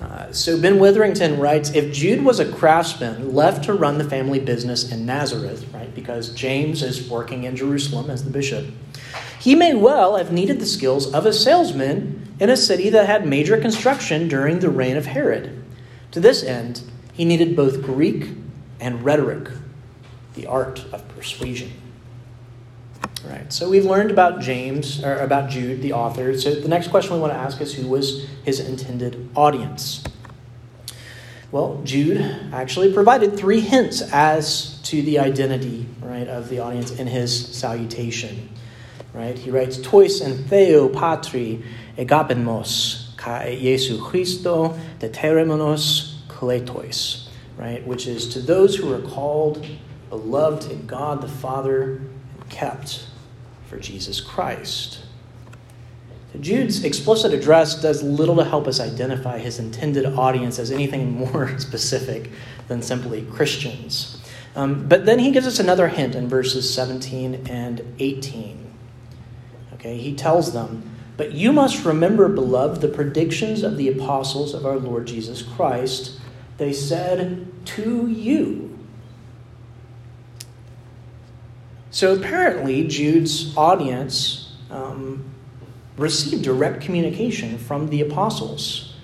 Uh, 0.00 0.32
so 0.32 0.60
Ben 0.60 0.78
Witherington 0.78 1.38
writes 1.38 1.70
If 1.70 1.92
Jude 1.92 2.24
was 2.24 2.40
a 2.40 2.50
craftsman 2.50 3.34
left 3.34 3.64
to 3.64 3.74
run 3.74 3.98
the 3.98 4.08
family 4.08 4.40
business 4.40 4.90
in 4.90 5.06
Nazareth, 5.06 5.66
right, 5.72 5.94
because 5.94 6.30
James 6.30 6.82
is 6.82 7.08
working 7.08 7.44
in 7.44 7.54
Jerusalem 7.54 8.10
as 8.10 8.24
the 8.24 8.30
bishop, 8.30 8.66
he 9.38 9.54
may 9.54 9.74
well 9.74 10.16
have 10.16 10.32
needed 10.32 10.58
the 10.58 10.66
skills 10.66 11.12
of 11.12 11.26
a 11.26 11.32
salesman 11.32 12.34
in 12.40 12.50
a 12.50 12.56
city 12.56 12.90
that 12.90 13.06
had 13.06 13.26
major 13.26 13.56
construction 13.56 14.26
during 14.26 14.58
the 14.58 14.70
reign 14.70 14.96
of 14.96 15.06
Herod. 15.06 15.62
To 16.10 16.20
this 16.20 16.42
end, 16.42 16.82
he 17.12 17.24
needed 17.24 17.54
both 17.54 17.82
Greek 17.82 18.30
and 18.80 19.04
rhetoric, 19.04 19.50
the 20.34 20.46
art 20.46 20.84
of 20.92 21.06
persuasion. 21.08 21.72
Right. 23.24 23.52
So 23.52 23.68
we've 23.68 23.84
learned 23.84 24.10
about 24.10 24.40
James 24.40 25.02
or 25.02 25.16
about 25.18 25.50
Jude, 25.50 25.82
the 25.82 25.92
author. 25.92 26.38
So 26.38 26.54
the 26.54 26.68
next 26.68 26.88
question 26.88 27.14
we 27.14 27.20
want 27.20 27.32
to 27.32 27.38
ask 27.38 27.60
is 27.60 27.74
who 27.74 27.88
was 27.88 28.26
his 28.44 28.60
intended 28.60 29.30
audience? 29.34 30.04
Well, 31.50 31.80
Jude 31.84 32.20
actually 32.52 32.92
provided 32.92 33.36
three 33.36 33.60
hints 33.60 34.02
as 34.12 34.80
to 34.82 35.02
the 35.02 35.20
identity, 35.20 35.86
right, 36.00 36.26
of 36.26 36.48
the 36.48 36.58
audience 36.58 36.90
in 36.90 37.06
his 37.06 37.56
salutation. 37.56 38.50
Right? 39.12 39.38
He 39.38 39.50
writes, 39.50 39.80
Tois 39.80 40.20
en 40.20 40.44
theo 40.44 40.88
patri 40.88 41.64
egapemos 41.96 43.16
kai 43.16 43.56
Jesu 43.60 44.02
Christo 44.02 44.76
deteremonos 44.98 46.16
kletois. 46.26 47.28
Right? 47.56 47.86
Which 47.86 48.08
is 48.08 48.28
to 48.30 48.40
those 48.40 48.74
who 48.74 48.92
are 48.92 49.00
called, 49.00 49.64
beloved 50.10 50.70
in 50.70 50.86
God 50.86 51.22
the 51.22 51.28
Father, 51.28 52.02
kept 52.54 53.06
for 53.66 53.78
Jesus 53.78 54.20
Christ. 54.20 55.00
Jude's 56.40 56.84
explicit 56.84 57.32
address 57.32 57.80
does 57.80 58.02
little 58.02 58.36
to 58.36 58.44
help 58.44 58.66
us 58.66 58.80
identify 58.80 59.38
his 59.38 59.58
intended 59.58 60.04
audience 60.06 60.58
as 60.58 60.70
anything 60.70 61.12
more 61.18 61.58
specific 61.58 62.30
than 62.68 62.82
simply 62.82 63.22
Christians. 63.22 64.20
Um, 64.56 64.88
but 64.88 65.04
then 65.04 65.18
he 65.18 65.30
gives 65.32 65.46
us 65.46 65.58
another 65.58 65.88
hint 65.88 66.14
in 66.14 66.28
verses 66.28 66.72
17 66.72 67.46
and 67.48 67.94
18. 67.98 68.72
Okay, 69.74 69.98
he 69.98 70.14
tells 70.14 70.52
them, 70.52 70.88
But 71.16 71.32
you 71.32 71.52
must 71.52 71.84
remember, 71.84 72.28
beloved, 72.28 72.80
the 72.80 72.88
predictions 72.88 73.62
of 73.62 73.76
the 73.76 73.88
apostles 73.88 74.54
of 74.54 74.64
our 74.64 74.76
Lord 74.76 75.06
Jesus 75.06 75.42
Christ. 75.42 76.20
They 76.58 76.72
said 76.72 77.48
to 77.66 78.06
you. 78.08 78.73
So 81.94 82.14
apparently, 82.14 82.86
Jude's 82.86 83.56
audience 83.56 84.52
um, 84.70 85.24
received 85.96 86.42
direct 86.42 86.82
communication 86.82 87.56
from 87.56 87.88
the 87.88 88.02
apostles 88.02 88.94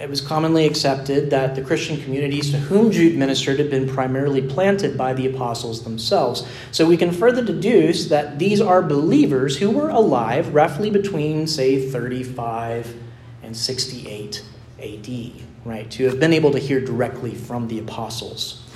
it 0.00 0.08
was 0.08 0.20
commonly 0.20 0.64
accepted 0.66 1.30
that 1.30 1.54
the 1.54 1.62
Christian 1.62 2.00
communities 2.00 2.50
to 2.52 2.58
whom 2.58 2.90
Jude 2.90 3.16
ministered 3.16 3.58
had 3.58 3.70
been 3.70 3.88
primarily 3.88 4.42
planted 4.42 4.96
by 4.96 5.12
the 5.12 5.26
apostles 5.26 5.82
themselves. 5.82 6.46
So 6.70 6.86
we 6.86 6.96
can 6.96 7.10
further 7.10 7.44
deduce 7.44 8.08
that 8.08 8.38
these 8.38 8.60
are 8.60 8.80
believers 8.80 9.56
who 9.56 9.70
were 9.70 9.88
alive 9.88 10.54
roughly 10.54 10.90
between, 10.90 11.46
say, 11.46 11.90
35 11.90 12.94
and 13.42 13.56
68 13.56 14.44
AD, 14.80 15.32
right? 15.64 15.90
To 15.90 16.04
have 16.04 16.20
been 16.20 16.32
able 16.32 16.52
to 16.52 16.58
hear 16.58 16.80
directly 16.80 17.34
from 17.34 17.66
the 17.66 17.80
apostles. 17.80 18.67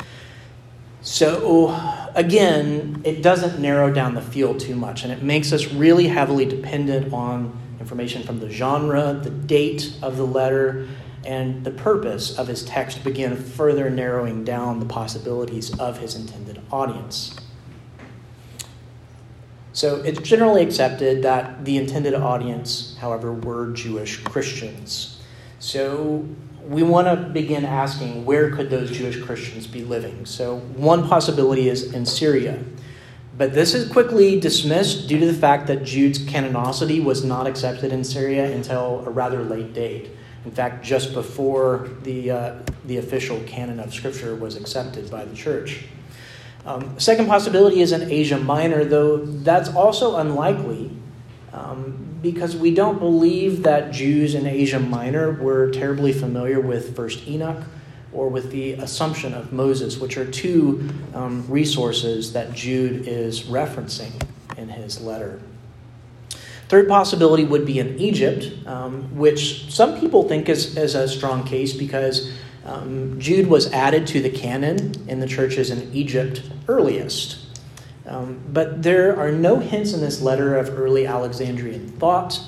So, 1.02 1.76
again, 2.14 3.02
it 3.04 3.22
doesn't 3.22 3.60
narrow 3.60 3.92
down 3.92 4.14
the 4.14 4.22
field 4.22 4.60
too 4.60 4.76
much, 4.76 5.02
and 5.02 5.12
it 5.12 5.20
makes 5.22 5.52
us 5.52 5.72
really 5.72 6.06
heavily 6.06 6.46
dependent 6.46 7.12
on 7.12 7.58
information 7.80 8.22
from 8.22 8.38
the 8.38 8.48
genre, 8.48 9.12
the 9.20 9.30
date 9.30 9.96
of 10.00 10.16
the 10.16 10.24
letter, 10.24 10.86
and 11.24 11.64
the 11.64 11.72
purpose 11.72 12.38
of 12.38 12.46
his 12.46 12.64
text 12.64 12.98
to 12.98 13.04
begin 13.04 13.36
further 13.36 13.90
narrowing 13.90 14.44
down 14.44 14.78
the 14.78 14.86
possibilities 14.86 15.76
of 15.78 15.98
his 15.98 16.14
intended 16.14 16.60
audience. 16.70 17.36
So 19.72 19.96
it's 20.02 20.20
generally 20.20 20.62
accepted 20.62 21.22
that 21.22 21.64
the 21.64 21.78
intended 21.78 22.14
audience, 22.14 22.96
however, 23.00 23.32
were 23.32 23.72
Jewish 23.72 24.18
Christians. 24.18 25.20
So 25.58 26.28
we 26.66 26.82
want 26.82 27.06
to 27.06 27.28
begin 27.28 27.64
asking 27.64 28.24
where 28.24 28.50
could 28.50 28.70
those 28.70 28.90
Jewish 28.90 29.20
Christians 29.22 29.66
be 29.66 29.84
living? 29.84 30.24
So 30.26 30.58
one 30.58 31.08
possibility 31.08 31.68
is 31.68 31.92
in 31.92 32.06
Syria. 32.06 32.62
But 33.36 33.54
this 33.54 33.74
is 33.74 33.90
quickly 33.90 34.38
dismissed 34.38 35.08
due 35.08 35.18
to 35.18 35.26
the 35.26 35.34
fact 35.34 35.66
that 35.68 35.84
Jude's 35.84 36.18
canonicity 36.18 37.02
was 37.02 37.24
not 37.24 37.46
accepted 37.46 37.92
in 37.92 38.04
Syria 38.04 38.52
until 38.52 39.04
a 39.06 39.10
rather 39.10 39.42
late 39.42 39.72
date. 39.72 40.10
In 40.44 40.50
fact, 40.50 40.84
just 40.84 41.14
before 41.14 41.88
the, 42.02 42.30
uh, 42.30 42.54
the 42.84 42.98
official 42.98 43.40
canon 43.46 43.80
of 43.80 43.94
Scripture 43.94 44.34
was 44.34 44.56
accepted 44.56 45.10
by 45.10 45.24
the 45.24 45.34
church. 45.34 45.84
Um, 46.66 46.98
second 47.00 47.26
possibility 47.26 47.80
is 47.80 47.92
in 47.92 48.10
Asia 48.10 48.38
Minor, 48.38 48.84
though 48.84 49.24
that's 49.24 49.70
also 49.70 50.16
unlikely 50.16 50.90
um, 51.52 52.11
because 52.22 52.56
we 52.56 52.72
don't 52.72 52.98
believe 52.98 53.64
that 53.64 53.92
Jews 53.92 54.34
in 54.34 54.46
Asia 54.46 54.78
Minor 54.78 55.32
were 55.32 55.70
terribly 55.70 56.12
familiar 56.12 56.60
with 56.60 56.94
First 56.96 57.26
Enoch 57.26 57.64
or 58.12 58.28
with 58.28 58.50
the 58.50 58.74
Assumption 58.74 59.34
of 59.34 59.52
Moses, 59.52 59.98
which 59.98 60.16
are 60.16 60.30
two 60.30 60.88
um, 61.14 61.44
resources 61.48 62.32
that 62.32 62.52
Jude 62.52 63.08
is 63.08 63.42
referencing 63.44 64.12
in 64.56 64.68
his 64.68 65.00
letter. 65.00 65.40
Third 66.68 66.88
possibility 66.88 67.44
would 67.44 67.66
be 67.66 67.80
in 67.80 67.98
Egypt, 67.98 68.66
um, 68.66 69.14
which 69.16 69.70
some 69.70 69.98
people 69.98 70.28
think 70.28 70.48
is, 70.48 70.76
is 70.76 70.94
a 70.94 71.08
strong 71.08 71.44
case 71.44 71.74
because 71.74 72.32
um, 72.64 73.18
Jude 73.20 73.46
was 73.46 73.70
added 73.72 74.06
to 74.08 74.22
the 74.22 74.30
canon 74.30 74.94
in 75.08 75.20
the 75.20 75.26
churches 75.26 75.70
in 75.70 75.92
Egypt 75.92 76.42
earliest. 76.68 77.41
Um, 78.06 78.40
but 78.52 78.82
there 78.82 79.18
are 79.18 79.30
no 79.30 79.58
hints 79.58 79.92
in 79.92 80.00
this 80.00 80.20
letter 80.20 80.56
of 80.56 80.76
early 80.78 81.06
Alexandrian 81.06 81.88
thought. 81.88 82.40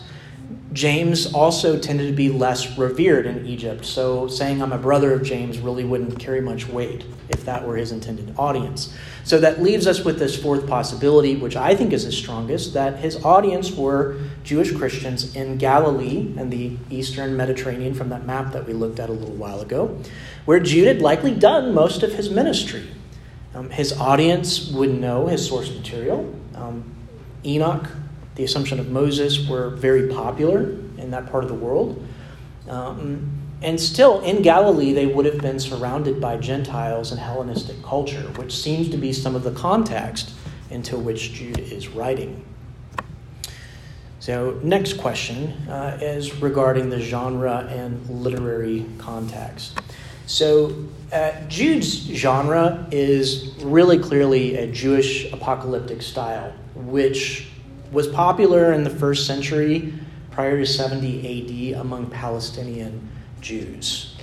James 0.72 1.32
also 1.32 1.78
tended 1.78 2.08
to 2.08 2.12
be 2.12 2.28
less 2.28 2.76
revered 2.76 3.26
in 3.26 3.46
Egypt, 3.46 3.84
so 3.84 4.26
saying 4.26 4.60
I'm 4.60 4.72
a 4.72 4.78
brother 4.78 5.12
of 5.12 5.22
James 5.22 5.60
really 5.60 5.84
wouldn't 5.84 6.18
carry 6.18 6.40
much 6.40 6.66
weight 6.66 7.04
if 7.28 7.44
that 7.44 7.64
were 7.64 7.76
his 7.76 7.92
intended 7.92 8.34
audience. 8.36 8.92
So 9.22 9.38
that 9.38 9.62
leaves 9.62 9.86
us 9.86 10.04
with 10.04 10.18
this 10.18 10.36
fourth 10.36 10.66
possibility, 10.66 11.36
which 11.36 11.54
I 11.54 11.76
think 11.76 11.92
is 11.92 12.04
the 12.04 12.10
strongest 12.12 12.74
that 12.74 12.98
his 12.98 13.24
audience 13.24 13.70
were 13.70 14.18
Jewish 14.42 14.72
Christians 14.72 15.36
in 15.36 15.58
Galilee 15.58 16.34
and 16.36 16.52
the 16.52 16.76
eastern 16.90 17.36
Mediterranean 17.36 17.94
from 17.94 18.08
that 18.08 18.26
map 18.26 18.52
that 18.52 18.66
we 18.66 18.72
looked 18.72 18.98
at 18.98 19.08
a 19.08 19.12
little 19.12 19.36
while 19.36 19.60
ago, 19.60 19.96
where 20.44 20.58
Jude 20.58 20.88
had 20.88 21.00
likely 21.00 21.34
done 21.34 21.72
most 21.72 22.02
of 22.02 22.14
his 22.14 22.30
ministry. 22.30 22.90
Um, 23.54 23.70
his 23.70 23.92
audience 23.92 24.70
would 24.70 24.90
know 24.90 25.26
his 25.26 25.46
source 25.46 25.70
material. 25.70 26.34
Um, 26.54 26.84
Enoch, 27.44 27.88
the 28.34 28.44
Assumption 28.44 28.80
of 28.80 28.90
Moses 28.90 29.48
were 29.48 29.70
very 29.70 30.08
popular 30.08 30.70
in 30.98 31.10
that 31.12 31.30
part 31.30 31.44
of 31.44 31.50
the 31.50 31.56
world. 31.56 32.04
Um, 32.68 33.30
and 33.62 33.80
still, 33.80 34.20
in 34.20 34.42
Galilee, 34.42 34.92
they 34.92 35.06
would 35.06 35.24
have 35.24 35.38
been 35.38 35.58
surrounded 35.58 36.20
by 36.20 36.36
Gentiles 36.36 37.12
and 37.12 37.20
Hellenistic 37.20 37.82
culture, 37.82 38.22
which 38.36 38.54
seems 38.54 38.90
to 38.90 38.96
be 38.96 39.12
some 39.12 39.34
of 39.34 39.42
the 39.42 39.52
context 39.52 40.32
into 40.70 40.98
which 40.98 41.32
Jude 41.32 41.60
is 41.60 41.88
writing. 41.88 42.44
So, 44.18 44.58
next 44.62 44.94
question 44.94 45.52
uh, 45.68 45.98
is 46.00 46.34
regarding 46.40 46.90
the 46.90 47.00
genre 47.00 47.66
and 47.70 48.08
literary 48.08 48.86
context. 48.98 49.78
So, 50.26 50.74
uh, 51.12 51.32
Jude's 51.48 52.06
genre 52.08 52.86
is 52.90 53.54
really 53.58 53.98
clearly 53.98 54.56
a 54.56 54.66
Jewish 54.66 55.30
apocalyptic 55.32 56.02
style, 56.02 56.52
which 56.74 57.48
was 57.92 58.08
popular 58.08 58.72
in 58.72 58.84
the 58.84 58.90
first 58.90 59.26
century 59.26 59.92
prior 60.30 60.58
to 60.58 60.66
70 60.66 61.74
AD 61.74 61.80
among 61.80 62.10
Palestinian 62.10 63.08
Jews. 63.40 64.16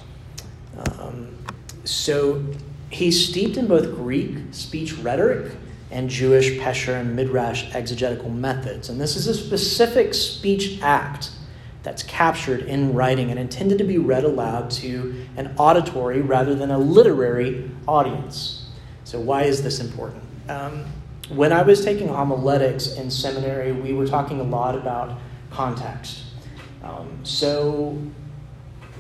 Um, 1.00 1.38
so 1.84 2.44
he's 2.90 3.30
steeped 3.30 3.58
in 3.58 3.68
both 3.68 3.96
Greek 3.96 4.38
speech 4.52 4.94
rhetoric 4.96 5.54
and 5.92 6.10
Jewish 6.10 6.52
Pesher 6.60 7.00
and 7.00 7.16
Midrash 7.16 7.74
exegetical 7.74 8.30
methods. 8.30 8.90
And 8.90 9.00
this 9.00 9.16
is 9.16 9.28
a 9.28 9.34
specific 9.34 10.14
speech 10.14 10.80
act 10.82 11.32
that's 11.84 12.04
captured 12.04 12.62
in 12.62 12.94
writing 12.94 13.32
and 13.32 13.40
intended 13.40 13.78
to 13.80 13.84
be 13.84 13.98
read 13.98 14.24
aloud 14.24 14.70
to 14.70 15.26
an 15.38 15.54
auditory 15.58 16.22
rather 16.22 16.54
than 16.54 16.72
a 16.72 16.78
literary 16.78 17.70
audience. 17.88 18.70
So, 19.04 19.20
why 19.20 19.44
is 19.44 19.64
this 19.64 19.80
important? 19.80 20.24
Um, 20.48 20.86
when 21.30 21.52
I 21.52 21.62
was 21.62 21.84
taking 21.84 22.08
homiletics 22.08 22.94
in 22.94 23.10
seminary, 23.10 23.72
we 23.72 23.94
were 23.94 24.06
talking 24.06 24.40
a 24.40 24.44
lot 24.44 24.76
about 24.76 25.18
context. 25.50 26.24
Um, 26.84 27.20
so, 27.24 27.98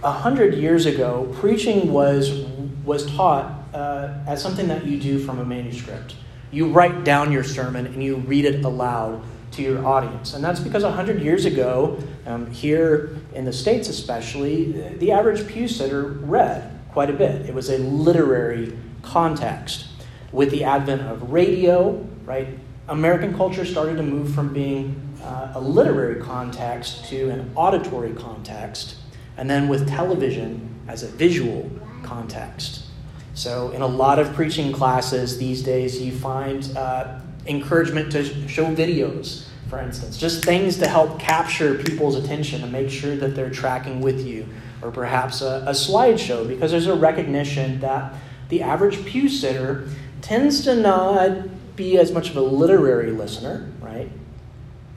a 0.03 0.11
hundred 0.11 0.55
years 0.55 0.85
ago, 0.85 1.33
preaching 1.39 1.91
was 1.91 2.45
was 2.83 3.05
taught 3.15 3.63
uh, 3.73 4.13
as 4.27 4.41
something 4.41 4.67
that 4.67 4.85
you 4.85 4.99
do 4.99 5.19
from 5.19 5.39
a 5.39 5.45
manuscript. 5.45 6.15
You 6.51 6.69
write 6.69 7.03
down 7.03 7.31
your 7.31 7.43
sermon 7.43 7.85
and 7.85 8.03
you 8.03 8.17
read 8.17 8.45
it 8.45 8.65
aloud 8.65 9.23
to 9.51 9.61
your 9.61 9.85
audience, 9.85 10.33
and 10.33 10.43
that's 10.43 10.59
because 10.59 10.83
hundred 10.83 11.21
years 11.21 11.45
ago, 11.45 11.97
um, 12.25 12.49
here 12.51 13.17
in 13.33 13.45
the 13.45 13.53
states 13.53 13.89
especially, 13.89 14.71
the 14.97 15.11
average 15.11 15.47
pew 15.47 15.67
sitter 15.67 16.03
read 16.03 16.79
quite 16.91 17.09
a 17.09 17.13
bit. 17.13 17.47
It 17.47 17.53
was 17.53 17.69
a 17.69 17.77
literary 17.77 18.77
context. 19.01 19.87
With 20.31 20.51
the 20.51 20.63
advent 20.63 21.01
of 21.01 21.31
radio, 21.31 22.07
right? 22.23 22.47
American 22.87 23.35
culture 23.35 23.65
started 23.65 23.97
to 23.97 24.03
move 24.03 24.33
from 24.33 24.53
being 24.53 24.95
uh, 25.23 25.53
a 25.55 25.61
literary 25.61 26.21
context 26.21 27.05
to 27.05 27.29
an 27.29 27.51
auditory 27.55 28.13
context, 28.13 28.95
and 29.37 29.49
then 29.49 29.67
with 29.67 29.87
television 29.87 30.81
as 30.87 31.03
a 31.03 31.07
visual 31.07 31.69
context. 32.03 32.85
So, 33.33 33.71
in 33.71 33.81
a 33.81 33.87
lot 33.87 34.19
of 34.19 34.33
preaching 34.33 34.73
classes 34.73 35.37
these 35.37 35.63
days, 35.63 36.01
you 36.01 36.11
find 36.11 36.69
uh, 36.75 37.19
encouragement 37.47 38.11
to 38.11 38.47
show 38.47 38.65
videos, 38.73 39.45
for 39.69 39.79
instance, 39.79 40.17
just 40.17 40.43
things 40.43 40.77
to 40.77 40.87
help 40.87 41.19
capture 41.19 41.75
people's 41.75 42.15
attention 42.15 42.61
and 42.61 42.71
make 42.71 42.89
sure 42.89 43.15
that 43.15 43.35
they're 43.35 43.49
tracking 43.49 44.01
with 44.01 44.25
you, 44.25 44.47
or 44.81 44.91
perhaps 44.91 45.41
a, 45.41 45.63
a 45.67 45.71
slideshow, 45.71 46.47
because 46.47 46.71
there's 46.71 46.87
a 46.87 46.95
recognition 46.95 47.79
that 47.79 48.13
the 48.49 48.61
average 48.61 49.05
pew 49.05 49.29
sitter 49.29 49.87
tends 50.21 50.63
to 50.63 50.75
not 50.75 51.75
be 51.75 51.97
as 51.97 52.11
much 52.11 52.29
of 52.29 52.35
a 52.35 52.41
literary 52.41 53.11
listener, 53.11 53.71
right, 53.79 54.11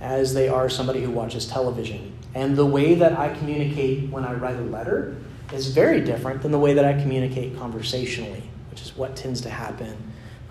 as 0.00 0.34
they 0.34 0.48
are 0.48 0.68
somebody 0.68 1.02
who 1.02 1.10
watches 1.10 1.46
television. 1.46 2.12
And 2.34 2.56
the 2.56 2.66
way 2.66 2.94
that 2.96 3.18
I 3.18 3.32
communicate 3.32 4.10
when 4.10 4.24
I 4.24 4.34
write 4.34 4.56
a 4.56 4.62
letter 4.62 5.16
is 5.52 5.68
very 5.68 6.00
different 6.00 6.42
than 6.42 6.50
the 6.50 6.58
way 6.58 6.74
that 6.74 6.84
I 6.84 6.94
communicate 6.94 7.56
conversationally, 7.56 8.42
which 8.70 8.82
is 8.82 8.96
what 8.96 9.14
tends 9.14 9.40
to 9.42 9.50
happen 9.50 9.96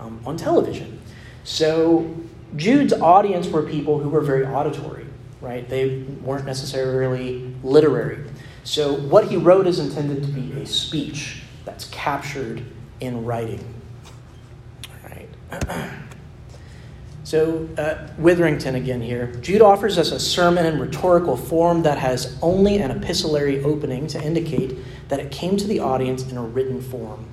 um, 0.00 0.20
on 0.24 0.36
television. 0.36 0.98
So 1.44 2.14
Jude's 2.56 2.92
audience 2.92 3.48
were 3.48 3.62
people 3.62 3.98
who 3.98 4.08
were 4.08 4.20
very 4.20 4.46
auditory, 4.46 5.06
right? 5.40 5.68
They 5.68 6.02
weren't 6.22 6.46
necessarily 6.46 7.54
literary. 7.62 8.24
So 8.64 8.94
what 8.94 9.28
he 9.28 9.36
wrote 9.36 9.66
is 9.66 9.78
intended 9.78 10.22
to 10.22 10.28
be 10.28 10.60
a 10.60 10.66
speech 10.66 11.42
that's 11.64 11.84
captured 11.86 12.64
in 13.00 13.24
writing. 13.24 13.64
All 14.90 15.10
right. 15.10 15.90
So, 17.24 17.66
uh, 17.78 18.06
Witherington 18.18 18.74
again 18.74 19.00
here. 19.00 19.28
Jude 19.40 19.62
offers 19.62 19.96
us 19.96 20.12
a 20.12 20.20
sermon 20.20 20.66
in 20.66 20.78
rhetorical 20.78 21.38
form 21.38 21.82
that 21.82 21.96
has 21.96 22.38
only 22.42 22.78
an 22.78 22.90
epistolary 22.90 23.64
opening 23.64 24.06
to 24.08 24.22
indicate 24.22 24.76
that 25.08 25.20
it 25.20 25.32
came 25.32 25.56
to 25.56 25.66
the 25.66 25.80
audience 25.80 26.30
in 26.30 26.36
a 26.36 26.42
written 26.42 26.82
form, 26.82 27.24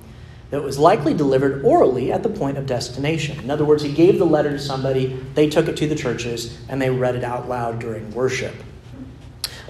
that 0.52 0.62
was 0.62 0.78
likely 0.78 1.14
delivered 1.14 1.64
orally 1.64 2.12
at 2.12 2.22
the 2.22 2.28
point 2.28 2.58
of 2.58 2.66
destination. 2.66 3.40
In 3.40 3.50
other 3.50 3.64
words, 3.64 3.82
he 3.82 3.90
gave 3.90 4.18
the 4.18 4.26
letter 4.26 4.50
to 4.50 4.58
somebody, 4.58 5.18
they 5.32 5.48
took 5.48 5.66
it 5.66 5.78
to 5.78 5.86
the 5.86 5.94
churches, 5.94 6.58
and 6.68 6.80
they 6.80 6.90
read 6.90 7.16
it 7.16 7.24
out 7.24 7.48
loud 7.48 7.78
during 7.78 8.10
worship. 8.10 8.54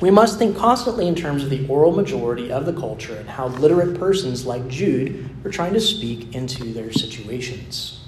We 0.00 0.10
must 0.10 0.40
think 0.40 0.56
constantly 0.56 1.06
in 1.06 1.14
terms 1.14 1.44
of 1.44 1.50
the 1.50 1.68
oral 1.68 1.92
majority 1.92 2.50
of 2.50 2.66
the 2.66 2.72
culture 2.72 3.14
and 3.14 3.30
how 3.30 3.46
literate 3.46 3.96
persons 3.96 4.44
like 4.44 4.66
Jude 4.66 5.44
were 5.44 5.50
trying 5.50 5.74
to 5.74 5.80
speak 5.80 6.34
into 6.34 6.72
their 6.72 6.90
situations. 6.90 8.01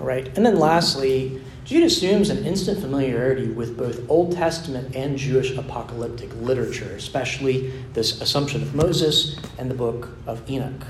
Right? 0.00 0.26
And 0.36 0.46
then 0.46 0.58
lastly, 0.58 1.40
Jude 1.64 1.84
assumes 1.84 2.30
an 2.30 2.46
instant 2.46 2.80
familiarity 2.80 3.48
with 3.48 3.76
both 3.76 4.08
Old 4.08 4.32
Testament 4.32 4.96
and 4.96 5.18
Jewish 5.18 5.54
apocalyptic 5.54 6.34
literature, 6.36 6.94
especially 6.96 7.72
this 7.92 8.22
Assumption 8.22 8.62
of 8.62 8.74
Moses 8.74 9.36
and 9.58 9.70
the 9.70 9.74
book 9.74 10.08
of 10.26 10.48
Enoch. 10.48 10.86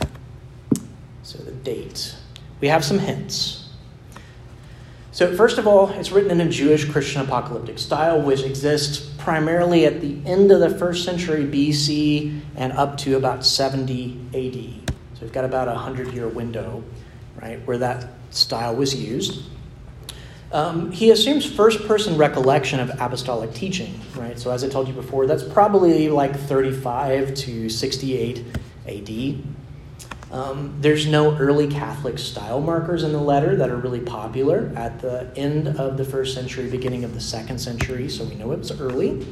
So 1.25 1.39
the 1.39 1.51
date. 1.51 2.15
We 2.61 2.69
have 2.69 2.85
some 2.85 3.01
hints. 3.01 3.69
So, 5.11 5.35
first 5.35 5.59
of 5.59 5.67
all, 5.67 5.89
it's 5.91 6.13
written 6.13 6.31
in 6.31 6.47
a 6.47 6.49
Jewish 6.49 6.85
Christian 6.85 7.23
apocalyptic 7.23 7.81
style, 7.81 8.23
which 8.23 8.43
exists 8.45 9.01
primarily 9.19 9.85
at 9.85 10.01
the 10.01 10.19
end 10.25 10.53
of 10.53 10.61
the 10.61 10.71
first 10.71 11.05
century 11.05 11.45
BC 11.45 12.41
and 12.55 12.73
up 12.75 12.97
to 12.99 13.17
about 13.17 13.45
70 13.45 14.17
AD. 14.33 14.93
So, 15.15 15.23
we've 15.23 15.33
got 15.33 15.45
about 15.45 15.67
a 15.67 15.73
100 15.73 16.15
year 16.15 16.29
window, 16.29 16.85
right, 17.43 17.59
where 17.67 17.79
that 17.79 18.11
style 18.31 18.75
was 18.75 18.95
used. 18.95 19.43
Um, 20.51 20.91
he 20.93 21.11
assumes 21.11 21.45
first 21.45 21.87
person 21.87 22.17
recollection 22.17 22.81
of 22.81 22.91
apostolic 23.01 23.53
teaching, 23.53 24.01
right? 24.17 24.39
So, 24.39 24.51
as 24.51 24.65
I 24.65 24.69
told 24.69 24.89
you 24.89 24.95
before, 24.95 25.27
that's 25.27 25.43
probably 25.43 26.09
like 26.09 26.35
35 26.35 27.35
to 27.35 27.69
68 27.69 28.45
AD. 28.87 29.45
Um, 30.31 30.77
there's 30.81 31.07
no 31.07 31.37
early 31.37 31.69
Catholic 31.69 32.19
style 32.19 32.61
markers 32.61 33.03
in 33.03 33.13
the 33.13 33.21
letter 33.21 33.57
that 33.57 33.71
are 33.71 33.77
really 33.77 34.01
popular 34.01 34.73
at 34.77 35.01
the 35.01 35.31
end 35.37 35.69
of 35.69 35.97
the 35.97 36.05
first 36.05 36.35
century, 36.35 36.71
beginning 36.71 37.05
of 37.05 37.15
the 37.15 37.21
second 37.21 37.59
century, 37.59 38.09
so 38.09 38.25
we 38.25 38.35
know 38.35 38.53
it 38.53 38.59
was 38.59 38.79
early. 38.79 39.27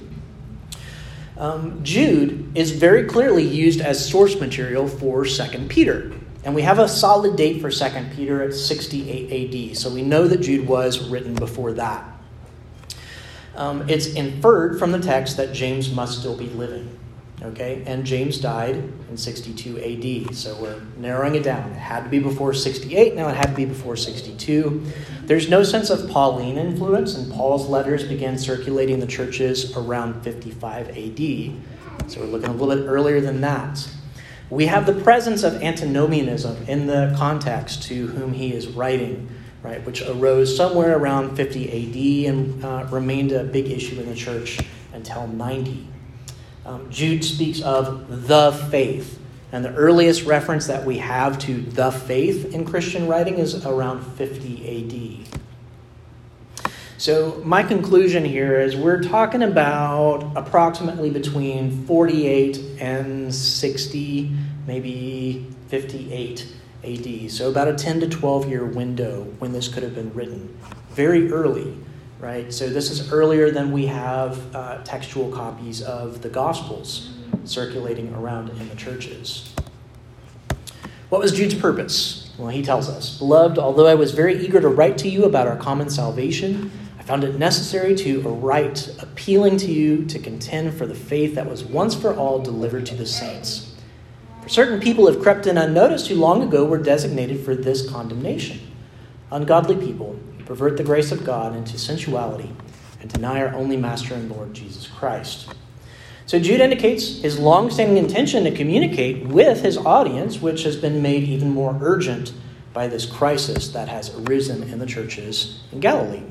Um, 1.39 1.83
Jude 1.83 2.57
is 2.57 2.71
very 2.71 3.05
clearly 3.05 3.43
used 3.43 3.81
as 3.83 4.07
source 4.07 4.41
material 4.41 4.89
for 4.89 5.27
Second 5.27 5.69
Peter. 5.69 6.13
And 6.47 6.55
we 6.55 6.63
have 6.63 6.79
a 6.79 6.89
solid 6.89 7.35
date 7.35 7.61
for 7.61 7.73
2 7.73 8.07
Peter 8.15 8.41
at 8.41 8.55
68 8.55 9.71
AD, 9.73 9.77
so 9.77 9.91
we 9.91 10.03
know 10.03 10.29
that 10.29 10.43
Jude 10.43 10.69
was 10.69 11.11
written 11.11 11.35
before 11.35 11.73
that. 11.73 12.05
Um, 13.57 13.89
it's 13.89 14.07
inferred 14.07 14.79
from 14.79 14.93
the 14.93 15.01
text 15.01 15.37
that 15.39 15.53
James 15.53 15.93
must 15.93 16.21
still 16.21 16.37
be 16.37 16.47
living. 16.47 16.97
Okay, 17.43 17.83
and 17.85 18.07
James 18.07 18.39
died 18.39 18.77
in 18.77 19.17
62 19.17 20.29
AD, 20.29 20.37
so 20.37 20.57
we're 20.63 20.81
narrowing 20.97 21.35
it 21.35 21.43
down. 21.43 21.69
It 21.73 21.79
had 21.79 22.05
to 22.05 22.09
be 22.09 22.21
before 22.21 22.55
68, 22.55 23.17
now 23.17 23.29
it 23.29 23.35
had 23.35 23.49
to 23.49 23.57
be 23.57 23.65
before 23.65 23.97
62. 23.97 24.85
There's 25.25 25.51
no 25.51 25.65
sense 25.65 25.91
of 25.91 26.09
Pauline 26.09 26.59
influence, 26.59 27.17
and 27.17 27.31
Paul's 27.33 27.69
letters 27.69 28.05
began 28.05 28.39
circulating 28.39 28.95
in 28.95 29.01
the 29.01 29.07
churches 29.09 29.77
around 29.77 30.23
55 30.23 30.91
AD, 30.91 32.09
so 32.09 32.21
we're 32.21 32.27
looking 32.27 32.51
a 32.51 32.53
little 32.53 32.73
bit 32.77 32.87
earlier 32.87 33.21
than 33.21 33.41
that. 33.41 33.85
We 34.49 34.67
have 34.67 34.87
the 34.87 34.93
presence 34.93 35.43
of 35.43 35.61
antinomianism 35.61 36.69
in 36.69 36.87
the 36.87 37.13
context 37.19 37.83
to 37.85 38.07
whom 38.07 38.33
he 38.33 38.53
is 38.53 38.69
writing, 38.69 39.29
right, 39.65 39.85
which 39.85 40.03
arose 40.03 40.57
somewhere 40.57 40.97
around 40.97 41.35
50 41.35 42.27
AD 42.27 42.33
and 42.33 42.65
uh, 42.65 42.87
remained 42.93 43.33
a 43.33 43.43
big 43.43 43.69
issue 43.69 43.99
in 43.99 44.09
the 44.09 44.15
church 44.15 44.61
until 44.93 45.27
90. 45.27 45.89
Um, 46.65 46.89
Jude 46.91 47.25
speaks 47.25 47.61
of 47.61 48.29
the 48.29 48.53
faith, 48.71 49.21
and 49.51 49.65
the 49.65 49.75
earliest 49.75 50.25
reference 50.25 50.69
that 50.69 50.85
we 50.85 50.99
have 50.99 51.41
to 51.41 51.63
the 51.63 51.91
faith 51.91 52.55
in 52.55 52.65
Christian 52.65 53.09
writing 53.09 53.39
is 53.39 53.67
around 53.67 54.05
50 54.05 55.27
AD. 55.33 55.41
So, 56.99 57.43
my 57.45 57.63
conclusion 57.63 58.25
here 58.25 58.59
is 58.59 58.75
we're 58.75 59.03
talking 59.03 59.43
about 59.43 60.33
approximately 60.35 61.11
between 61.11 61.85
48 61.85 62.59
and 62.81 63.35
60, 63.35 64.33
maybe 64.67 65.47
58 65.69 66.47
AD. 66.85 67.31
So, 67.31 67.51
about 67.51 67.69
a 67.69 67.75
10 67.75 68.01
to 68.01 68.09
12 68.09 68.49
year 68.49 68.65
window 68.65 69.25
when 69.41 69.53
this 69.53 69.69
could 69.69 69.83
have 69.83 69.95
been 69.95 70.13
written. 70.15 70.59
Very 70.93 71.31
early, 71.31 71.77
right? 72.19 72.51
So, 72.51 72.71
this 72.71 72.91
is 72.91 73.13
earlier 73.13 73.51
than 73.51 73.73
we 73.73 73.85
have 73.89 74.57
uh, 74.57 74.83
textual 74.83 75.31
copies 75.31 75.83
of 75.83 76.23
the 76.23 76.31
Gospels 76.31 77.11
circulating 77.45 78.15
around 78.15 78.49
in 78.49 78.71
the 78.71 78.75
churches. 78.75 79.53
What 81.11 81.21
was 81.21 81.33
Jude's 81.33 81.55
purpose? 81.55 82.33
Well, 82.39 82.49
he 82.49 82.63
tells 82.63 82.89
us 82.89 83.19
Beloved, 83.19 83.59
although 83.59 83.87
I 83.87 83.95
was 83.95 84.13
very 84.13 84.43
eager 84.43 84.63
to 84.63 84.69
write 84.69 84.97
to 84.99 85.09
you 85.11 85.25
about 85.25 85.47
our 85.47 85.57
common 85.57 85.91
salvation, 85.91 86.71
found 87.07 87.23
it 87.23 87.39
necessary 87.39 87.95
to 87.95 88.21
write, 88.21 88.95
appealing 88.99 89.57
to 89.59 89.71
you 89.71 90.05
to 90.07 90.19
contend 90.19 90.75
for 90.75 90.87
the 90.87 90.95
faith 90.95 91.37
that 91.37 91.49
was 91.49 91.65
once 91.65 91.95
for 91.95 92.13
all 92.15 92.41
delivered 92.41 92.85
to 92.85 92.97
the 92.97 93.07
saints. 93.07 93.75
For 94.43 94.49
certain 94.49 94.81
people 94.81 95.07
have 95.07 95.23
crept 95.23 95.47
in 95.47 95.57
unnoticed 95.57 96.09
who 96.09 96.17
long 96.17 96.43
ago 96.43 96.65
were 96.65 96.79
designated 96.79 97.45
for 97.45 97.55
this 97.55 97.89
condemnation. 97.89 98.61
Ungodly 99.31 99.77
people 99.77 100.19
who 100.37 100.45
pervert 100.45 100.77
the 100.77 100.85
grace 100.85 101.13
of 101.13 101.25
God 101.25 101.55
into 101.55 101.79
sensuality 101.79 102.53
and 103.01 103.09
deny 103.09 103.41
our 103.41 103.55
only 103.55 103.77
Master 103.77 104.15
and 104.15 104.29
Lord 104.29 104.53
Jesus 104.53 104.89
Christ. 104.89 105.55
So 106.27 106.41
Jude 106.41 106.61
indicates 106.61 107.21
his 107.21 107.39
long-standing 107.39 107.99
intention 107.99 108.43
to 108.45 108.51
communicate 108.51 109.27
with 109.27 109.63
his 109.63 109.77
audience, 109.77 110.43
which 110.43 110.65
has 110.65 110.77
been 110.77 111.03
made 111.03 111.23
even 111.23 111.51
more 111.51 111.79
urgent 111.81 112.33
by 112.73 112.89
this 112.89 113.07
crisis 113.07 113.69
that 113.69 113.89
has 113.89 114.13
arisen 114.17 114.65
in 114.65 114.81
the 114.81 114.87
churches 114.87 115.61
in 115.71 115.79
Galilee. 115.79 116.25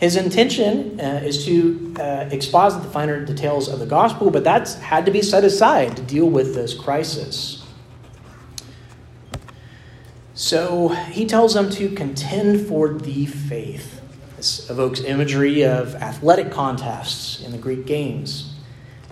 His 0.00 0.16
intention 0.16 0.98
uh, 0.98 1.20
is 1.22 1.44
to 1.44 1.94
uh, 2.00 2.28
exposit 2.32 2.82
the 2.82 2.88
finer 2.88 3.22
details 3.22 3.68
of 3.68 3.80
the 3.80 3.86
gospel, 3.86 4.30
but 4.30 4.42
that's 4.42 4.76
had 4.76 5.04
to 5.04 5.12
be 5.12 5.20
set 5.20 5.44
aside 5.44 5.94
to 5.98 6.02
deal 6.02 6.24
with 6.24 6.54
this 6.54 6.72
crisis. 6.72 7.62
So 10.32 10.88
he 10.88 11.26
tells 11.26 11.52
them 11.52 11.68
to 11.72 11.90
contend 11.90 12.66
for 12.66 12.94
the 12.94 13.26
faith. 13.26 14.00
This 14.38 14.70
evokes 14.70 15.00
imagery 15.00 15.66
of 15.66 15.94
athletic 15.96 16.50
contests 16.50 17.44
in 17.44 17.52
the 17.52 17.58
Greek 17.58 17.84
games, 17.84 18.54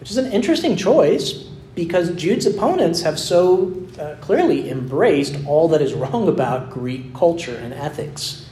which 0.00 0.10
is 0.10 0.16
an 0.16 0.32
interesting 0.32 0.74
choice 0.74 1.32
because 1.74 2.14
Jude's 2.14 2.46
opponents 2.46 3.02
have 3.02 3.20
so 3.20 3.86
uh, 4.00 4.14
clearly 4.22 4.70
embraced 4.70 5.36
all 5.46 5.68
that 5.68 5.82
is 5.82 5.92
wrong 5.92 6.28
about 6.34 6.70
Greek 6.70 7.12
culture 7.14 7.56
and 7.56 7.74
ethics. 7.74 8.47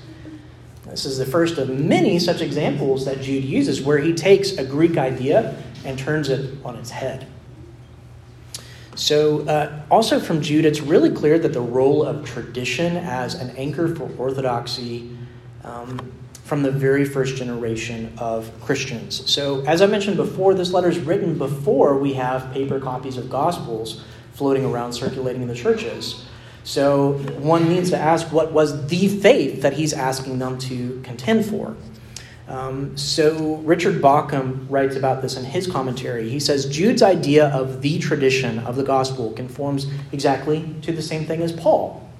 This 0.96 1.04
is 1.04 1.18
the 1.18 1.26
first 1.26 1.58
of 1.58 1.68
many 1.68 2.18
such 2.18 2.40
examples 2.40 3.04
that 3.04 3.20
Jude 3.20 3.44
uses 3.44 3.82
where 3.82 3.98
he 3.98 4.14
takes 4.14 4.52
a 4.52 4.64
Greek 4.64 4.96
idea 4.96 5.62
and 5.84 5.98
turns 5.98 6.30
it 6.30 6.56
on 6.64 6.74
its 6.76 6.88
head. 6.88 7.26
So, 8.94 9.46
uh, 9.46 9.82
also 9.90 10.18
from 10.18 10.40
Jude, 10.40 10.64
it's 10.64 10.80
really 10.80 11.10
clear 11.10 11.38
that 11.38 11.52
the 11.52 11.60
role 11.60 12.02
of 12.02 12.24
tradition 12.24 12.96
as 12.96 13.34
an 13.34 13.50
anchor 13.58 13.94
for 13.94 14.10
orthodoxy 14.16 15.14
um, 15.64 16.00
from 16.44 16.62
the 16.62 16.70
very 16.70 17.04
first 17.04 17.36
generation 17.36 18.10
of 18.16 18.50
Christians. 18.62 19.30
So, 19.30 19.66
as 19.66 19.82
I 19.82 19.86
mentioned 19.86 20.16
before, 20.16 20.54
this 20.54 20.72
letter 20.72 20.88
is 20.88 20.98
written 20.98 21.36
before 21.36 21.98
we 21.98 22.14
have 22.14 22.50
paper 22.54 22.80
copies 22.80 23.18
of 23.18 23.28
Gospels 23.28 24.02
floating 24.32 24.64
around 24.64 24.94
circulating 24.94 25.42
in 25.42 25.48
the 25.48 25.54
churches. 25.54 26.25
So 26.66 27.12
one 27.38 27.68
needs 27.68 27.90
to 27.90 27.96
ask 27.96 28.32
what 28.32 28.50
was 28.50 28.88
the 28.88 29.06
faith 29.06 29.62
that 29.62 29.74
he's 29.74 29.92
asking 29.92 30.40
them 30.40 30.58
to 30.58 31.00
contend 31.04 31.46
for. 31.46 31.76
Um, 32.48 32.96
so 32.96 33.56
Richard 33.64 34.02
Bauckham 34.02 34.66
writes 34.68 34.96
about 34.96 35.22
this 35.22 35.36
in 35.36 35.44
his 35.44 35.68
commentary. 35.68 36.28
He 36.28 36.40
says 36.40 36.66
Jude's 36.66 37.02
idea 37.02 37.50
of 37.50 37.82
the 37.82 38.00
tradition 38.00 38.58
of 38.58 38.74
the 38.74 38.82
gospel 38.82 39.32
conforms 39.32 39.86
exactly 40.10 40.74
to 40.82 40.92
the 40.92 41.02
same 41.02 41.24
thing 41.24 41.40
as 41.40 41.52
Paul. 41.52 42.10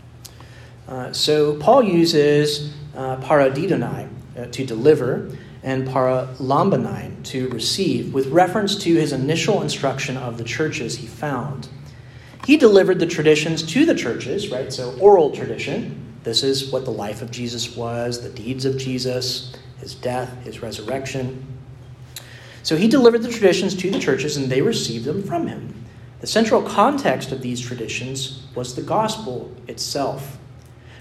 Uh, 0.86 1.12
so 1.12 1.57
Paul 1.59 1.82
uses 1.82 2.72
uh, 2.94 3.16
paradidomi 3.16 4.09
uh, 4.38 4.47
to 4.47 4.64
deliver 4.64 5.36
and 5.64 5.88
paralambonai 5.88 7.24
to 7.24 7.49
receive, 7.49 8.14
with 8.14 8.28
reference 8.28 8.76
to 8.76 8.94
his 8.94 9.12
initial 9.12 9.61
instruction 9.61 10.16
of 10.16 10.38
the 10.38 10.44
churches 10.44 10.99
he 10.99 11.09
found. 11.09 11.68
He 12.47 12.57
delivered 12.57 13.01
the 13.01 13.07
traditions 13.07 13.64
to 13.72 13.84
the 13.84 13.94
churches, 13.97 14.53
right? 14.53 14.72
So, 14.72 14.97
oral 15.01 15.32
tradition. 15.32 16.14
This 16.22 16.44
is 16.44 16.70
what 16.70 16.84
the 16.84 16.92
life 16.92 17.20
of 17.20 17.32
Jesus 17.32 17.74
was, 17.74 18.22
the 18.22 18.28
deeds 18.28 18.64
of 18.64 18.78
Jesus, 18.78 19.53
his 19.78 19.97
death, 19.97 20.44
his 20.44 20.62
resurrection. 20.62 21.44
So, 22.62 22.76
he 22.76 22.86
delivered 22.86 23.24
the 23.24 23.32
traditions 23.32 23.74
to 23.74 23.90
the 23.90 23.99
churches 23.99 24.36
and 24.36 24.49
they 24.49 24.62
received 24.62 25.07
them 25.07 25.24
from 25.24 25.49
him. 25.49 25.74
The 26.20 26.28
central 26.28 26.62
context 26.62 27.32
of 27.32 27.42
these 27.42 27.61
traditions 27.61 28.47
was 28.55 28.76
the 28.76 28.82
gospel 28.82 29.53
itself. 29.66 30.38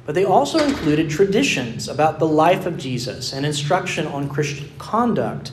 but 0.08 0.16
they 0.16 0.26
also 0.26 0.58
included 0.58 1.12
traditions 1.12 1.88
about 1.88 2.18
the 2.18 2.28
life 2.28 2.66
of 2.66 2.78
Jesus 2.78 3.34
and 3.34 3.46
instruction 3.46 4.08
on 4.08 4.30
Christian 4.30 4.72
conduct 4.80 5.52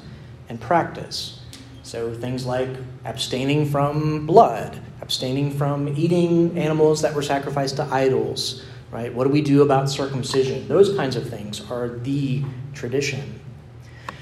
and 0.48 0.58
practice. 0.58 1.40
So 1.82 2.14
things 2.14 2.46
like 2.46 2.68
abstaining 3.04 3.66
from 3.66 4.26
blood, 4.26 4.80
abstaining 5.02 5.50
from 5.50 5.88
eating 5.88 6.56
animals 6.56 7.02
that 7.02 7.12
were 7.12 7.22
sacrificed 7.22 7.76
to 7.76 7.82
idols, 7.92 8.62
right? 8.92 9.12
What 9.12 9.24
do 9.24 9.30
we 9.30 9.42
do 9.42 9.62
about 9.62 9.90
circumcision? 9.90 10.68
Those 10.68 10.96
kinds 10.96 11.16
of 11.16 11.28
things 11.28 11.60
are 11.70 11.88
the 11.98 12.44
tradition. 12.72 13.40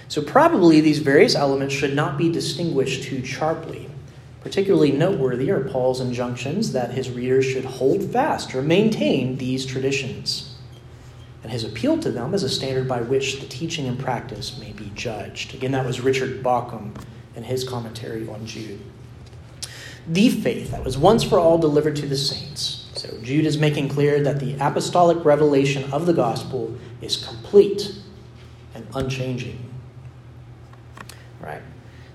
So, 0.08 0.22
probably 0.22 0.80
these 0.80 0.98
various 0.98 1.36
elements 1.36 1.74
should 1.74 1.94
not 1.94 2.16
be 2.16 2.32
distinguished 2.32 3.04
too 3.04 3.24
sharply. 3.24 3.88
Particularly 4.40 4.90
noteworthy 4.90 5.50
are 5.50 5.68
Paul's 5.68 6.00
injunctions 6.00 6.72
that 6.72 6.92
his 6.92 7.10
readers 7.10 7.44
should 7.44 7.66
hold 7.66 8.02
fast 8.10 8.54
or 8.54 8.62
maintain 8.62 9.36
these 9.36 9.66
traditions, 9.66 10.56
and 11.42 11.52
his 11.52 11.62
appeal 11.62 11.98
to 11.98 12.10
them 12.10 12.32
as 12.32 12.42
a 12.42 12.48
standard 12.48 12.88
by 12.88 13.02
which 13.02 13.38
the 13.38 13.46
teaching 13.46 13.86
and 13.86 13.98
practice 13.98 14.58
may 14.58 14.72
be 14.72 14.90
judged. 14.94 15.54
Again, 15.54 15.72
that 15.72 15.84
was 15.84 16.00
Richard 16.00 16.42
Bauckham 16.42 16.96
in 17.36 17.44
his 17.44 17.68
commentary 17.68 18.26
on 18.26 18.46
Jude. 18.46 18.80
The 20.11 20.28
faith 20.28 20.72
that 20.72 20.84
was 20.84 20.98
once 20.98 21.22
for 21.22 21.38
all 21.38 21.56
delivered 21.56 21.94
to 21.96 22.06
the 22.06 22.16
saints. 22.16 22.88
So, 22.94 23.16
Jude 23.22 23.46
is 23.46 23.58
making 23.58 23.90
clear 23.90 24.20
that 24.24 24.40
the 24.40 24.54
apostolic 24.54 25.24
revelation 25.24 25.92
of 25.92 26.06
the 26.06 26.12
gospel 26.12 26.76
is 27.00 27.16
complete 27.16 27.94
and 28.74 28.84
unchanging. 28.92 29.70
Right? 31.40 31.62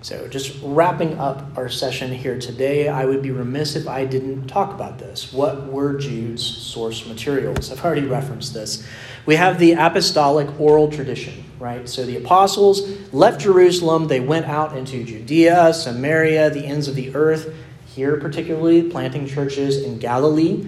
So, 0.02 0.28
just 0.28 0.60
wrapping 0.62 1.18
up 1.20 1.58
our 1.58 1.70
session 1.70 2.12
here 2.12 2.38
today, 2.38 2.89
I 2.89 3.06
would 3.06 3.22
be 3.22 3.32
remiss 3.32 3.78
if 3.78 3.88
I 3.88 4.04
didn't 4.04 4.48
talk 4.48 4.74
about 4.74 5.00
this. 5.00 5.32
What 5.32 5.68
were 5.68 5.98
Jude's 5.98 6.46
source 6.46 7.08
materials? 7.08 7.72
I've 7.72 7.84
already 7.86 8.06
referenced 8.06 8.54
this. 8.54 8.86
We 9.26 9.38
have 9.38 9.58
the 9.58 9.72
apostolic 9.72 10.60
oral 10.60 10.91
tradition, 10.91 11.46
right? 11.60 11.88
So, 11.88 12.06
the 12.06 12.18
apostles 12.18 12.82
left 13.14 13.39
Jerusalem, 13.39 14.10
they 14.10 14.20
went 14.20 14.48
out 14.48 14.76
into 14.78 15.06
Judea, 15.06 15.74
Samaria, 15.74 16.50
the 16.50 16.66
ends 16.66 16.89
of 16.89 16.96
the 16.96 17.16
earth, 17.16 17.56
here 17.96 18.18
particularly 18.18 18.84
planting 18.84 19.26
churches 19.26 19.82
in 19.82 19.98
Galilee, 19.98 20.66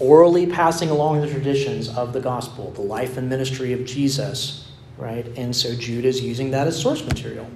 orally 0.00 0.46
passing 0.46 0.90
along 0.90 1.20
the 1.20 1.30
traditions 1.30 1.88
of 1.88 2.12
the 2.12 2.20
gospel, 2.20 2.72
the 2.72 2.82
life 2.82 3.16
and 3.16 3.28
ministry 3.28 3.72
of 3.72 3.84
Jesus, 3.84 4.68
right? 4.98 5.26
And 5.38 5.54
so, 5.54 5.76
Jude 5.76 6.04
is 6.04 6.20
using 6.20 6.50
that 6.50 6.66
as 6.66 6.76
source 6.76 7.04
material. 7.04 7.48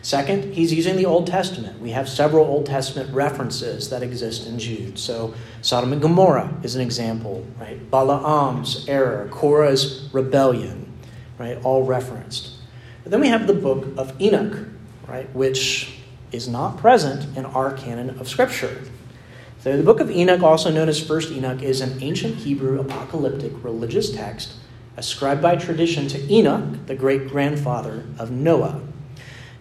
Second, 0.00 0.54
he's 0.54 0.72
using 0.72 0.96
the 0.96 1.04
Old 1.04 1.26
Testament. 1.26 1.78
We 1.80 1.90
have 1.90 2.08
several 2.08 2.46
Old 2.46 2.64
Testament 2.64 3.12
references 3.12 3.90
that 3.90 4.02
exist 4.02 4.46
in 4.46 4.58
Jude. 4.58 4.98
So, 4.98 5.34
Sodom 5.60 5.92
and 5.92 6.00
Gomorrah 6.00 6.54
is 6.62 6.74
an 6.74 6.80
example, 6.80 7.46
right? 7.60 7.90
Balaam's 7.90 8.88
error, 8.88 9.28
Korah's 9.30 10.08
rebellion, 10.12 10.90
right? 11.36 11.58
All 11.64 11.82
referenced. 11.84 12.52
But 13.02 13.10
then 13.10 13.20
we 13.20 13.28
have 13.28 13.46
the 13.46 13.54
book 13.54 13.86
of 13.98 14.18
Enoch, 14.18 14.56
right? 15.06 15.28
Which 15.34 15.97
is 16.32 16.48
not 16.48 16.76
present 16.78 17.36
in 17.36 17.44
our 17.44 17.72
canon 17.72 18.18
of 18.18 18.28
Scripture. 18.28 18.82
So, 19.60 19.76
the 19.76 19.82
book 19.82 20.00
of 20.00 20.10
Enoch, 20.10 20.42
also 20.42 20.70
known 20.70 20.88
as 20.88 21.04
First 21.04 21.32
Enoch, 21.32 21.62
is 21.62 21.80
an 21.80 22.02
ancient 22.02 22.36
Hebrew 22.36 22.80
apocalyptic 22.80 23.52
religious 23.64 24.10
text 24.10 24.54
ascribed 24.96 25.40
by 25.40 25.56
tradition 25.56 26.08
to 26.08 26.32
Enoch, 26.32 26.86
the 26.86 26.94
great 26.94 27.28
grandfather 27.28 28.04
of 28.18 28.30
Noah. 28.30 28.80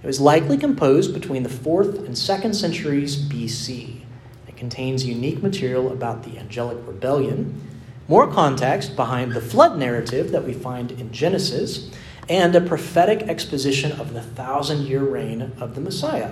It 0.01 0.07
was 0.07 0.19
likely 0.19 0.57
composed 0.57 1.13
between 1.13 1.43
the 1.43 1.49
4th 1.49 2.05
and 2.05 2.09
2nd 2.09 2.55
centuries 2.55 3.17
BC. 3.17 4.01
It 4.47 4.57
contains 4.57 5.05
unique 5.05 5.43
material 5.43 5.91
about 5.91 6.23
the 6.23 6.39
angelic 6.39 6.77
rebellion, 6.87 7.61
more 8.07 8.31
context 8.31 8.95
behind 8.95 9.33
the 9.33 9.41
flood 9.41 9.77
narrative 9.77 10.31
that 10.31 10.43
we 10.43 10.53
find 10.53 10.91
in 10.91 11.11
Genesis, 11.11 11.91
and 12.29 12.55
a 12.55 12.61
prophetic 12.61 13.23
exposition 13.23 13.91
of 13.93 14.13
the 14.13 14.21
thousand 14.21 14.83
year 14.83 15.03
reign 15.03 15.53
of 15.59 15.75
the 15.75 15.81
Messiah. 15.81 16.31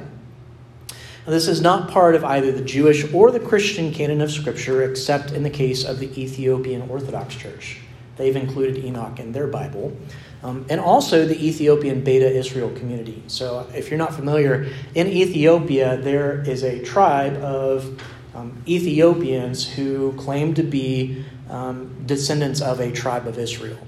This 1.25 1.47
is 1.47 1.59
not 1.59 1.89
part 1.89 2.13
of 2.13 2.23
either 2.23 2.51
the 2.51 2.63
Jewish 2.63 3.11
or 3.11 3.31
the 3.31 3.39
Christian 3.39 3.91
canon 3.91 4.21
of 4.21 4.31
Scripture, 4.31 4.83
except 4.83 5.31
in 5.31 5.41
the 5.41 5.49
case 5.49 5.83
of 5.83 5.99
the 5.99 6.07
Ethiopian 6.21 6.87
Orthodox 6.89 7.35
Church. 7.35 7.79
They've 8.15 8.35
included 8.35 8.85
Enoch 8.85 9.19
in 9.19 9.31
their 9.31 9.47
Bible 9.47 9.97
um, 10.43 10.65
and 10.69 10.79
also 10.79 11.25
the 11.25 11.43
Ethiopian 11.43 12.03
Beta 12.03 12.29
Israel 12.29 12.69
community. 12.71 13.23
So, 13.27 13.67
if 13.73 13.89
you're 13.89 13.97
not 13.97 14.13
familiar, 14.13 14.67
in 14.93 15.07
Ethiopia, 15.07 15.97
there 15.97 16.41
is 16.47 16.63
a 16.63 16.83
tribe 16.83 17.37
of 17.37 17.99
um, 18.35 18.55
Ethiopians 18.67 19.67
who 19.67 20.13
claim 20.13 20.53
to 20.53 20.63
be 20.63 21.25
um, 21.49 22.05
descendants 22.05 22.61
of 22.61 22.79
a 22.79 22.91
tribe 22.91 23.27
of 23.27 23.39
Israel. 23.39 23.79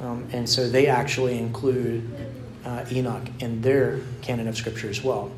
Um, 0.00 0.26
and 0.32 0.48
so 0.48 0.68
they 0.68 0.86
actually 0.86 1.36
include 1.38 2.08
uh, 2.64 2.86
Enoch 2.90 3.28
in 3.40 3.60
their 3.60 4.00
canon 4.22 4.48
of 4.48 4.56
Scripture 4.56 4.88
as 4.88 5.04
well. 5.04 5.30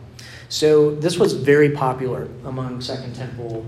So, 0.49 0.95
this 0.95 1.19
was 1.19 1.33
very 1.33 1.71
popular 1.71 2.29
among 2.45 2.81
Second 2.81 3.15
Temple 3.15 3.67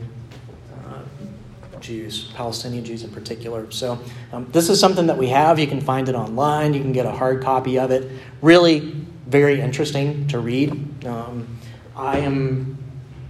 Jews, 1.85 2.33
Palestinian 2.35 2.83
Jews 2.83 3.05
in 3.05 3.11
particular. 3.11 3.71
So, 3.71 3.99
um, 4.33 4.49
this 4.51 4.71
is 4.71 4.81
something 4.81 5.07
that 5.07 5.19
we 5.19 5.29
have. 5.29 5.59
You 5.59 5.67
can 5.67 5.83
find 5.83 6.09
it 6.09 6.15
online, 6.15 6.73
you 6.73 6.81
can 6.81 6.93
get 6.93 7.05
a 7.05 7.13
hard 7.13 7.43
copy 7.43 7.79
of 7.79 7.91
it. 7.91 8.11
Really, 8.41 8.81
very 9.27 9.61
interesting 9.61 10.27
to 10.29 10.39
read. 10.39 11.05
Um, 11.05 11.59
I 11.95 12.19
am 12.19 12.79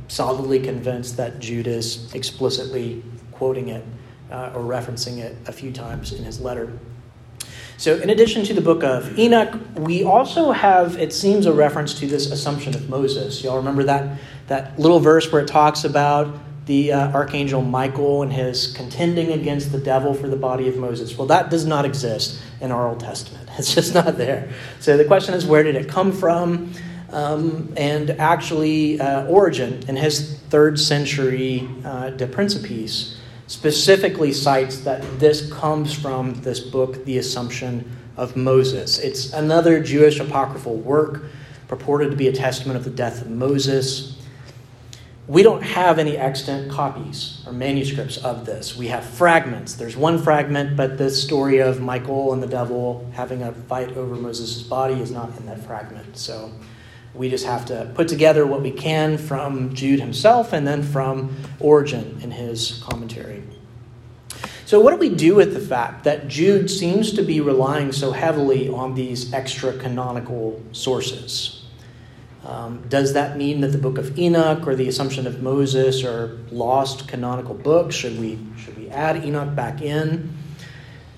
solidly 0.06 0.60
convinced 0.60 1.16
that 1.16 1.40
Jude 1.40 1.66
is 1.66 2.14
explicitly 2.14 3.02
quoting 3.32 3.68
it 3.68 3.84
uh, 4.30 4.52
or 4.54 4.62
referencing 4.62 5.18
it 5.18 5.36
a 5.46 5.52
few 5.52 5.72
times 5.72 6.12
in 6.12 6.24
his 6.24 6.40
letter. 6.40 6.78
So, 7.76 7.96
in 7.96 8.10
addition 8.10 8.44
to 8.44 8.54
the 8.54 8.60
book 8.60 8.84
of 8.84 9.18
Enoch, 9.18 9.58
we 9.76 10.04
also 10.04 10.52
have, 10.52 10.96
it 10.96 11.12
seems, 11.12 11.46
a 11.46 11.52
reference 11.52 11.94
to 11.94 12.06
this 12.06 12.30
assumption 12.30 12.74
of 12.74 12.88
Moses. 12.88 13.42
Y'all 13.42 13.56
remember 13.56 13.82
that, 13.84 14.18
that 14.46 14.78
little 14.78 15.00
verse 15.00 15.30
where 15.32 15.42
it 15.42 15.48
talks 15.48 15.84
about 15.84 16.38
the 16.66 16.92
uh, 16.92 17.10
archangel 17.10 17.62
Michael 17.62 18.22
and 18.22 18.32
his 18.32 18.72
contending 18.72 19.32
against 19.32 19.72
the 19.72 19.78
devil 19.78 20.14
for 20.14 20.28
the 20.28 20.36
body 20.36 20.68
of 20.68 20.76
Moses. 20.76 21.18
Well, 21.18 21.26
that 21.26 21.50
does 21.50 21.66
not 21.66 21.84
exist 21.84 22.40
in 22.60 22.70
our 22.70 22.88
Old 22.88 23.00
Testament. 23.00 23.48
It's 23.58 23.72
just 23.72 23.94
not 23.94 24.16
there. 24.16 24.50
So 24.80 24.96
the 24.96 25.04
question 25.04 25.32
is, 25.34 25.46
where 25.46 25.62
did 25.62 25.76
it 25.76 25.88
come 25.88 26.10
from? 26.10 26.72
Um, 27.12 27.72
and 27.76 28.10
actually, 28.10 29.00
uh, 29.00 29.26
Origen, 29.26 29.84
in 29.86 29.94
his 29.94 30.40
third 30.50 30.80
century 30.80 31.68
uh, 31.84 32.10
De 32.10 32.26
Principiis, 32.26 33.13
specifically 33.46 34.32
cites 34.32 34.78
that 34.80 35.02
this 35.18 35.52
comes 35.52 35.92
from 35.92 36.34
this 36.42 36.60
book, 36.60 37.04
The 37.04 37.18
Assumption 37.18 37.90
of 38.16 38.36
Moses. 38.36 38.98
It's 38.98 39.32
another 39.32 39.82
Jewish 39.82 40.20
apocryphal 40.20 40.76
work 40.76 41.24
purported 41.68 42.10
to 42.10 42.16
be 42.16 42.28
a 42.28 42.32
testament 42.32 42.76
of 42.76 42.84
the 42.84 42.90
death 42.90 43.22
of 43.22 43.30
Moses 43.30 44.14
we 45.26 45.42
don't 45.42 45.62
have 45.62 45.98
any 45.98 46.18
extant 46.18 46.70
copies 46.70 47.42
or 47.46 47.52
manuscripts 47.52 48.18
of 48.18 48.44
this. 48.44 48.76
We 48.76 48.88
have 48.88 49.04
fragments. 49.04 49.74
There's 49.74 49.96
one 49.96 50.18
fragment, 50.22 50.76
but 50.76 50.98
the 50.98 51.10
story 51.10 51.58
of 51.58 51.80
Michael 51.80 52.34
and 52.34 52.42
the 52.42 52.46
devil 52.46 53.10
having 53.14 53.42
a 53.42 53.52
fight 53.52 53.96
over 53.96 54.16
Moses' 54.16 54.62
body 54.62 54.94
is 54.94 55.10
not 55.10 55.34
in 55.38 55.46
that 55.46 55.64
fragment. 55.64 56.18
So 56.18 56.52
we 57.14 57.28
just 57.28 57.46
have 57.46 57.64
to 57.66 57.90
put 57.94 58.08
together 58.08 58.46
what 58.46 58.60
we 58.60 58.70
can 58.70 59.16
from 59.18 59.74
Jude 59.74 60.00
himself 60.00 60.52
and 60.52 60.66
then 60.66 60.82
from 60.82 61.36
Origen 61.60 62.18
in 62.22 62.30
his 62.30 62.82
commentary. 62.82 63.42
So, 64.66 64.80
what 64.80 64.92
do 64.92 64.96
we 64.96 65.10
do 65.10 65.34
with 65.34 65.52
the 65.52 65.60
fact 65.60 66.04
that 66.04 66.26
Jude 66.26 66.70
seems 66.70 67.12
to 67.12 67.22
be 67.22 67.40
relying 67.40 67.92
so 67.92 68.12
heavily 68.12 68.68
on 68.68 68.94
these 68.94 69.32
extra 69.32 69.76
canonical 69.76 70.62
sources? 70.72 71.64
Um, 72.44 72.82
does 72.88 73.12
that 73.14 73.38
mean 73.38 73.60
that 73.60 73.68
the 73.68 73.78
book 73.78 73.96
of 73.96 74.18
Enoch 74.18 74.66
or 74.66 74.74
the 74.74 74.88
Assumption 74.88 75.26
of 75.26 75.42
Moses 75.42 76.02
are 76.04 76.38
lost 76.50 77.08
canonical 77.08 77.54
books? 77.54 77.94
Should 77.94 78.18
we, 78.18 78.38
should 78.58 78.76
we 78.76 78.90
add 78.90 79.24
Enoch 79.24 79.54
back 79.54 79.80
in? 79.80 80.34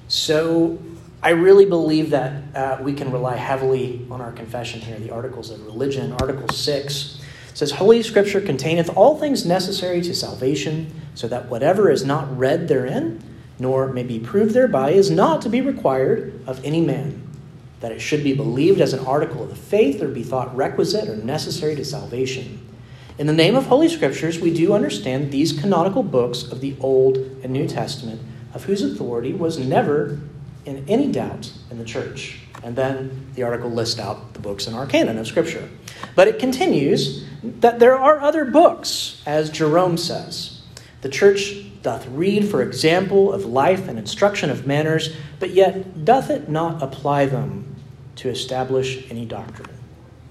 So 0.08 0.78
I 1.26 1.30
really 1.30 1.64
believe 1.64 2.10
that 2.10 2.54
uh, 2.54 2.78
we 2.80 2.92
can 2.92 3.10
rely 3.10 3.34
heavily 3.34 4.06
on 4.12 4.20
our 4.20 4.30
confession 4.30 4.80
here, 4.80 4.96
the 4.96 5.10
Articles 5.10 5.50
of 5.50 5.66
Religion. 5.66 6.12
Article 6.12 6.48
6 6.48 7.20
says, 7.52 7.72
Holy 7.72 8.00
Scripture 8.04 8.40
containeth 8.40 8.96
all 8.96 9.18
things 9.18 9.44
necessary 9.44 10.00
to 10.02 10.14
salvation, 10.14 11.02
so 11.16 11.26
that 11.26 11.48
whatever 11.48 11.90
is 11.90 12.04
not 12.04 12.38
read 12.38 12.68
therein, 12.68 13.20
nor 13.58 13.92
may 13.92 14.04
be 14.04 14.20
proved 14.20 14.54
thereby, 14.54 14.92
is 14.92 15.10
not 15.10 15.42
to 15.42 15.48
be 15.48 15.60
required 15.60 16.40
of 16.46 16.64
any 16.64 16.80
man 16.80 17.26
that 17.80 17.90
it 17.90 17.98
should 17.98 18.22
be 18.22 18.32
believed 18.32 18.80
as 18.80 18.92
an 18.92 19.04
article 19.04 19.42
of 19.42 19.48
the 19.48 19.56
faith 19.56 20.00
or 20.00 20.06
be 20.06 20.22
thought 20.22 20.54
requisite 20.54 21.08
or 21.08 21.16
necessary 21.16 21.74
to 21.74 21.84
salvation. 21.84 22.64
In 23.18 23.26
the 23.26 23.32
name 23.32 23.56
of 23.56 23.66
Holy 23.66 23.88
Scriptures, 23.88 24.38
we 24.38 24.54
do 24.54 24.72
understand 24.72 25.32
these 25.32 25.52
canonical 25.52 26.04
books 26.04 26.44
of 26.44 26.60
the 26.60 26.76
Old 26.78 27.16
and 27.16 27.52
New 27.52 27.66
Testament, 27.66 28.20
of 28.54 28.62
whose 28.66 28.82
authority 28.82 29.32
was 29.32 29.58
never 29.58 30.20
in 30.66 30.84
any 30.88 31.10
doubt 31.10 31.50
in 31.70 31.78
the 31.78 31.84
church. 31.84 32.40
And 32.62 32.76
then 32.76 33.30
the 33.34 33.44
article 33.44 33.70
lists 33.70 33.98
out 33.98 34.34
the 34.34 34.40
books 34.40 34.66
in 34.66 34.74
our 34.74 34.86
canon 34.86 35.16
of 35.18 35.26
Scripture. 35.26 35.68
But 36.14 36.28
it 36.28 36.38
continues 36.38 37.24
that 37.42 37.78
there 37.78 37.96
are 37.96 38.20
other 38.20 38.44
books, 38.44 39.22
as 39.24 39.50
Jerome 39.50 39.96
says. 39.96 40.60
The 41.02 41.08
church 41.08 41.64
doth 41.82 42.06
read 42.08 42.48
for 42.48 42.62
example 42.62 43.32
of 43.32 43.44
life 43.44 43.86
and 43.86 43.98
instruction 43.98 44.50
of 44.50 44.66
manners, 44.66 45.14
but 45.38 45.50
yet 45.50 46.04
doth 46.04 46.30
it 46.30 46.48
not 46.48 46.82
apply 46.82 47.26
them 47.26 47.76
to 48.16 48.28
establish 48.28 49.08
any 49.10 49.24
doctrine. 49.24 49.70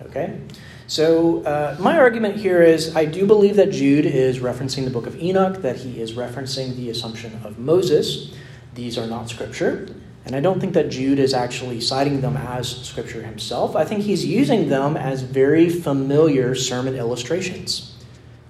Okay? 0.01 0.41
So, 0.87 1.43
uh, 1.43 1.77
my 1.79 1.97
argument 1.97 2.35
here 2.35 2.61
is 2.61 2.95
I 2.95 3.05
do 3.05 3.25
believe 3.25 3.55
that 3.55 3.71
Jude 3.71 4.05
is 4.05 4.39
referencing 4.39 4.83
the 4.83 4.91
book 4.91 5.07
of 5.07 5.19
Enoch, 5.21 5.61
that 5.61 5.77
he 5.77 5.99
is 5.99 6.13
referencing 6.13 6.75
the 6.75 6.89
assumption 6.89 7.39
of 7.43 7.57
Moses. 7.57 8.35
These 8.73 8.97
are 8.97 9.07
not 9.07 9.29
scripture. 9.29 9.87
And 10.25 10.35
I 10.35 10.39
don't 10.39 10.59
think 10.59 10.73
that 10.73 10.89
Jude 10.89 11.19
is 11.19 11.35
actually 11.35 11.79
citing 11.79 12.21
them 12.21 12.35
as 12.35 12.67
scripture 12.67 13.21
himself. 13.21 13.75
I 13.75 13.85
think 13.85 14.01
he's 14.01 14.25
using 14.25 14.69
them 14.69 14.97
as 14.97 15.21
very 15.21 15.69
familiar 15.69 16.55
sermon 16.55 16.95
illustrations, 16.95 17.95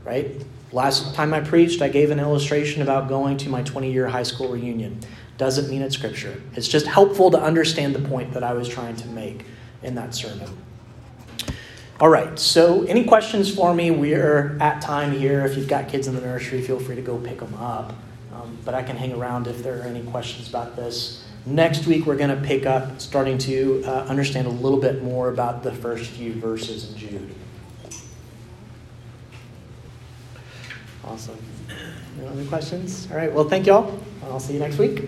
right? 0.05 0.41
Last 0.71 1.13
time 1.15 1.33
I 1.33 1.41
preached, 1.41 1.81
I 1.81 1.89
gave 1.89 2.11
an 2.11 2.19
illustration 2.19 2.81
about 2.81 3.09
going 3.09 3.37
to 3.37 3.49
my 3.49 3.61
20 3.63 3.91
year 3.91 4.07
high 4.07 4.23
school 4.23 4.49
reunion. 4.49 4.99
Doesn't 5.37 5.69
mean 5.69 5.81
it's 5.81 5.95
scripture. 5.95 6.41
It's 6.53 6.67
just 6.67 6.85
helpful 6.85 7.29
to 7.31 7.41
understand 7.41 7.93
the 7.93 8.07
point 8.07 8.33
that 8.33 8.43
I 8.43 8.53
was 8.53 8.69
trying 8.69 8.95
to 8.97 9.07
make 9.09 9.45
in 9.83 9.95
that 9.95 10.15
sermon. 10.15 10.49
All 11.99 12.09
right, 12.09 12.37
so 12.39 12.83
any 12.83 13.03
questions 13.03 13.53
for 13.53 13.73
me? 13.73 13.91
We're 13.91 14.57
at 14.61 14.81
time 14.81 15.11
here. 15.11 15.45
If 15.45 15.57
you've 15.57 15.67
got 15.67 15.89
kids 15.89 16.07
in 16.07 16.15
the 16.15 16.21
nursery, 16.21 16.61
feel 16.61 16.79
free 16.79 16.95
to 16.95 17.01
go 17.01 17.17
pick 17.17 17.39
them 17.39 17.53
up. 17.55 17.93
Um, 18.33 18.57
but 18.65 18.73
I 18.73 18.83
can 18.83 18.97
hang 18.97 19.13
around 19.13 19.47
if 19.47 19.63
there 19.63 19.79
are 19.79 19.83
any 19.83 20.03
questions 20.03 20.49
about 20.49 20.75
this. 20.75 21.24
Next 21.45 21.85
week, 21.85 22.07
we're 22.07 22.15
going 22.15 22.35
to 22.35 22.41
pick 22.47 22.65
up 22.65 22.99
starting 22.99 23.37
to 23.39 23.83
uh, 23.85 24.05
understand 24.05 24.47
a 24.47 24.49
little 24.49 24.79
bit 24.79 25.03
more 25.03 25.29
about 25.29 25.61
the 25.61 25.71
first 25.71 26.09
few 26.09 26.33
verses 26.33 26.91
in 26.91 26.97
Jude. 26.97 27.35
Awesome. 31.03 31.37
No 32.19 32.27
other 32.27 32.45
questions? 32.45 33.07
All 33.11 33.17
right, 33.17 33.31
well, 33.31 33.47
thank 33.47 33.67
y'all. 33.67 33.99
I'll 34.23 34.39
see 34.39 34.53
you 34.53 34.59
next 34.59 34.79
week. 34.79 35.07